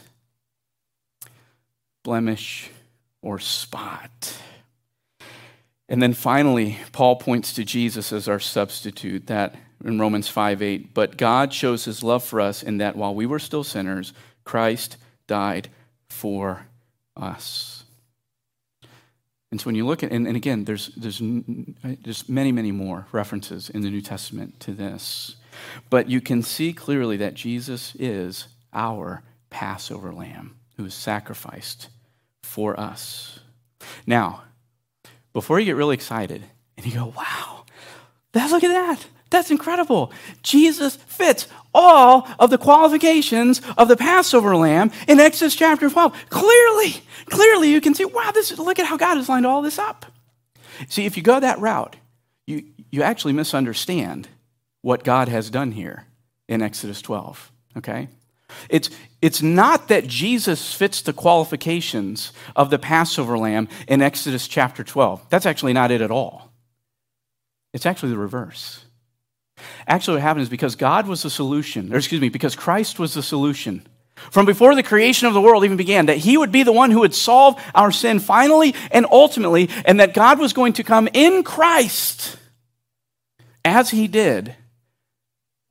blemish 2.04 2.69
or 3.21 3.39
spot. 3.39 4.38
And 5.88 6.01
then 6.01 6.13
finally, 6.13 6.77
Paul 6.91 7.17
points 7.17 7.54
to 7.54 7.65
Jesus 7.65 8.13
as 8.13 8.27
our 8.27 8.39
substitute, 8.39 9.27
that 9.27 9.56
in 9.84 9.99
Romans 9.99 10.27
5 10.27 10.62
8. 10.62 10.93
But 10.93 11.17
God 11.17 11.54
shows 11.54 11.86
his 11.86 12.04
love 12.04 12.23
for 12.23 12.39
us 12.39 12.63
in 12.63 12.77
that 12.77 12.95
while 12.95 13.13
we 13.13 13.25
were 13.25 13.39
still 13.39 13.63
sinners, 13.63 14.13
Christ 14.43 14.97
died 15.27 15.69
for 16.08 16.65
us. 17.17 17.84
And 19.51 19.60
so 19.60 19.65
when 19.65 19.75
you 19.75 19.86
look 19.86 20.01
at, 20.01 20.12
and, 20.12 20.27
and 20.27 20.38
again, 20.38 20.63
there's, 20.63 20.88
there's, 20.95 21.21
there's 21.21 22.30
many, 22.30 22.54
many 22.54 22.71
more 22.71 23.06
references 23.12 23.69
in 23.69 23.82
the 23.82 23.89
New 23.89 24.01
Testament 24.01 24.60
to 24.62 24.71
this. 24.71 25.36
But 25.89 26.09
you 26.09 26.21
can 26.21 26.43
see 26.43 26.73
clearly 26.73 27.17
that 27.17 27.33
Jesus 27.33 27.95
is 27.99 28.47
our 28.73 29.23
Passover 29.49 30.13
lamb 30.13 30.55
who 30.77 30.85
is 30.85 30.93
sacrificed 30.93 31.89
for 32.41 32.79
us. 32.79 33.39
Now, 34.05 34.43
before 35.33 35.59
you 35.59 35.65
get 35.65 35.75
really 35.75 35.95
excited 35.95 36.43
and 36.77 36.85
you 36.85 36.93
go, 36.93 37.13
wow, 37.15 37.65
that, 38.33 38.51
look 38.51 38.63
at 38.63 38.69
that. 38.69 39.05
That's 39.29 39.49
incredible. 39.49 40.11
Jesus 40.43 40.97
fits 40.97 41.47
all 41.73 42.27
of 42.37 42.49
the 42.49 42.57
qualifications 42.57 43.61
of 43.77 43.87
the 43.87 43.95
Passover 43.95 44.55
lamb 44.57 44.91
in 45.07 45.19
Exodus 45.19 45.55
chapter 45.55 45.89
12. 45.89 46.13
Clearly, 46.29 46.95
clearly 47.27 47.71
you 47.71 47.79
can 47.79 47.93
see, 47.93 48.03
wow, 48.03 48.31
this, 48.33 48.51
is, 48.51 48.59
look 48.59 48.77
at 48.77 48.85
how 48.85 48.97
God 48.97 49.15
has 49.15 49.29
lined 49.29 49.45
all 49.45 49.61
this 49.61 49.79
up. 49.79 50.05
See, 50.89 51.05
if 51.05 51.15
you 51.15 51.23
go 51.23 51.39
that 51.39 51.59
route, 51.59 51.95
you, 52.45 52.65
you 52.89 53.03
actually 53.03 53.34
misunderstand 53.34 54.28
what 54.82 55.03
God 55.03 55.27
has 55.27 55.49
done 55.49 55.71
here 55.71 56.05
in 56.47 56.61
Exodus 56.61 57.01
12. 57.01 57.51
Okay? 57.77 58.07
It's, 58.69 58.89
it's 59.21 59.41
not 59.41 59.88
that 59.88 60.07
Jesus 60.07 60.73
fits 60.73 61.01
the 61.01 61.13
qualifications 61.13 62.34
of 62.55 62.69
the 62.69 62.79
Passover 62.79 63.38
lamb 63.38 63.67
in 63.88 64.01
Exodus 64.01 64.47
chapter 64.47 64.84
12. 64.84 65.29
That's 65.29 65.45
actually 65.45 65.73
not 65.73 65.91
it 65.91 66.01
at 66.01 66.11
all. 66.11 66.51
It's 67.73 67.86
actually 67.86 68.11
the 68.11 68.17
reverse. 68.17 68.84
Actually, 69.88 70.15
what 70.15 70.23
happened 70.23 70.43
is 70.43 70.49
because 70.49 70.75
God 70.75 71.07
was 71.07 71.23
the 71.23 71.29
solution, 71.29 71.93
or 71.93 71.97
excuse 71.97 72.21
me, 72.21 72.29
because 72.29 72.55
Christ 72.55 72.99
was 72.99 73.13
the 73.13 73.23
solution. 73.23 73.86
From 74.15 74.45
before 74.45 74.75
the 74.75 74.84
creation 74.84 75.27
of 75.27 75.34
the 75.34 75.41
world 75.41 75.63
even 75.63 75.77
began, 75.77 76.07
that 76.07 76.17
he 76.17 76.38
would 76.38 76.51
be 76.51 76.63
the 76.63 76.71
one 76.71 76.91
who 76.91 76.99
would 76.99 77.15
solve 77.15 77.61
our 77.73 77.91
sin 77.91 78.19
finally 78.19 78.75
and 78.91 79.05
ultimately, 79.09 79.69
and 79.86 79.99
that 79.99 80.13
God 80.13 80.39
was 80.39 80.53
going 80.53 80.73
to 80.73 80.84
come 80.84 81.07
in 81.13 81.43
Christ 81.43 82.38
as 83.63 83.91
he 83.91 84.07
did, 84.07 84.55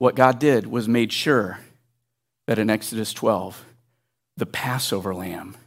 what 0.01 0.15
God 0.15 0.39
did 0.39 0.67
was 0.67 0.89
made 0.89 1.13
sure 1.13 1.59
that 2.47 2.59
in 2.59 2.71
Exodus 2.71 3.13
12, 3.13 3.67
the 4.35 4.47
Passover 4.47 5.15
lamb 5.15 5.59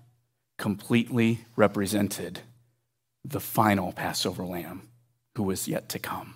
completely 0.58 1.46
represented 1.56 2.40
the 3.24 3.40
final 3.40 3.92
Passover 3.92 4.44
lamb 4.44 4.90
who 5.36 5.44
was 5.44 5.68
yet 5.68 5.88
to 5.90 6.00
come. 6.00 6.34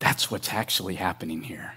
That's 0.00 0.32
what's 0.32 0.52
actually 0.52 0.96
happening 0.96 1.42
here. 1.42 1.74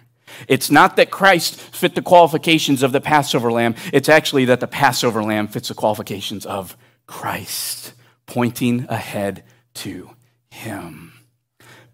It's 0.48 0.72
not 0.72 0.96
that 0.96 1.12
Christ 1.12 1.62
fit 1.62 1.94
the 1.94 2.02
qualifications 2.02 2.82
of 2.82 2.92
the 2.92 3.02
Passover 3.02 3.52
lamb, 3.52 3.76
it's 3.94 4.10
actually 4.10 4.46
that 4.46 4.62
the 4.62 4.68
Passover 4.68 5.22
lamb 5.22 5.48
fits 5.48 5.68
the 5.68 5.76
qualifications 5.76 6.44
of 6.44 6.76
Christ, 7.06 7.94
pointing 8.26 8.88
ahead 8.90 9.44
to 9.76 10.10
him 10.50 11.14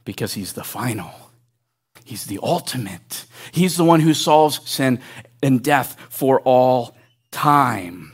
because 0.05 0.35
he's 0.35 0.53
the 0.53 0.63
final. 0.63 1.26
He's 2.07 2.25
the 2.25 2.39
ultimate. 2.41 3.25
He's 3.51 3.75
the 3.75 3.83
one 3.83 3.99
who 3.99 4.13
solves 4.13 4.61
sin 4.63 5.01
and 5.43 5.61
death 5.61 5.97
for 6.09 6.39
all 6.39 6.95
time 7.31 8.13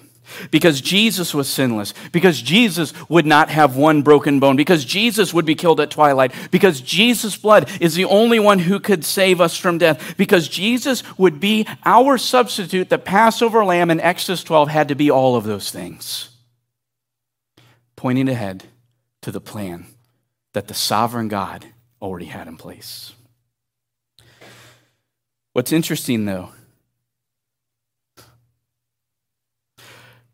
because 0.49 0.81
Jesus 0.81 1.31
was 1.31 1.47
sinless, 1.47 1.93
because 2.11 2.41
Jesus 2.41 2.91
would 3.07 3.27
not 3.27 3.49
have 3.49 3.75
one 3.75 4.01
broken 4.01 4.39
bone, 4.39 4.55
because 4.55 4.83
Jesus 4.83 5.31
would 5.31 5.45
be 5.45 5.53
killed 5.53 5.79
at 5.79 5.91
twilight, 5.91 6.33
because 6.49 6.81
Jesus' 6.81 7.37
blood 7.37 7.69
is 7.79 7.93
the 7.93 8.05
only 8.05 8.39
one 8.39 8.57
who 8.57 8.79
could 8.79 9.05
save 9.05 9.39
us 9.39 9.55
from 9.55 9.77
death, 9.77 10.17
because 10.17 10.47
Jesus 10.47 11.03
would 11.19 11.39
be 11.39 11.67
our 11.85 12.17
substitute, 12.17 12.89
the 12.89 12.97
Passover 12.97 13.63
lamb 13.63 13.91
in 13.91 13.99
Exodus 13.99 14.43
12 14.43 14.69
had 14.69 14.87
to 14.87 14.95
be 14.95 15.11
all 15.11 15.35
of 15.35 15.43
those 15.43 15.69
things. 15.69 16.29
Pointing 17.95 18.27
ahead 18.27 18.63
to 19.21 19.31
the 19.31 19.39
plan 19.39 19.85
that 20.53 20.67
the 20.67 20.73
sovereign 20.73 21.27
God 21.27 21.67
already 22.01 22.25
had 22.25 22.47
in 22.47 22.57
place. 22.57 23.13
What's 25.53 25.71
interesting, 25.71 26.25
though, 26.25 26.49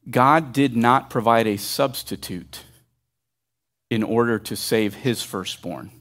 God 0.10 0.54
did 0.54 0.76
not 0.76 1.10
provide 1.10 1.46
a 1.46 1.58
substitute 1.58 2.64
in 3.90 4.02
order 4.02 4.40
to 4.40 4.56
save 4.56 4.94
his 4.96 5.22
firstborn. 5.22 5.92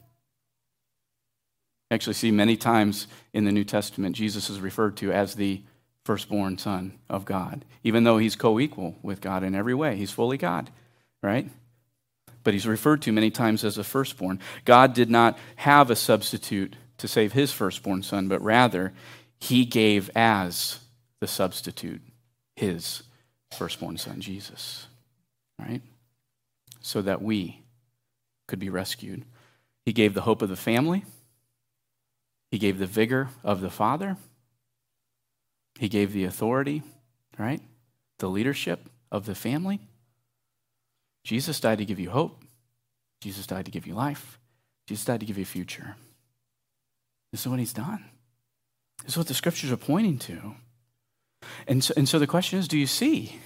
Actually, 1.91 2.15
see 2.15 2.31
many 2.31 2.57
times 2.57 3.07
in 3.33 3.45
the 3.45 3.53
New 3.53 3.65
Testament, 3.65 4.15
Jesus 4.15 4.51
is 4.51 4.61
referred 4.61 4.97
to 4.99 5.11
as 5.11 5.35
the 5.35 5.63
firstborn 6.05 6.57
son 6.57 6.99
of 7.09 7.25
God, 7.25 7.65
even 7.83 8.05
though 8.05 8.19
he's 8.19 8.37
co 8.37 8.61
equal 8.61 8.97
with 9.03 9.21
God 9.21 9.43
in 9.43 9.55
every 9.55 9.75
way. 9.75 9.97
He's 9.97 10.11
fully 10.11 10.37
God, 10.37 10.71
right? 11.23 11.49
But 12.45 12.55
he's 12.55 12.67
referred 12.67 13.03
to 13.03 13.13
many 13.13 13.31
times 13.31 13.65
as 13.65 13.79
a 13.79 13.85
firstborn. 13.85 14.39
God 14.65 14.95
did 14.95 15.11
not 15.11 15.39
have 15.57 15.91
a 15.91 15.97
substitute 15.97 16.77
to 16.99 17.09
save 17.09 17.33
his 17.33 17.53
firstborn 17.53 18.03
son, 18.03 18.29
but 18.29 18.43
rather 18.43 18.93
he 19.41 19.65
gave 19.65 20.11
as 20.15 20.81
the 21.21 21.27
substitute 21.27 22.03
his 22.59 23.05
firstborn 23.57 23.97
son, 23.97 24.21
Jesus, 24.21 24.89
right? 25.59 25.81
So 26.81 27.03
that 27.03 27.23
we 27.23 27.63
could 28.49 28.59
be 28.59 28.71
rescued. 28.71 29.25
He 29.85 29.93
gave 29.93 30.15
the 30.15 30.23
hope 30.23 30.43
of 30.43 30.49
the 30.49 30.57
family, 30.57 31.05
He 32.51 32.59
gave 32.59 32.79
the 32.79 32.87
vigor 32.87 33.29
of 33.45 33.61
the 33.61 33.71
father, 33.71 34.17
He 35.79 35.89
gave 35.89 36.13
the 36.13 36.25
authority, 36.25 36.83
right? 37.39 37.61
The 38.19 38.29
leadership 38.29 38.89
of 39.13 39.27
the 39.27 39.35
family. 39.35 39.81
Jesus 41.23 41.61
died 41.61 41.79
to 41.79 41.85
give 41.85 42.01
you 42.01 42.11
hope. 42.11 42.43
Jesus 43.21 43.47
died 43.47 43.67
to 43.67 43.71
give 43.71 43.87
you 43.87 43.95
life. 43.95 44.39
Jesus 44.87 45.05
died 45.05 45.21
to 45.21 45.27
give 45.27 45.39
you 45.39 45.43
a 45.43 45.47
future. 45.47 45.97
This 47.31 47.43
is 47.43 47.49
what 47.49 47.59
he's 47.59 47.73
done. 47.73 48.05
This 49.05 49.13
is 49.13 49.19
what 49.19 49.29
the 49.29 49.35
scriptures 49.35 49.71
are 49.71 49.77
pointing 49.77 50.19
to. 50.21 50.55
And 51.67 51.83
so, 51.85 51.95
and 51.97 52.09
so 52.09 52.19
the 52.19 52.27
question 52.27 52.59
is 52.59 52.69
do 52.69 52.79
you 52.79 52.87
see? 52.87 53.39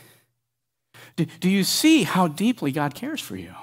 Do, 1.17 1.27
do 1.41 1.51
you 1.51 1.65
see 1.65 2.05
how 2.05 2.29
deeply 2.29 2.73
God 2.73 2.95
cares 2.95 3.21
for 3.21 3.37
you? 3.37 3.55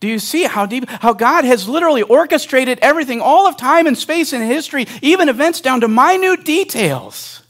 Do 0.00 0.08
you 0.08 0.18
see 0.18 0.44
how 0.44 0.66
deep, 0.66 0.88
how 0.88 1.12
God 1.12 1.44
has 1.44 1.68
literally 1.68 2.02
orchestrated 2.02 2.78
everything, 2.80 3.20
all 3.20 3.46
of 3.46 3.56
time 3.56 3.86
and 3.86 3.96
space 3.96 4.32
and 4.32 4.44
history, 4.44 4.86
even 5.02 5.28
events 5.28 5.60
down 5.60 5.80
to 5.80 5.88
minute 5.88 6.44
details, 6.44 7.42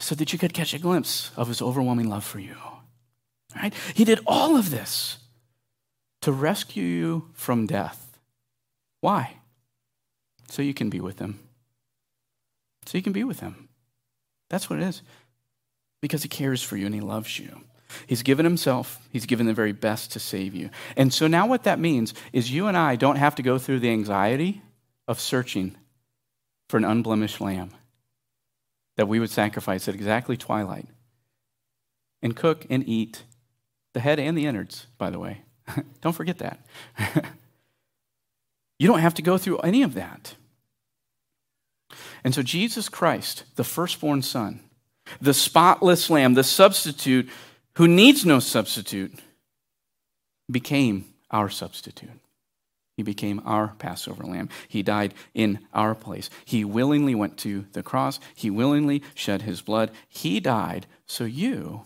so 0.00 0.14
that 0.14 0.32
you 0.32 0.38
could 0.38 0.52
catch 0.52 0.74
a 0.74 0.78
glimpse 0.78 1.30
of 1.36 1.48
his 1.48 1.62
overwhelming 1.62 2.08
love 2.08 2.24
for 2.24 2.40
you? 2.40 2.56
Right? 3.54 3.74
He 3.94 4.04
did 4.04 4.20
all 4.26 4.56
of 4.56 4.70
this 4.70 5.18
to 6.22 6.32
rescue 6.32 6.84
you 6.84 7.30
from 7.32 7.66
death. 7.66 8.18
Why? 9.00 9.36
So 10.50 10.62
you 10.62 10.74
can 10.74 10.90
be 10.90 11.00
with 11.00 11.18
him. 11.18 11.38
So 12.86 12.98
you 12.98 13.02
can 13.02 13.12
be 13.12 13.24
with 13.24 13.40
him. 13.40 13.68
That's 14.50 14.68
what 14.68 14.80
it 14.80 14.82
is. 14.82 15.02
Because 16.02 16.22
he 16.22 16.28
cares 16.28 16.62
for 16.62 16.76
you 16.76 16.86
and 16.86 16.94
he 16.94 17.00
loves 17.00 17.38
you. 17.38 17.62
He's 18.06 18.22
given 18.22 18.44
himself, 18.44 19.08
he's 19.10 19.26
given 19.26 19.46
the 19.46 19.54
very 19.54 19.72
best 19.72 20.12
to 20.12 20.20
save 20.20 20.54
you. 20.54 20.70
And 20.96 21.12
so 21.12 21.26
now 21.26 21.46
what 21.46 21.64
that 21.64 21.78
means 21.78 22.14
is 22.32 22.50
you 22.50 22.66
and 22.66 22.76
I 22.76 22.96
don't 22.96 23.16
have 23.16 23.34
to 23.36 23.42
go 23.42 23.58
through 23.58 23.80
the 23.80 23.90
anxiety 23.90 24.62
of 25.08 25.20
searching 25.20 25.76
for 26.68 26.76
an 26.76 26.84
unblemished 26.84 27.40
lamb 27.40 27.70
that 28.96 29.08
we 29.08 29.18
would 29.18 29.30
sacrifice 29.30 29.88
at 29.88 29.94
exactly 29.94 30.36
twilight 30.36 30.86
and 32.22 32.36
cook 32.36 32.66
and 32.70 32.86
eat 32.88 33.24
the 33.92 34.00
head 34.00 34.20
and 34.20 34.36
the 34.38 34.46
innards, 34.46 34.86
by 34.98 35.10
the 35.10 35.18
way. 35.18 35.42
don't 36.00 36.12
forget 36.12 36.38
that. 36.38 36.64
you 38.80 38.86
don't 38.86 39.00
have 39.00 39.14
to 39.14 39.22
go 39.22 39.36
through 39.36 39.58
any 39.58 39.82
of 39.82 39.92
that. 39.92 40.36
And 42.24 42.34
so, 42.34 42.42
Jesus 42.42 42.88
Christ, 42.88 43.44
the 43.56 43.62
firstborn 43.62 44.22
Son, 44.22 44.60
the 45.20 45.34
spotless 45.34 46.08
lamb, 46.08 46.32
the 46.32 46.42
substitute 46.42 47.28
who 47.74 47.86
needs 47.86 48.24
no 48.24 48.40
substitute, 48.40 49.12
became 50.50 51.04
our 51.30 51.50
substitute. 51.50 52.08
He 52.96 53.02
became 53.02 53.42
our 53.44 53.74
Passover 53.78 54.24
lamb. 54.24 54.48
He 54.66 54.82
died 54.82 55.12
in 55.34 55.58
our 55.74 55.94
place. 55.94 56.30
He 56.46 56.64
willingly 56.64 57.14
went 57.14 57.36
to 57.38 57.66
the 57.72 57.82
cross. 57.82 58.18
He 58.34 58.48
willingly 58.48 59.02
shed 59.14 59.42
his 59.42 59.60
blood. 59.60 59.90
He 60.08 60.40
died 60.40 60.86
so 61.06 61.24
you 61.24 61.82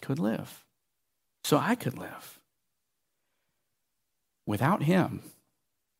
could 0.00 0.20
live, 0.20 0.64
so 1.42 1.58
I 1.58 1.74
could 1.74 1.98
live. 1.98 2.38
Without 4.46 4.84
him, 4.84 5.22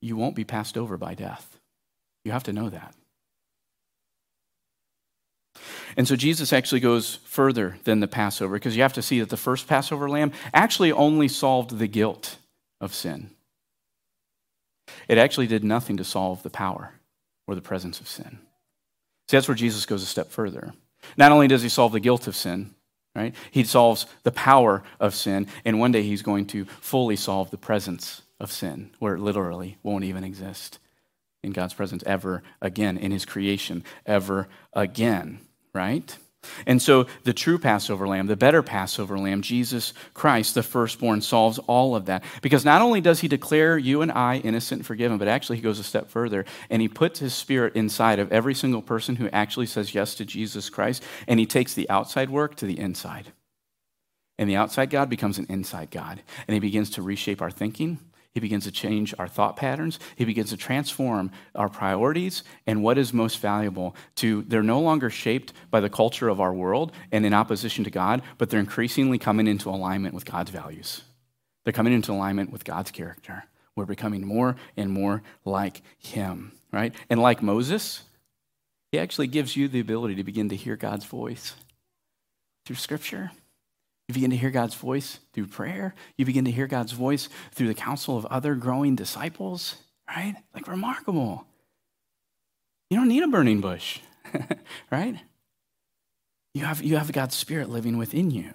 you 0.00 0.16
won't 0.16 0.36
be 0.36 0.44
passed 0.44 0.78
over 0.78 0.96
by 0.96 1.14
death. 1.14 1.58
You 2.24 2.32
have 2.32 2.44
to 2.44 2.52
know 2.52 2.68
that. 2.70 2.94
And 5.96 6.06
so 6.06 6.16
Jesus 6.16 6.52
actually 6.52 6.80
goes 6.80 7.16
further 7.24 7.76
than 7.84 8.00
the 8.00 8.08
Passover 8.08 8.54
because 8.54 8.76
you 8.76 8.82
have 8.82 8.92
to 8.94 9.02
see 9.02 9.20
that 9.20 9.28
the 9.28 9.36
first 9.36 9.66
Passover 9.66 10.08
lamb 10.08 10.32
actually 10.54 10.92
only 10.92 11.28
solved 11.28 11.78
the 11.78 11.88
guilt 11.88 12.36
of 12.80 12.94
sin. 12.94 13.30
It 15.08 15.18
actually 15.18 15.46
did 15.46 15.64
nothing 15.64 15.96
to 15.96 16.04
solve 16.04 16.42
the 16.42 16.50
power 16.50 16.94
or 17.46 17.54
the 17.54 17.60
presence 17.60 18.00
of 18.00 18.08
sin. 18.08 18.38
See, 19.28 19.36
that's 19.36 19.48
where 19.48 19.54
Jesus 19.54 19.86
goes 19.86 20.02
a 20.02 20.06
step 20.06 20.30
further. 20.30 20.72
Not 21.16 21.32
only 21.32 21.48
does 21.48 21.62
he 21.62 21.68
solve 21.68 21.92
the 21.92 22.00
guilt 22.00 22.26
of 22.26 22.36
sin, 22.36 22.74
right? 23.14 23.34
He 23.50 23.64
solves 23.64 24.06
the 24.22 24.32
power 24.32 24.82
of 25.00 25.14
sin, 25.14 25.48
and 25.64 25.80
one 25.80 25.92
day 25.92 26.02
he's 26.02 26.22
going 26.22 26.46
to 26.48 26.64
fully 26.64 27.16
solve 27.16 27.50
the 27.50 27.56
presence 27.58 28.22
of 28.40 28.50
sin, 28.50 28.90
where 28.98 29.14
it 29.14 29.20
literally 29.20 29.78
won't 29.82 30.04
even 30.04 30.24
exist 30.24 30.78
in 31.42 31.52
God's 31.52 31.74
presence 31.74 32.02
ever 32.06 32.42
again, 32.60 32.96
in 32.96 33.12
his 33.12 33.24
creation 33.24 33.84
ever 34.06 34.48
again 34.72 35.40
right? 35.72 36.16
And 36.66 36.80
so 36.80 37.06
the 37.24 37.34
true 37.34 37.58
Passover 37.58 38.08
lamb, 38.08 38.26
the 38.26 38.36
better 38.36 38.62
Passover 38.62 39.18
lamb, 39.18 39.42
Jesus 39.42 39.92
Christ, 40.14 40.54
the 40.54 40.62
firstborn, 40.62 41.20
solves 41.20 41.58
all 41.58 41.94
of 41.94 42.06
that. 42.06 42.24
Because 42.40 42.64
not 42.64 42.80
only 42.80 43.02
does 43.02 43.20
he 43.20 43.28
declare 43.28 43.76
you 43.76 44.00
and 44.00 44.10
I 44.10 44.38
innocent 44.38 44.80
and 44.80 44.86
forgiven, 44.86 45.18
but 45.18 45.28
actually 45.28 45.56
he 45.56 45.62
goes 45.62 45.78
a 45.78 45.84
step 45.84 46.08
further 46.08 46.46
and 46.70 46.80
he 46.80 46.88
puts 46.88 47.20
his 47.20 47.34
spirit 47.34 47.76
inside 47.76 48.18
of 48.18 48.32
every 48.32 48.54
single 48.54 48.80
person 48.80 49.16
who 49.16 49.28
actually 49.28 49.66
says 49.66 49.94
yes 49.94 50.14
to 50.14 50.24
Jesus 50.24 50.70
Christ, 50.70 51.02
and 51.28 51.38
he 51.38 51.46
takes 51.46 51.74
the 51.74 51.90
outside 51.90 52.30
work 52.30 52.54
to 52.56 52.66
the 52.66 52.78
inside. 52.78 53.32
And 54.38 54.48
the 54.48 54.56
outside 54.56 54.88
God 54.88 55.10
becomes 55.10 55.36
an 55.36 55.46
inside 55.50 55.90
God, 55.90 56.22
and 56.48 56.54
he 56.54 56.60
begins 56.60 56.88
to 56.90 57.02
reshape 57.02 57.42
our 57.42 57.50
thinking 57.50 57.98
he 58.32 58.40
begins 58.40 58.64
to 58.64 58.70
change 58.70 59.12
our 59.18 59.26
thought 59.26 59.56
patterns. 59.56 59.98
He 60.14 60.24
begins 60.24 60.50
to 60.50 60.56
transform 60.56 61.32
our 61.54 61.68
priorities 61.68 62.44
and 62.66 62.82
what 62.82 62.96
is 62.96 63.12
most 63.12 63.40
valuable 63.40 63.96
to 64.16 64.42
they're 64.42 64.62
no 64.62 64.80
longer 64.80 65.10
shaped 65.10 65.52
by 65.70 65.80
the 65.80 65.90
culture 65.90 66.28
of 66.28 66.40
our 66.40 66.52
world 66.52 66.92
and 67.10 67.26
in 67.26 67.34
opposition 67.34 67.84
to 67.84 67.90
God, 67.90 68.22
but 68.38 68.48
they're 68.48 68.60
increasingly 68.60 69.18
coming 69.18 69.46
into 69.48 69.68
alignment 69.68 70.14
with 70.14 70.24
God's 70.24 70.50
values. 70.50 71.02
They're 71.64 71.72
coming 71.72 71.92
into 71.92 72.12
alignment 72.12 72.52
with 72.52 72.64
God's 72.64 72.90
character. 72.90 73.44
We're 73.74 73.84
becoming 73.84 74.26
more 74.26 74.56
and 74.76 74.90
more 74.90 75.22
like 75.44 75.82
him, 75.98 76.52
right? 76.72 76.94
And 77.08 77.20
like 77.20 77.42
Moses, 77.42 78.02
he 78.92 78.98
actually 78.98 79.26
gives 79.26 79.56
you 79.56 79.68
the 79.68 79.80
ability 79.80 80.16
to 80.16 80.24
begin 80.24 80.48
to 80.50 80.56
hear 80.56 80.76
God's 80.76 81.04
voice 81.04 81.54
through 82.64 82.76
scripture. 82.76 83.32
You 84.10 84.14
begin 84.14 84.30
to 84.30 84.36
hear 84.36 84.50
God's 84.50 84.74
voice 84.74 85.20
through 85.32 85.46
prayer. 85.46 85.94
You 86.16 86.26
begin 86.26 86.44
to 86.44 86.50
hear 86.50 86.66
God's 86.66 86.90
voice 86.90 87.28
through 87.52 87.68
the 87.68 87.74
counsel 87.74 88.16
of 88.16 88.26
other 88.26 88.56
growing 88.56 88.96
disciples, 88.96 89.76
right? 90.08 90.34
Like 90.52 90.66
remarkable. 90.66 91.46
You 92.90 92.96
don't 92.96 93.06
need 93.06 93.22
a 93.22 93.28
burning 93.28 93.60
bush, 93.60 94.00
right? 94.90 95.14
You 96.54 96.64
have, 96.64 96.82
you 96.82 96.96
have 96.96 97.12
God's 97.12 97.36
Spirit 97.36 97.70
living 97.70 97.98
within 97.98 98.32
you. 98.32 98.50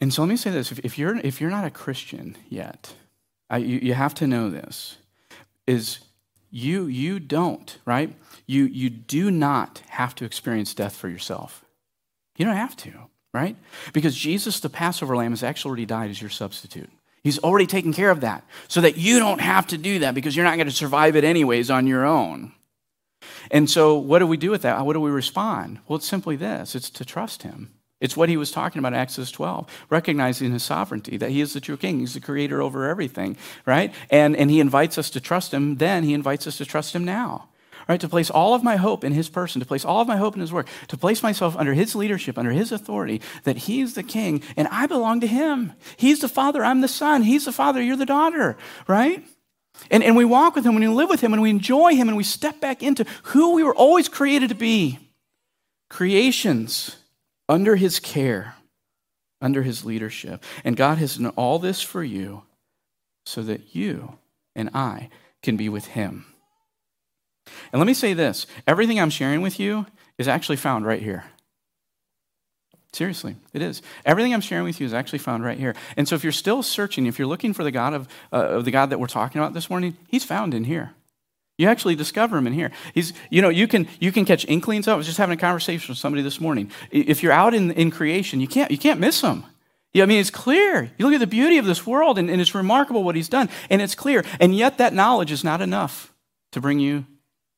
And 0.00 0.14
so 0.14 0.22
let 0.22 0.28
me 0.28 0.36
say 0.36 0.52
this 0.52 0.70
if, 0.70 0.78
if 0.84 0.96
you're, 0.96 1.16
if 1.16 1.40
you're 1.40 1.50
not 1.50 1.64
a 1.64 1.70
Christian 1.70 2.36
yet, 2.48 2.94
I, 3.50 3.56
you, 3.56 3.80
you 3.80 3.94
have 3.94 4.14
to 4.14 4.28
know 4.28 4.48
this 4.48 4.96
is 5.66 5.98
you, 6.52 6.86
you 6.86 7.18
don't, 7.18 7.78
right? 7.84 8.14
You, 8.46 8.66
you 8.66 8.90
do 8.90 9.28
not 9.28 9.82
have 9.88 10.14
to 10.14 10.24
experience 10.24 10.72
death 10.72 10.94
for 10.94 11.08
yourself. 11.08 11.64
You 12.36 12.44
don't 12.46 12.54
have 12.54 12.76
to, 12.76 13.09
right? 13.32 13.56
Because 13.92 14.16
Jesus, 14.16 14.60
the 14.60 14.68
Passover 14.68 15.16
lamb, 15.16 15.32
has 15.32 15.42
actually 15.42 15.70
already 15.70 15.86
died 15.86 16.10
as 16.10 16.20
your 16.20 16.30
substitute. 16.30 16.90
He's 17.22 17.38
already 17.38 17.66
taken 17.66 17.92
care 17.92 18.10
of 18.10 18.20
that 18.20 18.44
so 18.68 18.80
that 18.80 18.96
you 18.96 19.18
don't 19.18 19.40
have 19.40 19.66
to 19.68 19.78
do 19.78 20.00
that 20.00 20.14
because 20.14 20.34
you're 20.34 20.44
not 20.44 20.56
going 20.56 20.68
to 20.68 20.74
survive 20.74 21.16
it 21.16 21.24
anyways 21.24 21.70
on 21.70 21.86
your 21.86 22.06
own. 22.06 22.52
And 23.50 23.68
so, 23.68 23.96
what 23.98 24.20
do 24.20 24.26
we 24.26 24.36
do 24.36 24.50
with 24.50 24.62
that? 24.62 24.84
What 24.86 24.94
do 24.94 25.00
we 25.00 25.10
respond? 25.10 25.80
Well, 25.86 25.96
it's 25.96 26.08
simply 26.08 26.36
this 26.36 26.74
it's 26.74 26.88
to 26.90 27.04
trust 27.04 27.42
Him. 27.42 27.70
It's 28.00 28.16
what 28.16 28.30
he 28.30 28.38
was 28.38 28.50
talking 28.50 28.78
about 28.78 28.94
in 28.94 28.98
Exodus 28.98 29.30
12, 29.30 29.66
recognizing 29.90 30.52
his 30.52 30.62
sovereignty, 30.62 31.18
that 31.18 31.30
he 31.30 31.42
is 31.42 31.52
the 31.52 31.60
true 31.60 31.76
king. 31.76 32.00
He's 32.00 32.14
the 32.14 32.20
creator 32.20 32.62
over 32.62 32.88
everything, 32.88 33.36
right? 33.66 33.92
And, 34.08 34.34
and 34.36 34.50
he 34.50 34.58
invites 34.58 34.96
us 34.96 35.10
to 35.10 35.20
trust 35.20 35.52
him. 35.52 35.76
Then 35.76 36.02
he 36.02 36.14
invites 36.14 36.46
us 36.46 36.56
to 36.58 36.64
trust 36.64 36.94
him 36.94 37.04
now, 37.04 37.48
right? 37.90 38.00
To 38.02 38.08
place 38.08 38.30
all 38.30 38.54
of 38.54 38.62
my 38.62 38.76
hope 38.76 39.02
in 39.02 39.12
his 39.12 39.28
person, 39.28 39.58
to 39.58 39.66
place 39.66 39.84
all 39.84 40.00
of 40.00 40.06
my 40.06 40.16
hope 40.16 40.36
in 40.36 40.40
his 40.40 40.52
work, 40.52 40.68
to 40.86 40.96
place 40.96 41.24
myself 41.24 41.56
under 41.56 41.74
his 41.74 41.96
leadership, 41.96 42.38
under 42.38 42.52
his 42.52 42.70
authority, 42.70 43.20
that 43.42 43.56
he's 43.56 43.94
the 43.94 44.04
king 44.04 44.44
and 44.56 44.68
I 44.68 44.86
belong 44.86 45.18
to 45.22 45.26
him. 45.26 45.72
He's 45.96 46.20
the 46.20 46.28
father, 46.28 46.64
I'm 46.64 46.82
the 46.82 46.86
son. 46.86 47.22
He's 47.22 47.46
the 47.46 47.52
father, 47.52 47.82
you're 47.82 47.96
the 47.96 48.06
daughter, 48.06 48.56
right? 48.86 49.26
And, 49.90 50.04
and 50.04 50.14
we 50.16 50.24
walk 50.24 50.54
with 50.54 50.64
him 50.64 50.76
and 50.76 50.80
we 50.80 50.86
live 50.86 51.08
with 51.08 51.20
him 51.20 51.32
and 51.32 51.42
we 51.42 51.50
enjoy 51.50 51.96
him 51.96 52.06
and 52.06 52.16
we 52.16 52.22
step 52.22 52.60
back 52.60 52.80
into 52.80 53.04
who 53.24 53.54
we 53.54 53.64
were 53.64 53.74
always 53.74 54.08
created 54.08 54.50
to 54.50 54.54
be 54.54 55.00
creations 55.88 56.94
under 57.48 57.74
his 57.74 57.98
care, 57.98 58.54
under 59.40 59.64
his 59.64 59.84
leadership. 59.84 60.44
And 60.62 60.76
God 60.76 60.98
has 60.98 61.16
done 61.16 61.32
all 61.34 61.58
this 61.58 61.82
for 61.82 62.04
you 62.04 62.44
so 63.26 63.42
that 63.42 63.74
you 63.74 64.16
and 64.54 64.70
I 64.74 65.08
can 65.42 65.56
be 65.56 65.68
with 65.68 65.86
him. 65.86 66.26
And 67.72 67.80
let 67.80 67.86
me 67.86 67.94
say 67.94 68.14
this 68.14 68.46
everything 68.66 69.00
I'm 69.00 69.10
sharing 69.10 69.42
with 69.42 69.58
you 69.60 69.86
is 70.18 70.28
actually 70.28 70.56
found 70.56 70.86
right 70.86 71.02
here. 71.02 71.24
Seriously, 72.92 73.36
it 73.52 73.62
is. 73.62 73.82
Everything 74.04 74.34
I'm 74.34 74.40
sharing 74.40 74.64
with 74.64 74.80
you 74.80 74.86
is 74.86 74.92
actually 74.92 75.20
found 75.20 75.44
right 75.44 75.58
here. 75.58 75.76
And 75.96 76.08
so 76.08 76.16
if 76.16 76.24
you're 76.24 76.32
still 76.32 76.62
searching, 76.62 77.06
if 77.06 77.18
you're 77.18 77.28
looking 77.28 77.52
for 77.52 77.62
the 77.62 77.70
God 77.70 77.94
of, 77.94 78.08
uh, 78.32 78.36
of 78.36 78.64
the 78.64 78.72
God 78.72 78.90
that 78.90 78.98
we're 78.98 79.06
talking 79.06 79.40
about 79.40 79.54
this 79.54 79.70
morning, 79.70 79.96
he's 80.08 80.24
found 80.24 80.54
in 80.54 80.64
here. 80.64 80.92
You 81.56 81.68
actually 81.68 81.94
discover 81.94 82.38
him 82.38 82.46
in 82.48 82.52
here. 82.52 82.72
He's, 82.94 83.12
you 83.28 83.42
know, 83.42 83.48
you 83.48 83.68
can, 83.68 83.86
you 84.00 84.10
can 84.10 84.24
catch 84.24 84.44
inklings 84.48 84.88
of. 84.88 84.94
I 84.94 84.96
was 84.96 85.06
just 85.06 85.18
having 85.18 85.36
a 85.38 85.40
conversation 85.40 85.92
with 85.92 85.98
somebody 85.98 86.22
this 86.22 86.40
morning. 86.40 86.70
If 86.90 87.22
you're 87.22 87.32
out 87.32 87.54
in, 87.54 87.70
in 87.72 87.90
creation, 87.90 88.40
you 88.40 88.48
can't, 88.48 88.70
you 88.70 88.78
can't 88.78 88.98
miss 88.98 89.20
him. 89.20 89.44
Yeah, 89.92 90.04
I 90.04 90.06
mean, 90.06 90.20
it's 90.20 90.30
clear. 90.30 90.90
You 90.98 91.04
look 91.04 91.14
at 91.14 91.20
the 91.20 91.26
beauty 91.26 91.58
of 91.58 91.66
this 91.66 91.86
world, 91.86 92.16
and, 92.16 92.30
and 92.30 92.40
it's 92.40 92.54
remarkable 92.54 93.04
what 93.04 93.14
he's 93.14 93.28
done, 93.28 93.48
and 93.68 93.82
it's 93.82 93.94
clear. 93.94 94.24
And 94.40 94.56
yet, 94.56 94.78
that 94.78 94.94
knowledge 94.94 95.32
is 95.32 95.44
not 95.44 95.60
enough 95.60 96.12
to 96.52 96.60
bring 96.60 96.80
you, 96.80 97.06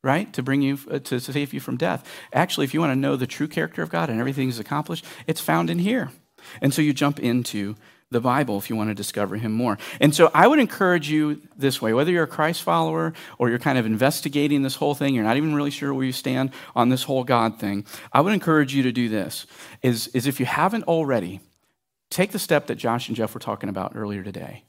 right? 0.02 0.32
To 0.32 0.42
bring 0.42 0.62
you, 0.62 0.78
uh, 0.90 0.98
to 1.00 1.20
save 1.20 1.54
you 1.54 1.60
from 1.60 1.76
death. 1.76 2.08
Actually, 2.32 2.64
if 2.64 2.74
you 2.74 2.80
want 2.80 2.92
to 2.92 2.98
know 2.98 3.16
the 3.16 3.26
true 3.26 3.48
character 3.48 3.82
of 3.82 3.90
God 3.90 4.10
and 4.10 4.18
everything 4.18 4.46
he's 4.46 4.58
accomplished, 4.58 5.04
it's 5.26 5.40
found 5.40 5.70
in 5.70 5.78
here. 5.78 6.10
And 6.60 6.74
so 6.74 6.82
you 6.82 6.92
jump 6.92 7.20
into 7.20 7.76
the 8.10 8.20
Bible 8.20 8.58
if 8.58 8.68
you 8.68 8.76
want 8.76 8.90
to 8.90 8.94
discover 8.94 9.36
him 9.36 9.52
more. 9.52 9.78
And 10.00 10.14
so 10.14 10.30
I 10.34 10.46
would 10.46 10.58
encourage 10.58 11.08
you 11.08 11.40
this 11.56 11.80
way 11.80 11.92
whether 11.92 12.10
you're 12.10 12.24
a 12.24 12.28
Christ 12.28 12.62
follower 12.62 13.14
or 13.38 13.48
you're 13.48 13.58
kind 13.58 13.78
of 13.78 13.86
investigating 13.86 14.62
this 14.62 14.76
whole 14.76 14.94
thing, 14.94 15.14
you're 15.14 15.24
not 15.24 15.36
even 15.36 15.54
really 15.54 15.70
sure 15.70 15.92
where 15.94 16.04
you 16.04 16.12
stand 16.12 16.50
on 16.76 16.90
this 16.90 17.04
whole 17.04 17.24
God 17.24 17.58
thing, 17.58 17.86
I 18.12 18.20
would 18.20 18.34
encourage 18.34 18.74
you 18.74 18.82
to 18.82 18.92
do 18.92 19.08
this 19.08 19.46
is, 19.82 20.08
is 20.08 20.26
if 20.26 20.38
you 20.38 20.46
haven't 20.46 20.84
already, 20.84 21.40
take 22.10 22.32
the 22.32 22.38
step 22.38 22.66
that 22.66 22.76
Josh 22.76 23.08
and 23.08 23.16
Jeff 23.16 23.34
were 23.34 23.40
talking 23.40 23.68
about 23.68 23.92
earlier 23.94 24.22
today 24.22 24.64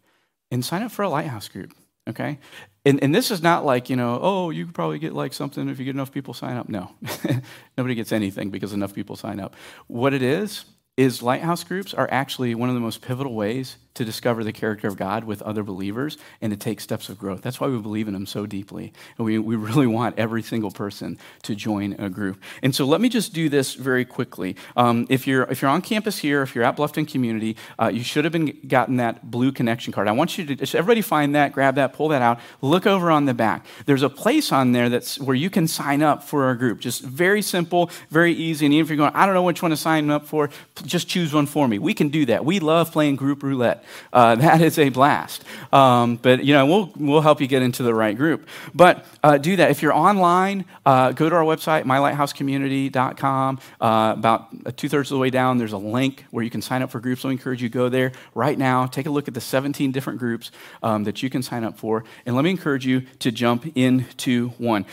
and 0.50 0.64
sign 0.64 0.82
up 0.82 0.92
for 0.92 1.04
a 1.04 1.10
lighthouse 1.10 1.50
group. 1.50 1.74
Okay? 2.08 2.40
And, 2.86 3.02
and 3.02 3.16
this 3.16 3.32
is 3.32 3.42
not 3.42 3.66
like, 3.66 3.90
you 3.90 3.96
know, 3.96 4.20
oh, 4.22 4.50
you 4.50 4.66
could 4.66 4.76
probably 4.76 5.00
get 5.00 5.14
like 5.14 5.34
something 5.34 5.70
if 5.70 5.80
you 5.80 5.86
get 5.86 5.96
enough 5.96 6.12
people 6.12 6.34
sign 6.34 6.58
up. 6.58 6.68
No, 6.68 6.92
nobody 7.78 7.96
gets 7.96 8.12
anything 8.12 8.50
because 8.50 8.74
enough 8.74 8.94
people 8.94 9.16
sign 9.16 9.40
up. 9.40 9.56
What 9.88 10.14
it 10.14 10.22
is, 10.22 10.66
is 10.98 11.24
lighthouse 11.24 11.64
groups 11.64 11.94
are 11.94 12.08
actually 12.12 12.56
one 12.56 12.70
of 12.70 12.76
the 12.76 12.82
most 12.82 13.02
pivotal 13.02 13.34
ways 13.34 13.78
to 13.96 14.04
discover 14.04 14.44
the 14.44 14.52
character 14.52 14.88
of 14.88 14.98
God 14.98 15.24
with 15.24 15.41
other 15.44 15.64
believers 15.64 16.18
and 16.41 16.52
to 16.52 16.58
take 16.58 16.82
steps 16.82 17.10
of 17.10 17.18
growth. 17.18 17.41
That's 17.41 17.60
why 17.60 17.68
we 17.68 17.78
believe 17.78 18.08
in 18.08 18.14
them 18.14 18.26
so 18.26 18.46
deeply. 18.46 18.91
And 19.18 19.26
we, 19.26 19.38
we 19.38 19.56
really 19.56 19.88
want 19.88 20.18
every 20.18 20.41
single 20.41 20.72
person 20.72 21.20
to 21.44 21.56
join 21.56 21.94
a 22.00 22.10
group. 22.10 22.41
And 22.62 22.74
so 22.74 22.86
let 22.86 23.02
me 23.02 23.10
just 23.10 23.34
do 23.34 23.50
this 23.50 23.76
very 23.76 24.06
quickly. 24.06 24.56
Um, 24.76 25.06
if, 25.10 25.28
you're, 25.28 25.44
if 25.44 25.62
you're 25.62 25.72
on 25.72 25.82
campus 25.82 26.18
here, 26.18 26.41
if 26.41 26.56
you're 26.56 26.64
at 26.64 26.76
Bluffton 26.76 27.08
Community, 27.08 27.56
uh, 27.80 27.91
you 27.94 28.04
should 28.04 28.24
have 28.26 28.32
been 28.34 28.58
gotten 28.68 28.98
that 28.98 29.30
blue 29.30 29.52
connection 29.52 29.94
card. 29.94 30.08
I 30.08 30.12
want 30.12 30.38
you 30.38 30.56
to, 30.56 30.78
everybody 30.78 31.02
find 31.02 31.36
that, 31.36 31.54
grab 31.54 31.76
that, 31.76 31.94
pull 31.94 32.08
that 32.10 32.22
out, 32.22 32.39
look 32.62 32.88
over 32.88 33.12
on 33.12 33.26
the 33.26 33.34
back. 33.34 33.66
There's 33.86 34.04
a 34.04 34.10
place 34.10 34.52
on 34.52 34.72
there 34.72 34.89
that's 34.89 35.20
where 35.20 35.36
you 35.36 35.50
can 35.50 35.68
sign 35.68 36.02
up 36.02 36.24
for 36.24 36.46
our 36.46 36.56
group. 36.56 36.80
Just 36.80 37.04
very 37.04 37.41
simple, 37.41 37.91
very 38.10 38.34
easy. 38.34 38.66
And 38.66 38.74
even 38.74 38.86
if 38.86 38.89
you're 38.89 38.98
going, 38.98 39.12
I 39.14 39.26
don't 39.26 39.36
know 39.36 39.44
which 39.44 39.62
one 39.62 39.72
to 39.72 39.78
sign 39.78 40.10
up 40.10 40.26
for, 40.26 40.50
just 40.84 41.08
choose 41.08 41.34
one 41.34 41.46
for 41.46 41.68
me. 41.68 41.78
We 41.78 41.94
can 41.94 42.10
do 42.10 42.26
that. 42.26 42.44
We 42.44 42.60
love 42.60 42.91
playing 42.91 43.18
group 43.18 43.44
roulette. 43.44 43.83
Uh, 44.12 44.36
that 44.44 44.62
is 44.62 44.78
a 44.80 44.90
blast. 44.90 45.44
Um, 45.72 46.18
but, 46.18 46.44
you 46.44 46.54
know, 46.54 46.66
we'll, 46.66 46.92
we'll 46.96 47.22
help 47.22 47.42
you 47.42 47.48
get 47.48 47.62
into 47.62 47.84
the 47.84 47.94
right 47.94 48.16
group. 48.16 48.48
But 48.74 49.06
uh, 49.24 49.38
do 49.38 49.56
that. 49.56 49.72
If 49.72 49.82
you're 49.82 49.94
online, 49.94 50.66
uh, 50.86 51.12
go 51.12 51.30
to 51.30 51.36
our 51.36 51.44
website, 51.44 51.84
mylighthousecommunity.com. 51.84 53.60
Uh, 53.80 54.14
about 54.18 54.78
two 54.78 54.90
thirds 54.90 55.12
of 55.12 55.16
the 55.16 55.20
way 55.20 55.30
down, 55.30 55.58
there's 55.58 55.74
a 55.74 55.78
link 55.78 56.26
where 56.32 56.44
you 56.44 56.50
can 56.50 56.62
sign 56.62 56.82
up 56.82 56.92
for 56.92 57.00
groups. 57.00 57.22
So 57.22 57.30
I 57.30 57.32
encourage 57.32 57.62
you 57.62 57.70
go 57.70 57.90
there 57.90 58.12
right 58.36 58.58
now. 58.58 58.86
Take 58.86 59.06
a 59.06 59.10
look 59.10 59.28
at 59.28 59.34
the 59.34 59.42
17 59.42 59.92
different 59.92 60.20
groups 60.20 60.52
um, 60.82 61.04
that 61.06 61.24
you 61.24 61.30
can 61.30 61.44
sign 61.44 61.64
up 61.64 61.78
for. 61.78 62.04
And 62.26 62.36
let 62.36 62.44
me 62.44 62.52
encourage 62.52 62.86
you 62.86 63.02
to 63.20 63.32
jump 63.32 63.66
into 63.76 64.50
one. 64.58 64.86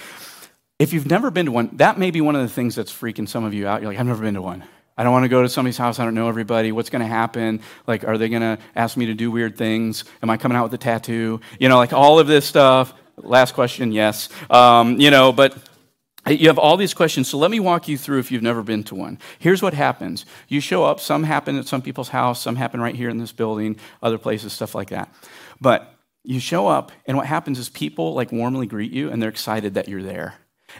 If 0.78 0.94
you've 0.94 1.06
never 1.06 1.30
been 1.30 1.46
to 1.46 1.52
one, 1.52 1.70
that 1.74 1.98
may 1.98 2.10
be 2.10 2.22
one 2.22 2.36
of 2.36 2.42
the 2.42 2.48
things 2.48 2.74
that's 2.74 2.90
freaking 2.90 3.28
some 3.28 3.44
of 3.44 3.52
you 3.52 3.68
out. 3.68 3.82
You're 3.82 3.90
like, 3.90 4.00
I've 4.00 4.06
never 4.06 4.22
been 4.22 4.34
to 4.34 4.42
one. 4.42 4.64
I 5.00 5.02
don't 5.02 5.14
want 5.14 5.24
to 5.24 5.30
go 5.30 5.40
to 5.40 5.48
somebody's 5.48 5.78
house. 5.78 5.98
I 5.98 6.04
don't 6.04 6.12
know 6.12 6.28
everybody. 6.28 6.72
What's 6.72 6.90
going 6.90 7.00
to 7.00 7.08
happen? 7.08 7.62
Like, 7.86 8.04
are 8.04 8.18
they 8.18 8.28
going 8.28 8.42
to 8.42 8.58
ask 8.76 8.98
me 8.98 9.06
to 9.06 9.14
do 9.14 9.30
weird 9.30 9.56
things? 9.56 10.04
Am 10.22 10.28
I 10.28 10.36
coming 10.36 10.58
out 10.58 10.64
with 10.64 10.74
a 10.74 10.78
tattoo? 10.78 11.40
You 11.58 11.70
know, 11.70 11.78
like 11.78 11.94
all 11.94 12.18
of 12.18 12.26
this 12.26 12.44
stuff. 12.44 12.92
Last 13.16 13.54
question, 13.54 13.92
yes. 13.92 14.28
Um, 14.50 15.00
you 15.00 15.10
know, 15.10 15.32
but 15.32 15.56
you 16.26 16.48
have 16.48 16.58
all 16.58 16.76
these 16.76 16.92
questions. 16.92 17.30
So 17.30 17.38
let 17.38 17.50
me 17.50 17.60
walk 17.60 17.88
you 17.88 17.96
through 17.96 18.18
if 18.18 18.30
you've 18.30 18.42
never 18.42 18.62
been 18.62 18.84
to 18.84 18.94
one. 18.94 19.18
Here's 19.38 19.62
what 19.62 19.72
happens 19.72 20.26
you 20.48 20.60
show 20.60 20.84
up, 20.84 21.00
some 21.00 21.22
happen 21.22 21.56
at 21.56 21.66
some 21.66 21.80
people's 21.80 22.10
house, 22.10 22.42
some 22.42 22.56
happen 22.56 22.78
right 22.78 22.94
here 22.94 23.08
in 23.08 23.16
this 23.16 23.32
building, 23.32 23.76
other 24.02 24.18
places, 24.18 24.52
stuff 24.52 24.74
like 24.74 24.90
that. 24.90 25.10
But 25.62 25.94
you 26.24 26.40
show 26.40 26.66
up, 26.68 26.92
and 27.06 27.16
what 27.16 27.24
happens 27.24 27.58
is 27.58 27.70
people 27.70 28.12
like 28.12 28.32
warmly 28.32 28.66
greet 28.66 28.92
you, 28.92 29.10
and 29.10 29.22
they're 29.22 29.30
excited 29.30 29.72
that 29.74 29.88
you're 29.88 30.02
there. 30.02 30.34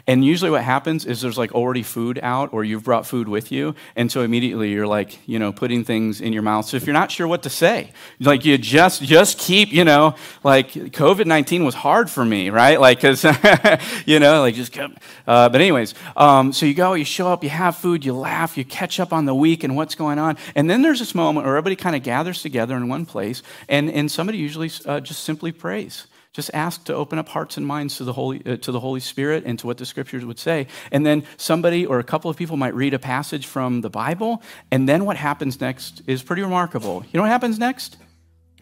And 0.07 0.25
usually 0.25 0.49
what 0.51 0.63
happens 0.63 1.05
is 1.05 1.21
there's 1.21 1.37
like 1.37 1.53
already 1.53 1.83
food 1.83 2.19
out 2.23 2.53
or 2.53 2.63
you've 2.63 2.83
brought 2.83 3.05
food 3.05 3.27
with 3.27 3.51
you. 3.51 3.75
And 3.95 4.11
so 4.11 4.21
immediately 4.21 4.71
you're 4.71 4.87
like, 4.87 5.19
you 5.27 5.39
know, 5.39 5.51
putting 5.51 5.83
things 5.83 6.21
in 6.21 6.33
your 6.33 6.41
mouth. 6.41 6.65
So 6.65 6.77
if 6.77 6.85
you're 6.85 6.93
not 6.93 7.11
sure 7.11 7.27
what 7.27 7.43
to 7.43 7.49
say, 7.49 7.91
like 8.19 8.45
you 8.45 8.57
just, 8.57 9.03
just 9.03 9.37
keep, 9.37 9.71
you 9.71 9.83
know, 9.83 10.15
like 10.43 10.71
COVID-19 10.71 11.65
was 11.65 11.75
hard 11.75 12.09
for 12.09 12.25
me, 12.25 12.49
right? 12.49 12.79
Like, 12.79 12.99
cause, 12.99 13.23
you 14.05 14.19
know, 14.19 14.41
like 14.41 14.55
just 14.55 14.71
kept, 14.71 14.97
uh, 15.27 15.49
but 15.49 15.61
anyways, 15.61 15.93
um, 16.15 16.51
so 16.53 16.65
you 16.65 16.73
go, 16.73 16.93
you 16.93 17.05
show 17.05 17.27
up, 17.27 17.43
you 17.43 17.49
have 17.49 17.75
food, 17.75 18.03
you 18.03 18.13
laugh, 18.13 18.57
you 18.57 18.65
catch 18.65 18.99
up 18.99 19.13
on 19.13 19.25
the 19.25 19.35
week 19.35 19.63
and 19.63 19.75
what's 19.75 19.95
going 19.95 20.19
on. 20.19 20.37
And 20.55 20.69
then 20.69 20.81
there's 20.81 20.99
this 20.99 21.13
moment 21.13 21.45
where 21.45 21.57
everybody 21.57 21.75
kind 21.75 21.95
of 21.95 22.03
gathers 22.03 22.41
together 22.41 22.75
in 22.75 22.87
one 22.87 23.05
place 23.05 23.43
and, 23.69 23.89
and 23.91 24.09
somebody 24.09 24.37
usually 24.37 24.71
uh, 24.85 24.99
just 24.99 25.23
simply 25.23 25.51
prays. 25.51 26.07
Just 26.33 26.49
ask 26.53 26.85
to 26.85 26.93
open 26.93 27.19
up 27.19 27.27
hearts 27.27 27.57
and 27.57 27.67
minds 27.67 27.97
to 27.97 28.05
the, 28.05 28.13
Holy, 28.13 28.41
uh, 28.45 28.55
to 28.57 28.71
the 28.71 28.79
Holy 28.79 29.01
Spirit 29.01 29.43
and 29.45 29.59
to 29.59 29.67
what 29.67 29.77
the 29.77 29.85
scriptures 29.85 30.23
would 30.23 30.39
say. 30.39 30.67
And 30.91 31.05
then 31.05 31.23
somebody 31.35 31.85
or 31.85 31.99
a 31.99 32.05
couple 32.05 32.31
of 32.31 32.37
people 32.37 32.55
might 32.55 32.73
read 32.73 32.93
a 32.93 32.99
passage 32.99 33.45
from 33.45 33.81
the 33.81 33.89
Bible. 33.89 34.41
And 34.71 34.87
then 34.87 35.03
what 35.03 35.17
happens 35.17 35.59
next 35.59 36.01
is 36.07 36.23
pretty 36.23 36.41
remarkable. 36.41 37.03
You 37.11 37.17
know 37.17 37.23
what 37.23 37.31
happens 37.31 37.59
next? 37.59 37.97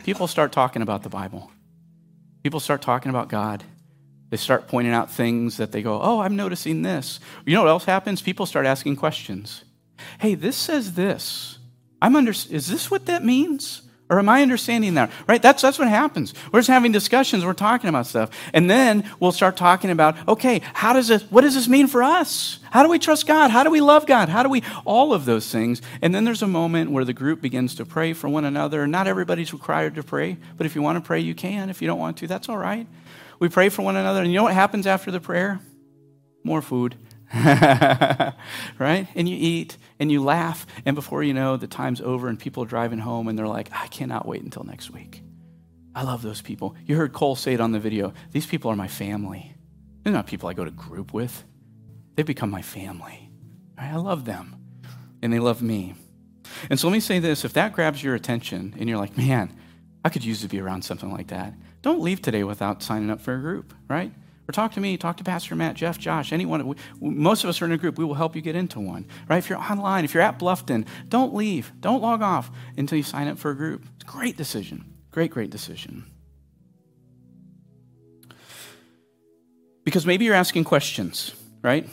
People 0.03 0.27
start 0.27 0.51
talking 0.51 0.81
about 0.81 1.03
the 1.03 1.09
Bible. 1.09 1.51
People 2.41 2.59
start 2.59 2.81
talking 2.81 3.11
about 3.11 3.29
God. 3.29 3.63
They 4.31 4.37
start 4.37 4.67
pointing 4.67 4.93
out 4.93 5.11
things 5.11 5.57
that 5.57 5.71
they 5.71 5.83
go, 5.83 5.99
oh, 6.01 6.21
I'm 6.21 6.35
noticing 6.35 6.81
this. 6.81 7.19
You 7.45 7.53
know 7.53 7.61
what 7.63 7.69
else 7.69 7.85
happens? 7.85 8.21
People 8.21 8.45
start 8.45 8.65
asking 8.65 8.95
questions. 8.95 9.63
Hey, 10.19 10.33
this 10.33 10.55
says 10.55 10.93
this. 10.93 11.59
I'm 12.01 12.15
under, 12.15 12.31
is 12.31 12.67
this 12.67 12.89
what 12.89 13.05
that 13.07 13.23
means? 13.23 13.83
Or 14.09 14.17
am 14.17 14.27
I 14.27 14.41
understanding 14.41 14.95
that? 14.95 15.11
Right? 15.27 15.41
That's, 15.41 15.61
that's 15.61 15.77
what 15.77 15.87
happens. 15.87 16.33
We're 16.51 16.59
just 16.59 16.69
having 16.69 16.91
discussions, 16.91 17.45
we're 17.45 17.53
talking 17.53 17.89
about 17.89 18.07
stuff. 18.07 18.31
And 18.53 18.69
then 18.69 19.09
we'll 19.19 19.31
start 19.31 19.55
talking 19.55 19.91
about, 19.91 20.15
okay, 20.27 20.61
how 20.73 20.93
does 20.93 21.07
this, 21.07 21.21
what 21.29 21.41
does 21.41 21.53
this 21.53 21.67
mean 21.67 21.87
for 21.87 22.01
us? 22.01 22.57
How 22.71 22.81
do 22.81 22.89
we 22.89 22.97
trust 22.97 23.27
God? 23.27 23.51
How 23.51 23.63
do 23.63 23.69
we 23.69 23.81
love 23.81 24.07
God? 24.07 24.27
How 24.27 24.41
do 24.41 24.49
we, 24.49 24.63
all 24.83 25.13
of 25.13 25.25
those 25.25 25.51
things. 25.51 25.81
And 26.01 26.13
then 26.13 26.23
there's 26.23 26.41
a 26.41 26.47
moment 26.47 26.89
where 26.89 27.05
the 27.05 27.13
group 27.13 27.39
begins 27.39 27.75
to 27.75 27.85
pray 27.85 28.13
for 28.13 28.27
one 28.27 28.45
another. 28.45 28.87
Not 28.87 29.05
everybody's 29.05 29.53
required 29.53 29.93
to 29.95 30.03
pray, 30.03 30.37
but 30.57 30.65
if 30.65 30.75
you 30.75 30.81
want 30.81 30.97
to 30.97 31.05
pray, 31.05 31.19
you 31.19 31.35
can. 31.35 31.69
If 31.69 31.81
you 31.81 31.87
don't 31.87 31.99
want 31.99 32.17
to, 32.17 32.27
that's 32.27 32.49
all 32.49 32.57
right. 32.57 32.87
We 33.37 33.47
pray 33.47 33.69
for 33.69 33.83
one 33.83 33.95
another. 33.95 34.21
And 34.21 34.31
you 34.31 34.37
know 34.37 34.43
what 34.43 34.53
happens 34.53 34.87
after 34.87 35.11
the 35.11 35.19
prayer? 35.19 35.59
More 36.43 36.61
food. 36.63 36.95
right? 38.79 39.07
And 39.15 39.29
you 39.29 39.37
eat 39.37 39.77
and 39.99 40.11
you 40.11 40.23
laugh, 40.23 40.65
and 40.85 40.95
before 40.95 41.21
you 41.23 41.33
know, 41.33 41.57
the 41.57 41.67
time's 41.67 42.01
over 42.01 42.27
and 42.27 42.39
people 42.39 42.63
are 42.63 42.67
driving 42.67 42.99
home 42.99 43.27
and 43.27 43.37
they're 43.37 43.47
like, 43.47 43.69
I 43.71 43.87
cannot 43.87 44.27
wait 44.27 44.41
until 44.41 44.63
next 44.63 44.89
week. 44.89 45.21
I 45.93 46.03
love 46.03 46.21
those 46.21 46.41
people. 46.41 46.75
You 46.85 46.95
heard 46.95 47.13
Cole 47.13 47.35
say 47.35 47.53
it 47.53 47.61
on 47.61 47.71
the 47.71 47.79
video. 47.79 48.13
These 48.31 48.45
people 48.45 48.71
are 48.71 48.75
my 48.75 48.87
family. 48.87 49.53
They're 50.03 50.13
not 50.13 50.27
people 50.27 50.49
I 50.49 50.53
go 50.53 50.65
to 50.65 50.71
group 50.71 51.13
with. 51.13 51.43
They've 52.15 52.25
become 52.25 52.49
my 52.49 52.61
family. 52.61 53.29
Right? 53.77 53.91
I 53.91 53.95
love 53.97 54.25
them, 54.25 54.55
and 55.21 55.31
they 55.31 55.39
love 55.39 55.61
me. 55.61 55.95
And 56.69 56.79
so 56.79 56.87
let 56.87 56.93
me 56.93 56.99
say 56.99 57.19
this 57.19 57.45
if 57.45 57.53
that 57.53 57.73
grabs 57.73 58.03
your 58.03 58.15
attention 58.15 58.75
and 58.79 58.89
you're 58.89 58.97
like, 58.97 59.17
man, 59.17 59.55
I 60.03 60.09
could 60.09 60.23
use 60.23 60.41
to 60.41 60.47
be 60.47 60.59
around 60.59 60.83
something 60.83 61.11
like 61.11 61.27
that, 61.27 61.53
don't 61.81 62.01
leave 62.01 62.21
today 62.21 62.43
without 62.43 62.81
signing 62.81 63.09
up 63.09 63.21
for 63.21 63.35
a 63.35 63.39
group, 63.39 63.73
right? 63.87 64.11
Or 64.49 64.51
talk 64.51 64.71
to 64.73 64.79
me, 64.79 64.97
talk 64.97 65.17
to 65.17 65.23
Pastor 65.23 65.55
Matt, 65.55 65.75
Jeff, 65.75 65.99
Josh, 65.99 66.33
anyone. 66.33 66.75
Most 66.99 67.43
of 67.43 67.51
us 67.51 67.61
are 67.61 67.65
in 67.65 67.71
a 67.71 67.77
group. 67.77 67.99
We 67.99 68.03
will 68.03 68.15
help 68.15 68.35
you 68.35 68.41
get 68.41 68.55
into 68.55 68.79
one, 68.79 69.05
right? 69.29 69.37
If 69.37 69.47
you're 69.47 69.59
online, 69.59 70.05
if 70.05 70.15
you're 70.15 70.23
at 70.23 70.39
Bluffton, 70.39 70.87
don't 71.07 71.35
leave. 71.35 71.71
Don't 71.79 72.01
log 72.01 72.23
off 72.23 72.49
until 72.75 72.97
you 72.97 73.03
sign 73.03 73.27
up 73.27 73.37
for 73.37 73.51
a 73.51 73.55
group. 73.55 73.85
It's 73.97 74.05
a 74.05 74.11
great 74.11 74.37
decision. 74.37 74.85
Great, 75.11 75.29
great 75.29 75.51
decision. 75.51 76.03
Because 79.83 80.07
maybe 80.07 80.25
you're 80.25 80.33
asking 80.33 80.63
questions, 80.63 81.35
right? 81.61 81.87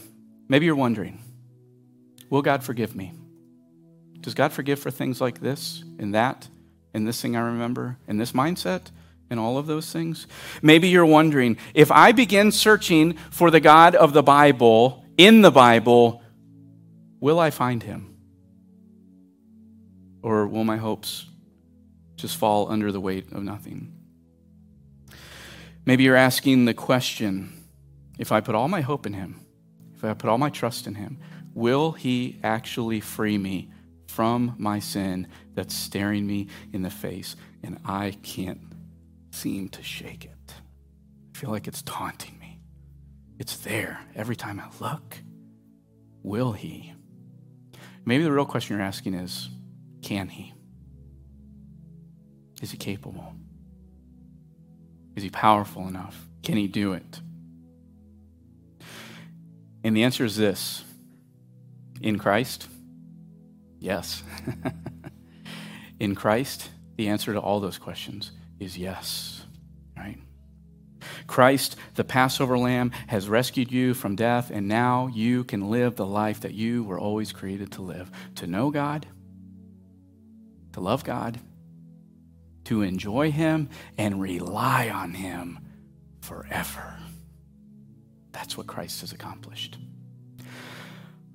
Maybe 0.48 0.64
you're 0.64 0.76
wondering, 0.76 1.22
will 2.30 2.40
God 2.40 2.64
forgive 2.64 2.96
me? 2.96 3.12
Does 4.22 4.32
God 4.32 4.50
forgive 4.50 4.78
for 4.78 4.90
things 4.90 5.20
like 5.20 5.42
this 5.42 5.84
and 5.98 6.14
that 6.14 6.48
and 6.94 7.06
this 7.06 7.20
thing 7.20 7.36
I 7.36 7.40
remember 7.40 7.98
and 8.08 8.18
this 8.18 8.32
mindset? 8.32 8.92
And 9.30 9.40
all 9.40 9.58
of 9.58 9.66
those 9.66 9.92
things? 9.92 10.26
Maybe 10.62 10.88
you're 10.88 11.06
wondering 11.06 11.56
if 11.74 11.90
I 11.90 12.12
begin 12.12 12.52
searching 12.52 13.14
for 13.30 13.50
the 13.50 13.60
God 13.60 13.94
of 13.94 14.12
the 14.12 14.22
Bible 14.22 15.04
in 15.16 15.40
the 15.40 15.50
Bible, 15.50 16.22
will 17.20 17.38
I 17.38 17.50
find 17.50 17.82
him? 17.82 18.16
Or 20.22 20.46
will 20.46 20.64
my 20.64 20.76
hopes 20.76 21.26
just 22.16 22.36
fall 22.36 22.70
under 22.70 22.92
the 22.92 23.00
weight 23.00 23.32
of 23.32 23.42
nothing? 23.42 23.92
Maybe 25.84 26.02
you're 26.02 26.16
asking 26.16 26.64
the 26.64 26.74
question 26.74 27.52
if 28.18 28.32
I 28.32 28.40
put 28.40 28.54
all 28.54 28.68
my 28.68 28.80
hope 28.80 29.06
in 29.06 29.12
him, 29.12 29.40
if 29.94 30.02
I 30.04 30.12
put 30.14 30.28
all 30.28 30.38
my 30.38 30.50
trust 30.50 30.86
in 30.86 30.96
him, 30.96 31.18
will 31.54 31.92
he 31.92 32.38
actually 32.42 33.00
free 33.00 33.38
me 33.38 33.70
from 34.06 34.54
my 34.58 34.78
sin 34.78 35.28
that's 35.54 35.74
staring 35.74 36.26
me 36.26 36.48
in 36.72 36.82
the 36.82 36.90
face 36.90 37.36
and 37.62 37.78
I 37.84 38.12
can't 38.22 38.65
seem 39.36 39.68
to 39.68 39.82
shake 39.82 40.24
it. 40.24 40.54
I 41.34 41.38
feel 41.38 41.50
like 41.50 41.68
it's 41.68 41.82
taunting 41.82 42.38
me. 42.38 42.60
It's 43.38 43.56
there 43.58 44.00
every 44.14 44.34
time 44.34 44.58
I 44.58 44.68
look. 44.80 45.18
Will 46.22 46.52
he? 46.52 46.94
Maybe 48.06 48.24
the 48.24 48.32
real 48.32 48.46
question 48.46 48.76
you're 48.76 48.86
asking 48.86 49.14
is 49.14 49.50
can 50.02 50.28
he? 50.28 50.54
Is 52.62 52.70
he 52.70 52.78
capable? 52.78 53.34
Is 55.14 55.22
he 55.22 55.30
powerful 55.30 55.86
enough? 55.86 56.28
Can 56.42 56.56
he 56.56 56.66
do 56.66 56.94
it? 56.94 57.20
And 59.84 59.94
the 59.94 60.04
answer 60.04 60.24
is 60.24 60.36
this 60.36 60.82
in 62.00 62.18
Christ, 62.18 62.68
yes. 63.78 64.22
in 66.00 66.14
Christ, 66.14 66.70
the 66.96 67.08
answer 67.08 67.34
to 67.34 67.40
all 67.40 67.60
those 67.60 67.78
questions 67.78 68.32
is 68.58 68.78
yes, 68.78 69.44
right? 69.96 70.18
Christ, 71.26 71.76
the 71.94 72.04
Passover 72.04 72.58
lamb, 72.58 72.92
has 73.08 73.28
rescued 73.28 73.70
you 73.70 73.94
from 73.94 74.16
death, 74.16 74.50
and 74.50 74.68
now 74.68 75.08
you 75.08 75.44
can 75.44 75.70
live 75.70 75.96
the 75.96 76.06
life 76.06 76.40
that 76.40 76.54
you 76.54 76.84
were 76.84 76.98
always 76.98 77.32
created 77.32 77.72
to 77.72 77.82
live 77.82 78.10
to 78.36 78.46
know 78.46 78.70
God, 78.70 79.06
to 80.72 80.80
love 80.80 81.04
God, 81.04 81.40
to 82.64 82.82
enjoy 82.82 83.30
Him, 83.30 83.68
and 83.96 84.20
rely 84.20 84.88
on 84.88 85.14
Him 85.14 85.58
forever. 86.20 86.98
That's 88.32 88.56
what 88.56 88.66
Christ 88.66 89.00
has 89.00 89.12
accomplished. 89.12 89.78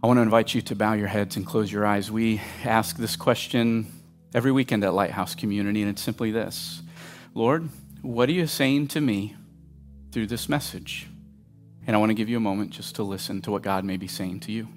I 0.03 0.07
want 0.07 0.17
to 0.17 0.21
invite 0.21 0.53
you 0.53 0.61
to 0.63 0.75
bow 0.75 0.93
your 0.93 1.07
heads 1.07 1.35
and 1.35 1.45
close 1.45 1.71
your 1.71 1.85
eyes. 1.85 2.09
We 2.11 2.41
ask 2.63 2.97
this 2.97 3.15
question 3.15 3.91
every 4.33 4.51
weekend 4.51 4.83
at 4.83 4.93
Lighthouse 4.93 5.35
Community, 5.35 5.81
and 5.81 5.91
it's 5.91 6.01
simply 6.01 6.31
this 6.31 6.81
Lord, 7.33 7.69
what 8.01 8.27
are 8.27 8.33
you 8.33 8.45
saying 8.45 8.87
to 8.89 8.99
me 9.01 9.35
through 10.11 10.27
this 10.27 10.49
message? 10.49 11.07
And 11.87 11.95
I 11.95 11.99
want 11.99 12.09
to 12.09 12.13
give 12.13 12.27
you 12.27 12.37
a 12.37 12.41
moment 12.41 12.71
just 12.71 12.95
to 12.95 13.03
listen 13.03 13.41
to 13.43 13.51
what 13.51 13.61
God 13.61 13.85
may 13.85 13.97
be 13.97 14.07
saying 14.07 14.41
to 14.41 14.51
you. 14.51 14.67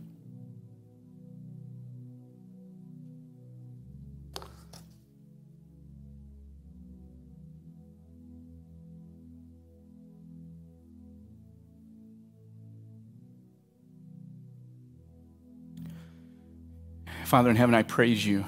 Father 17.25 17.51
in 17.51 17.57
heaven, 17.57 17.75
I 17.75 17.83
praise 17.83 18.25
you 18.25 18.45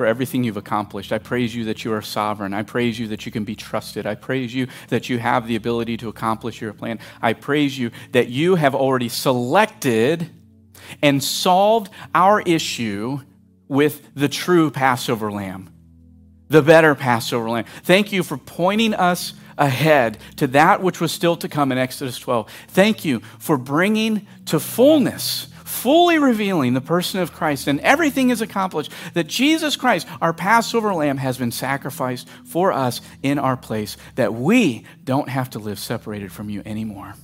for 0.00 0.06
everything 0.06 0.42
you've 0.42 0.56
accomplished. 0.56 1.12
I 1.12 1.18
praise 1.18 1.54
you 1.54 1.66
that 1.66 1.84
you 1.84 1.92
are 1.92 2.00
sovereign. 2.00 2.54
I 2.54 2.62
praise 2.62 2.98
you 2.98 3.08
that 3.08 3.26
you 3.26 3.32
can 3.32 3.44
be 3.44 3.54
trusted. 3.54 4.06
I 4.06 4.14
praise 4.14 4.54
you 4.54 4.66
that 4.88 5.10
you 5.10 5.18
have 5.18 5.46
the 5.46 5.56
ability 5.56 5.98
to 5.98 6.08
accomplish 6.08 6.58
your 6.62 6.72
plan. 6.72 6.98
I 7.20 7.34
praise 7.34 7.78
you 7.78 7.90
that 8.12 8.30
you 8.30 8.54
have 8.54 8.74
already 8.74 9.10
selected 9.10 10.30
and 11.02 11.22
solved 11.22 11.92
our 12.14 12.40
issue 12.40 13.20
with 13.68 14.08
the 14.14 14.26
true 14.26 14.70
Passover 14.70 15.30
lamb, 15.30 15.68
the 16.48 16.62
better 16.62 16.94
Passover 16.94 17.50
lamb. 17.50 17.66
Thank 17.82 18.10
you 18.10 18.22
for 18.22 18.38
pointing 18.38 18.94
us 18.94 19.34
ahead 19.58 20.16
to 20.36 20.46
that 20.46 20.82
which 20.82 20.98
was 20.98 21.12
still 21.12 21.36
to 21.36 21.46
come 21.46 21.72
in 21.72 21.76
Exodus 21.76 22.18
12. 22.18 22.50
Thank 22.68 23.04
you 23.04 23.20
for 23.38 23.58
bringing 23.58 24.26
to 24.46 24.60
fullness 24.60 25.48
fully 25.70 26.18
revealing 26.18 26.74
the 26.74 26.80
person 26.80 27.20
of 27.20 27.32
Christ, 27.32 27.66
and 27.66 27.80
everything 27.80 28.30
is 28.30 28.40
accomplished. 28.40 28.92
That 29.14 29.26
Jesus 29.26 29.76
Christ, 29.76 30.06
our 30.20 30.32
Passover 30.32 30.92
lamb, 30.92 31.16
has 31.16 31.38
been 31.38 31.52
sacrificed 31.52 32.28
for 32.44 32.72
us 32.72 33.00
in 33.22 33.38
our 33.38 33.56
place, 33.56 33.96
that 34.16 34.34
we 34.34 34.84
don't 35.04 35.28
have 35.28 35.50
to 35.50 35.58
live 35.58 35.78
separated 35.78 36.32
from 36.32 36.50
you 36.50 36.62
anymore. 36.66 37.14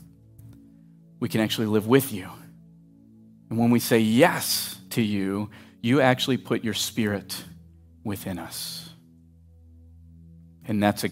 We 1.20 1.28
can 1.28 1.40
actually 1.40 1.66
live 1.66 1.86
with 1.86 2.12
you. 2.12 2.28
And 3.50 3.58
when 3.58 3.70
we 3.70 3.80
say 3.80 3.98
yes 3.98 4.78
to 4.90 5.02
you, 5.02 5.50
you 5.82 6.00
actually 6.00 6.36
put 6.36 6.64
your 6.64 6.74
spirit 6.74 7.44
within 8.04 8.38
us. 8.38 8.90
And 10.64 10.82
that's 10.82 11.04
a, 11.04 11.10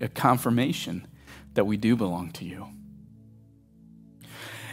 a 0.00 0.08
confirmation 0.08 1.06
that 1.54 1.64
we 1.64 1.76
do 1.76 1.96
belong 1.96 2.30
to 2.32 2.44
you. 2.44 2.66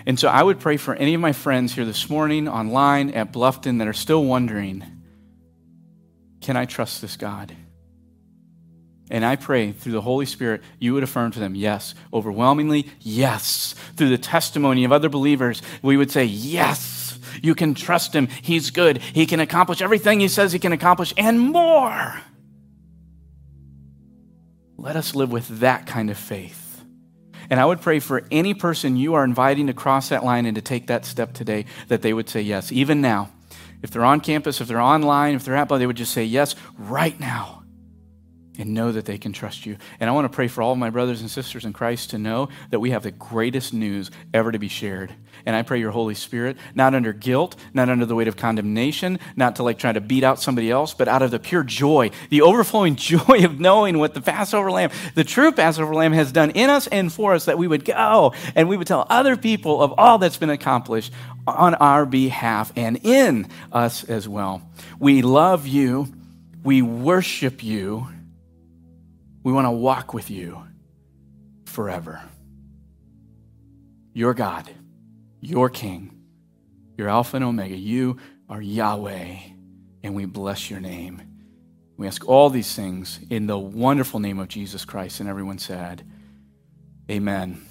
And 0.05 0.19
so 0.19 0.27
I 0.27 0.43
would 0.43 0.59
pray 0.59 0.77
for 0.77 0.95
any 0.95 1.13
of 1.13 1.21
my 1.21 1.31
friends 1.31 1.73
here 1.73 1.85
this 1.85 2.09
morning, 2.09 2.47
online, 2.47 3.11
at 3.11 3.31
Bluffton, 3.31 3.79
that 3.79 3.87
are 3.87 3.93
still 3.93 4.23
wondering 4.23 4.85
can 6.41 6.57
I 6.57 6.65
trust 6.65 7.01
this 7.01 7.15
God? 7.15 7.55
And 9.09 9.23
I 9.23 9.37
pray 9.37 9.71
through 9.71 9.93
the 9.93 10.01
Holy 10.01 10.25
Spirit, 10.25 10.61
you 10.79 10.93
would 10.93 11.03
affirm 11.03 11.31
to 11.31 11.39
them, 11.39 11.55
yes. 11.55 11.95
Overwhelmingly, 12.11 12.89
yes. 12.99 13.75
Through 13.95 14.09
the 14.09 14.17
testimony 14.17 14.83
of 14.83 14.91
other 14.91 15.07
believers, 15.07 15.61
we 15.81 15.95
would 15.95 16.11
say, 16.11 16.25
yes. 16.25 17.17
You 17.41 17.55
can 17.55 17.73
trust 17.73 18.13
him. 18.13 18.27
He's 18.41 18.71
good. 18.71 18.97
He 18.97 19.25
can 19.25 19.39
accomplish 19.39 19.81
everything 19.81 20.19
he 20.19 20.27
says 20.27 20.51
he 20.51 20.59
can 20.59 20.73
accomplish 20.73 21.13
and 21.17 21.39
more. 21.39 22.21
Let 24.77 24.95
us 24.95 25.15
live 25.15 25.31
with 25.31 25.59
that 25.59 25.85
kind 25.85 26.09
of 26.09 26.17
faith. 26.17 26.62
And 27.49 27.59
I 27.59 27.65
would 27.65 27.81
pray 27.81 27.99
for 27.99 28.23
any 28.31 28.53
person 28.53 28.95
you 28.95 29.13
are 29.15 29.23
inviting 29.23 29.67
to 29.67 29.73
cross 29.73 30.09
that 30.09 30.23
line 30.23 30.45
and 30.45 30.55
to 30.55 30.61
take 30.61 30.87
that 30.87 31.05
step 31.05 31.33
today 31.33 31.65
that 31.87 32.01
they 32.01 32.13
would 32.13 32.29
say 32.29 32.41
yes, 32.41 32.71
even 32.71 33.01
now. 33.01 33.31
If 33.81 33.91
they're 33.91 34.05
on 34.05 34.21
campus, 34.21 34.61
if 34.61 34.67
they're 34.67 34.79
online, 34.79 35.35
if 35.35 35.43
they're 35.43 35.55
at, 35.55 35.67
they 35.67 35.85
would 35.85 35.97
just 35.97 36.13
say 36.13 36.23
yes 36.23 36.55
right 36.77 37.19
now. 37.19 37.62
And 38.57 38.73
know 38.73 38.91
that 38.91 39.05
they 39.05 39.17
can 39.17 39.33
trust 39.33 39.65
you. 39.65 39.77
And 39.99 40.09
I 40.09 40.13
want 40.13 40.25
to 40.25 40.35
pray 40.35 40.47
for 40.47 40.61
all 40.61 40.73
of 40.73 40.77
my 40.77 40.89
brothers 40.89 41.21
and 41.21 41.29
sisters 41.29 41.65
in 41.65 41.73
Christ 41.73 42.11
to 42.11 42.17
know 42.17 42.49
that 42.69 42.79
we 42.79 42.91
have 42.91 43.03
the 43.03 43.11
greatest 43.11 43.73
news 43.73 44.11
ever 44.33 44.51
to 44.51 44.59
be 44.59 44.67
shared. 44.67 45.13
And 45.45 45.55
I 45.55 45.63
pray 45.63 45.79
your 45.79 45.91
Holy 45.91 46.15
Spirit, 46.15 46.57
not 46.75 46.93
under 46.93 47.11
guilt, 47.11 47.55
not 47.73 47.89
under 47.89 48.05
the 48.05 48.15
weight 48.15 48.27
of 48.27 48.37
condemnation, 48.37 49.19
not 49.35 49.57
to 49.57 49.63
like 49.63 49.79
try 49.79 49.91
to 49.91 49.99
beat 49.99 50.23
out 50.23 50.39
somebody 50.39 50.69
else, 50.71 50.93
but 50.93 51.07
out 51.07 51.21
of 51.21 51.31
the 51.31 51.39
pure 51.39 51.63
joy, 51.63 52.11
the 52.29 52.41
overflowing 52.41 52.95
joy 52.97 53.43
of 53.43 53.59
knowing 53.59 53.97
what 53.97 54.13
the 54.13 54.21
Passover 54.21 54.71
lamb, 54.71 54.91
the 55.15 55.23
true 55.23 55.51
Passover 55.51 55.93
lamb 55.93 56.13
has 56.13 56.31
done 56.31 56.51
in 56.51 56.69
us 56.69 56.87
and 56.87 57.11
for 57.11 57.33
us, 57.33 57.45
that 57.45 57.57
we 57.57 57.67
would 57.67 57.85
go 57.85 58.33
and 58.55 58.69
we 58.69 58.77
would 58.77 58.87
tell 58.87 59.05
other 59.09 59.35
people 59.35 59.81
of 59.81 59.93
all 59.97 60.17
that's 60.17 60.37
been 60.37 60.49
accomplished 60.49 61.11
on 61.45 61.75
our 61.75 62.05
behalf 62.05 62.71
and 62.75 62.99
in 63.03 63.47
us 63.71 64.03
as 64.03 64.29
well. 64.29 64.61
We 64.99 65.21
love 65.21 65.67
you. 65.67 66.07
We 66.63 66.81
worship 66.81 67.63
you. 67.63 68.07
We 69.43 69.51
want 69.51 69.65
to 69.65 69.71
walk 69.71 70.13
with 70.13 70.31
you 70.31 70.63
forever. 71.65 72.21
Your 74.13 74.33
God, 74.33 74.69
your 75.41 75.69
King, 75.69 76.23
your 76.97 77.09
Alpha 77.09 77.35
and 77.35 77.45
Omega. 77.45 77.75
You 77.75 78.17
are 78.49 78.61
Yahweh, 78.61 79.35
and 80.03 80.15
we 80.15 80.25
bless 80.25 80.69
your 80.69 80.79
name. 80.79 81.21
We 81.97 82.07
ask 82.07 82.27
all 82.27 82.49
these 82.49 82.73
things 82.73 83.19
in 83.29 83.47
the 83.47 83.57
wonderful 83.57 84.19
name 84.19 84.39
of 84.39 84.47
Jesus 84.47 84.85
Christ. 84.85 85.19
And 85.19 85.27
everyone 85.29 85.57
said, 85.57 86.03
Amen. 87.11 87.61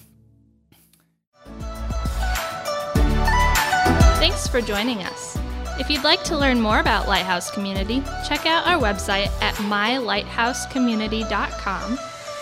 Thanks 4.18 4.46
for 4.46 4.60
joining 4.60 4.98
us. 4.98 5.41
If 5.82 5.90
you'd 5.90 6.04
like 6.04 6.22
to 6.24 6.38
learn 6.38 6.60
more 6.60 6.78
about 6.78 7.08
Lighthouse 7.08 7.50
Community, 7.50 8.04
check 8.24 8.46
out 8.46 8.68
our 8.68 8.80
website 8.80 9.26
at 9.42 9.56
mylighthousecommunity.com 9.56 11.98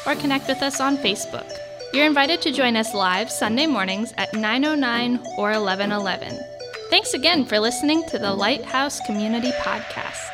or 0.06 0.14
connect 0.20 0.46
with 0.46 0.60
us 0.60 0.78
on 0.78 0.98
Facebook. 0.98 1.50
You're 1.94 2.04
invited 2.04 2.42
to 2.42 2.52
join 2.52 2.76
us 2.76 2.92
live 2.92 3.30
Sunday 3.30 3.66
mornings 3.66 4.12
at 4.18 4.34
9:09 4.34 5.24
or 5.38 5.52
11:11. 5.52 6.38
Thanks 6.90 7.14
again 7.14 7.46
for 7.46 7.58
listening 7.58 8.04
to 8.08 8.18
the 8.18 8.34
Lighthouse 8.34 9.00
Community 9.06 9.52
Podcast. 9.52 10.29